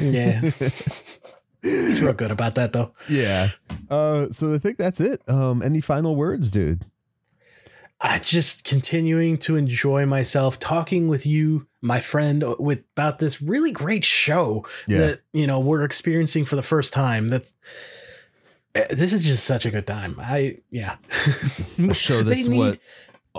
yeah. 0.00 0.40
He's 1.62 2.00
real 2.00 2.12
good 2.12 2.30
about 2.32 2.54
that 2.56 2.72
though. 2.72 2.92
Yeah. 3.08 3.48
Uh, 3.90 4.28
so 4.30 4.54
I 4.54 4.58
think 4.58 4.78
that's 4.78 5.00
it. 5.00 5.20
Um, 5.28 5.62
any 5.62 5.80
final 5.80 6.16
words, 6.16 6.50
dude? 6.50 6.84
I 8.00 8.18
just 8.18 8.64
continuing 8.64 9.38
to 9.38 9.54
enjoy 9.56 10.06
myself 10.06 10.58
talking 10.58 11.06
with 11.06 11.24
you, 11.24 11.68
my 11.80 12.00
friend, 12.00 12.42
with 12.58 12.80
about 12.96 13.20
this 13.20 13.40
really 13.40 13.70
great 13.70 14.04
show 14.04 14.66
Yeah. 14.88 14.98
that 14.98 15.20
you 15.32 15.46
know 15.46 15.60
we're 15.60 15.84
experiencing 15.84 16.44
for 16.44 16.56
the 16.56 16.62
first 16.64 16.92
time. 16.92 17.28
That's 17.28 17.54
eh, 18.74 18.86
this 18.90 19.12
is 19.12 19.24
just 19.24 19.44
such 19.44 19.64
a 19.66 19.70
good 19.70 19.86
time. 19.86 20.16
I 20.18 20.58
yeah, 20.70 20.96
A 21.78 21.94
show 21.94 22.24
that's 22.24 22.48
need- 22.48 22.58
what 22.58 22.78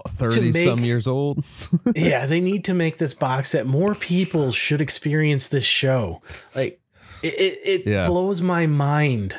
thirty 0.08 0.52
make- 0.52 0.66
some 0.68 0.80
years 0.80 1.08
old. 1.08 1.44
yeah, 1.96 2.26
they 2.26 2.40
need 2.42 2.64
to 2.66 2.74
make 2.74 2.98
this 2.98 3.14
box 3.14 3.52
that 3.52 3.66
More 3.66 3.94
people 3.96 4.52
should 4.52 4.82
experience 4.82 5.48
this 5.50 5.64
show. 5.66 6.22
Like 6.56 6.80
it, 7.22 7.34
it, 7.34 7.60
it 7.82 7.88
Yeah. 7.90 8.08
blows 8.08 8.42
my 8.42 8.66
mind 8.68 9.36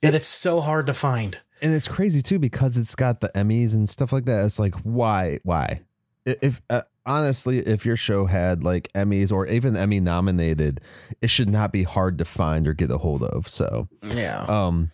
that 0.00 0.14
it's 0.14 0.28
so 0.28 0.60
hard 0.60 0.86
to 0.86 0.94
find. 0.94 1.38
and 1.62 1.72
it's 1.74 1.88
crazy 1.88 2.22
too 2.22 2.38
because 2.38 2.76
it's 2.76 2.94
got 2.94 3.20
the 3.20 3.30
Emmys 3.34 3.74
and 3.74 3.88
stuff 3.90 4.12
like 4.12 4.24
that. 4.26 4.44
It's 4.44 4.58
like 4.58 4.74
why, 4.82 5.38
why? 5.42 5.82
If 6.24 6.60
uh, 6.70 6.82
honestly, 7.04 7.58
if 7.58 7.86
your 7.86 7.96
show 7.96 8.26
had 8.26 8.64
like 8.64 8.90
Emmys 8.94 9.30
or 9.30 9.46
even 9.46 9.76
Emmy 9.76 10.00
nominated, 10.00 10.80
it 11.22 11.30
should 11.30 11.48
not 11.48 11.70
be 11.72 11.84
hard 11.84 12.18
to 12.18 12.24
find 12.24 12.66
or 12.66 12.72
get 12.74 12.90
a 12.90 12.98
hold 12.98 13.22
of. 13.22 13.48
So, 13.48 13.88
Yeah. 14.02 14.44
um, 14.48 14.90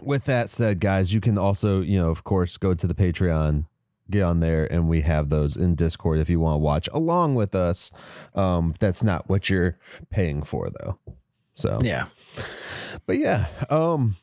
with 0.00 0.24
that 0.24 0.50
said, 0.50 0.80
guys, 0.80 1.12
you 1.12 1.20
can 1.20 1.36
also, 1.38 1.80
you 1.82 1.98
know, 1.98 2.10
of 2.10 2.24
course, 2.24 2.56
go 2.56 2.72
to 2.74 2.86
the 2.86 2.94
Patreon, 2.94 3.66
get 4.10 4.22
on 4.22 4.40
there, 4.40 4.70
and 4.72 4.88
we 4.88 5.00
have 5.02 5.28
those 5.28 5.56
in 5.56 5.74
Discord 5.74 6.18
if 6.18 6.28
you 6.30 6.40
want 6.40 6.54
to 6.54 6.58
watch 6.58 6.88
along 6.92 7.34
with 7.34 7.54
us. 7.54 7.90
Um, 8.34 8.74
that's 8.80 9.02
not 9.02 9.28
what 9.28 9.48
you're 9.48 9.78
paying 10.10 10.42
for 10.42 10.68
though. 10.70 10.98
So 11.54 11.78
yeah. 11.82 12.06
but 13.06 13.16
yeah 13.16 13.46
um 13.70 14.16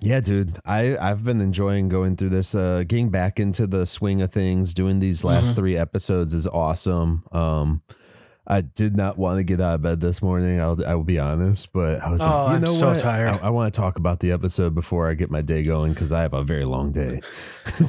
yeah 0.00 0.20
dude 0.20 0.58
i 0.64 0.96
i've 0.98 1.24
been 1.24 1.40
enjoying 1.42 1.88
going 1.90 2.16
through 2.16 2.28
this 2.30 2.54
uh 2.54 2.84
getting 2.86 3.10
back 3.10 3.38
into 3.40 3.66
the 3.66 3.84
swing 3.86 4.20
of 4.22 4.32
things 4.32 4.72
doing 4.74 4.98
these 4.98 5.24
last 5.24 5.52
Mhm. 5.52 5.56
three 5.56 5.76
episodes 5.76 6.32
is 6.34 6.46
awesome 6.46 7.22
um 7.32 7.82
I 8.48 8.60
did 8.60 8.96
not 8.96 9.18
want 9.18 9.38
to 9.38 9.44
get 9.44 9.60
out 9.60 9.74
of 9.76 9.82
bed 9.82 10.00
this 10.00 10.22
morning. 10.22 10.60
I'll 10.60 10.78
I 10.86 10.94
will 10.94 11.02
be 11.04 11.18
honest, 11.18 11.72
but 11.72 12.00
I 12.00 12.10
was 12.10 12.22
Oh, 12.22 12.26
like, 12.26 12.48
you 12.50 12.54
I'm 12.56 12.60
know 12.62 12.72
so 12.72 12.88
what? 12.90 12.98
tired. 13.00 13.34
I, 13.42 13.46
I 13.48 13.50
want 13.50 13.72
to 13.74 13.80
talk 13.80 13.96
about 13.98 14.20
the 14.20 14.30
episode 14.32 14.74
before 14.74 15.10
I 15.10 15.14
get 15.14 15.30
my 15.30 15.42
day 15.42 15.62
going 15.64 15.92
because 15.92 16.12
I 16.12 16.22
have 16.22 16.32
a 16.32 16.44
very 16.44 16.64
long 16.64 16.92
day. 16.92 17.20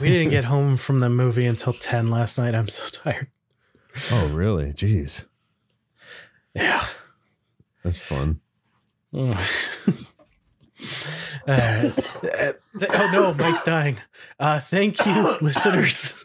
we 0.01 0.10
didn't 0.10 0.30
get 0.32 0.45
home 0.55 0.76
from 0.78 0.99
the 0.99 1.10
movie 1.10 1.45
until 1.45 1.74
10 1.74 2.10
last 2.10 2.38
night. 2.39 2.55
I'm 2.55 2.68
so 2.70 2.88
tired. 2.88 3.28
Oh, 4.12 4.28
really? 4.30 4.74
Jeez, 4.74 5.26
Yeah. 6.55 6.84
that's 7.84 7.97
fun. 7.99 8.39
Mm. 9.14 10.08
Uh, 11.47 11.51
uh, 11.51 12.51
th- 12.78 12.91
oh 12.93 13.10
no, 13.14 13.34
Myke's 13.34 13.64
dying. 13.64 13.97
Uh, 14.39 14.60
thank 14.60 15.03
you, 15.05 15.38
listeners, 15.41 16.22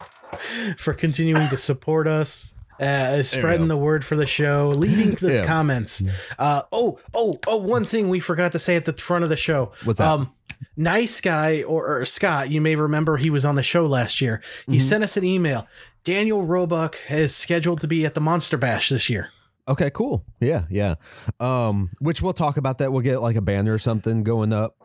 for 0.76 0.94
continuing 0.94 1.48
to 1.48 1.56
support 1.56 2.08
us. 2.08 2.54
Uh, 2.80 3.22
spreading 3.22 3.68
the 3.68 3.76
word 3.76 4.04
for 4.04 4.16
the 4.16 4.26
show, 4.26 4.72
leaving 4.76 5.14
this 5.14 5.40
Yeah. 5.40 5.46
comments. 5.46 6.02
Uh, 6.38 6.62
oh, 6.72 6.98
oh, 7.14 7.38
oh! 7.46 7.56
One 7.58 7.84
thing 7.84 8.08
we 8.08 8.18
forgot 8.18 8.52
to 8.52 8.58
say 8.58 8.76
at 8.76 8.86
the 8.86 8.92
front 8.94 9.24
of 9.24 9.30
the 9.30 9.36
show. 9.36 9.72
What's 9.84 9.98
that? 9.98 10.08
Um, 10.08 10.32
nice 10.76 11.20
guy 11.20 11.62
or, 11.62 12.00
or 12.00 12.04
Scott, 12.04 12.50
you 12.50 12.60
may 12.60 12.74
remember 12.74 13.16
he 13.16 13.30
was 13.30 13.44
on 13.44 13.54
the 13.54 13.62
show 13.62 13.84
last 13.84 14.20
year. 14.20 14.42
He 14.66 14.78
sent 14.78 15.04
us 15.04 15.16
an 15.16 15.24
email. 15.24 15.66
Daniel 16.04 16.42
Roebuck 16.44 16.98
is 17.08 17.34
scheduled 17.34 17.80
to 17.82 17.86
be 17.86 18.04
at 18.04 18.14
the 18.14 18.20
Monster 18.20 18.56
Bash 18.56 18.88
this 18.88 19.08
year. 19.08 19.28
Okay, 19.68 19.90
cool. 19.90 20.24
Yeah, 20.40 20.64
yeah. 20.68 20.96
Um, 21.38 21.90
which 22.00 22.20
we'll 22.20 22.32
talk 22.32 22.56
about 22.56 22.78
that. 22.78 22.92
We'll 22.92 23.02
get 23.02 23.20
like 23.20 23.36
a 23.36 23.40
banner 23.40 23.74
or 23.74 23.78
something 23.78 24.24
going 24.24 24.52
up. 24.52 24.76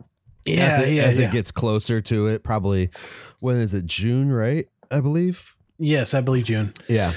Yeah, 0.44 0.78
as 0.78 0.86
it, 0.86 0.92
yeah, 0.92 1.02
as 1.02 1.18
yeah. 1.18 1.28
it 1.28 1.32
gets 1.32 1.50
closer 1.50 2.00
to 2.02 2.28
it, 2.28 2.44
probably 2.44 2.90
when 3.40 3.56
is 3.56 3.74
it 3.74 3.86
June, 3.86 4.30
right? 4.30 4.66
I 4.90 5.00
believe. 5.00 5.56
Yes, 5.78 6.14
I 6.14 6.20
believe 6.20 6.44
June. 6.44 6.72
Yeah. 6.88 7.12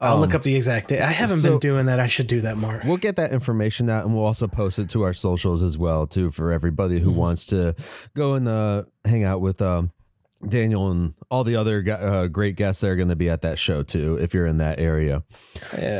I'll 0.00 0.18
look 0.18 0.30
Um, 0.30 0.36
up 0.36 0.42
the 0.42 0.56
exact 0.56 0.88
date. 0.88 1.00
I 1.00 1.06
haven't 1.12 1.38
so- 1.38 1.50
been 1.50 1.58
doing 1.60 1.86
that. 1.86 2.00
I 2.00 2.08
should 2.08 2.26
do 2.26 2.40
that 2.40 2.56
more. 2.56 2.82
We'll 2.84 2.96
get 2.96 3.14
that 3.16 3.30
information 3.32 3.88
out 3.88 4.04
and 4.04 4.12
we'll 4.14 4.24
also 4.24 4.48
post 4.48 4.80
it 4.80 4.90
to 4.90 5.02
our 5.02 5.12
socials 5.12 5.62
as 5.62 5.78
well, 5.78 6.08
too, 6.08 6.32
for 6.32 6.50
everybody 6.50 6.98
who 6.98 7.12
Mhm. 7.12 7.16
wants 7.16 7.46
to 7.46 7.76
go 8.16 8.34
and 8.34 8.48
uh, 8.48 8.82
hang 9.04 9.22
out 9.22 9.40
with 9.40 9.62
um, 9.62 9.92
Daniel 10.48 10.90
and 10.90 11.14
all 11.30 11.44
the 11.44 11.54
other 11.54 11.84
uh, 11.88 12.26
great 12.26 12.56
guests 12.56 12.80
that 12.80 12.88
are 12.88 12.96
going 12.96 13.10
to 13.10 13.14
be 13.16 13.30
at 13.30 13.42
that 13.42 13.60
show, 13.60 13.84
too, 13.84 14.16
if 14.20 14.34
you're 14.34 14.46
in 14.46 14.56
that 14.56 14.80
area. 14.80 15.22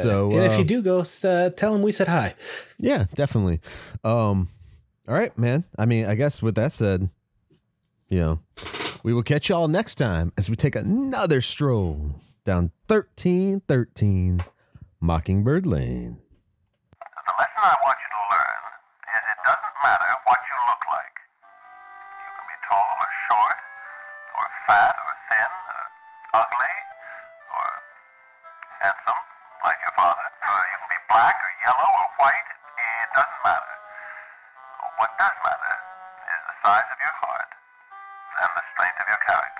So, 0.02 0.32
and 0.32 0.46
if 0.46 0.54
uh, 0.54 0.58
you 0.58 0.64
do 0.64 0.82
go, 0.82 1.04
uh, 1.22 1.50
tell 1.50 1.72
them 1.72 1.82
we 1.82 1.92
said 1.92 2.08
hi. 2.08 2.34
Yeah, 2.80 3.04
definitely. 3.14 3.60
Um, 4.02 4.48
all 5.06 5.14
right, 5.14 5.36
man. 5.38 5.62
I 5.78 5.86
mean, 5.86 6.06
I 6.06 6.16
guess 6.16 6.42
with 6.42 6.56
that 6.56 6.72
said, 6.72 7.08
you 8.08 8.18
know, 8.18 8.40
we 9.02 9.12
will 9.12 9.22
catch 9.22 9.48
y'all 9.48 9.66
next 9.66 9.96
time 9.96 10.32
as 10.38 10.48
we 10.48 10.54
take 10.54 10.76
another 10.76 11.40
stroll 11.40 12.14
down 12.44 12.70
1313 12.86 14.44
Mockingbird 15.00 15.66
Lane. 15.66 16.22
The 17.02 17.34
lesson 17.34 17.62
I 17.66 17.74
want 17.82 17.98
you 17.98 18.10
to 18.14 18.22
learn 18.30 18.62
is 19.10 19.22
it 19.26 19.40
doesn't 19.42 19.76
matter 19.82 20.10
what 20.22 20.38
you 20.46 20.56
look 20.70 20.82
like. 20.86 21.16
You 21.42 22.30
can 22.30 22.46
be 22.46 22.58
tall 22.70 22.86
or 23.02 23.10
short, 23.26 23.58
or 24.38 24.46
fat 24.70 24.94
or 24.94 25.14
thin, 25.26 25.50
or 25.50 25.82
ugly, 26.38 26.76
or 27.58 27.66
handsome, 28.86 29.22
like 29.66 29.82
your 29.82 29.94
father. 29.98 30.26
Or 30.46 30.58
you 30.62 30.78
can 30.78 30.90
be 30.94 31.00
black 31.10 31.34
or 31.42 31.52
yellow 31.66 31.90
or 31.90 32.08
white. 32.22 32.48
It 32.78 33.10
doesn't 33.18 33.42
matter. 33.42 33.74
What 35.02 35.10
does 35.18 35.34
matter 35.42 35.81
of 39.02 39.08
your 39.08 39.18
heart 39.26 39.51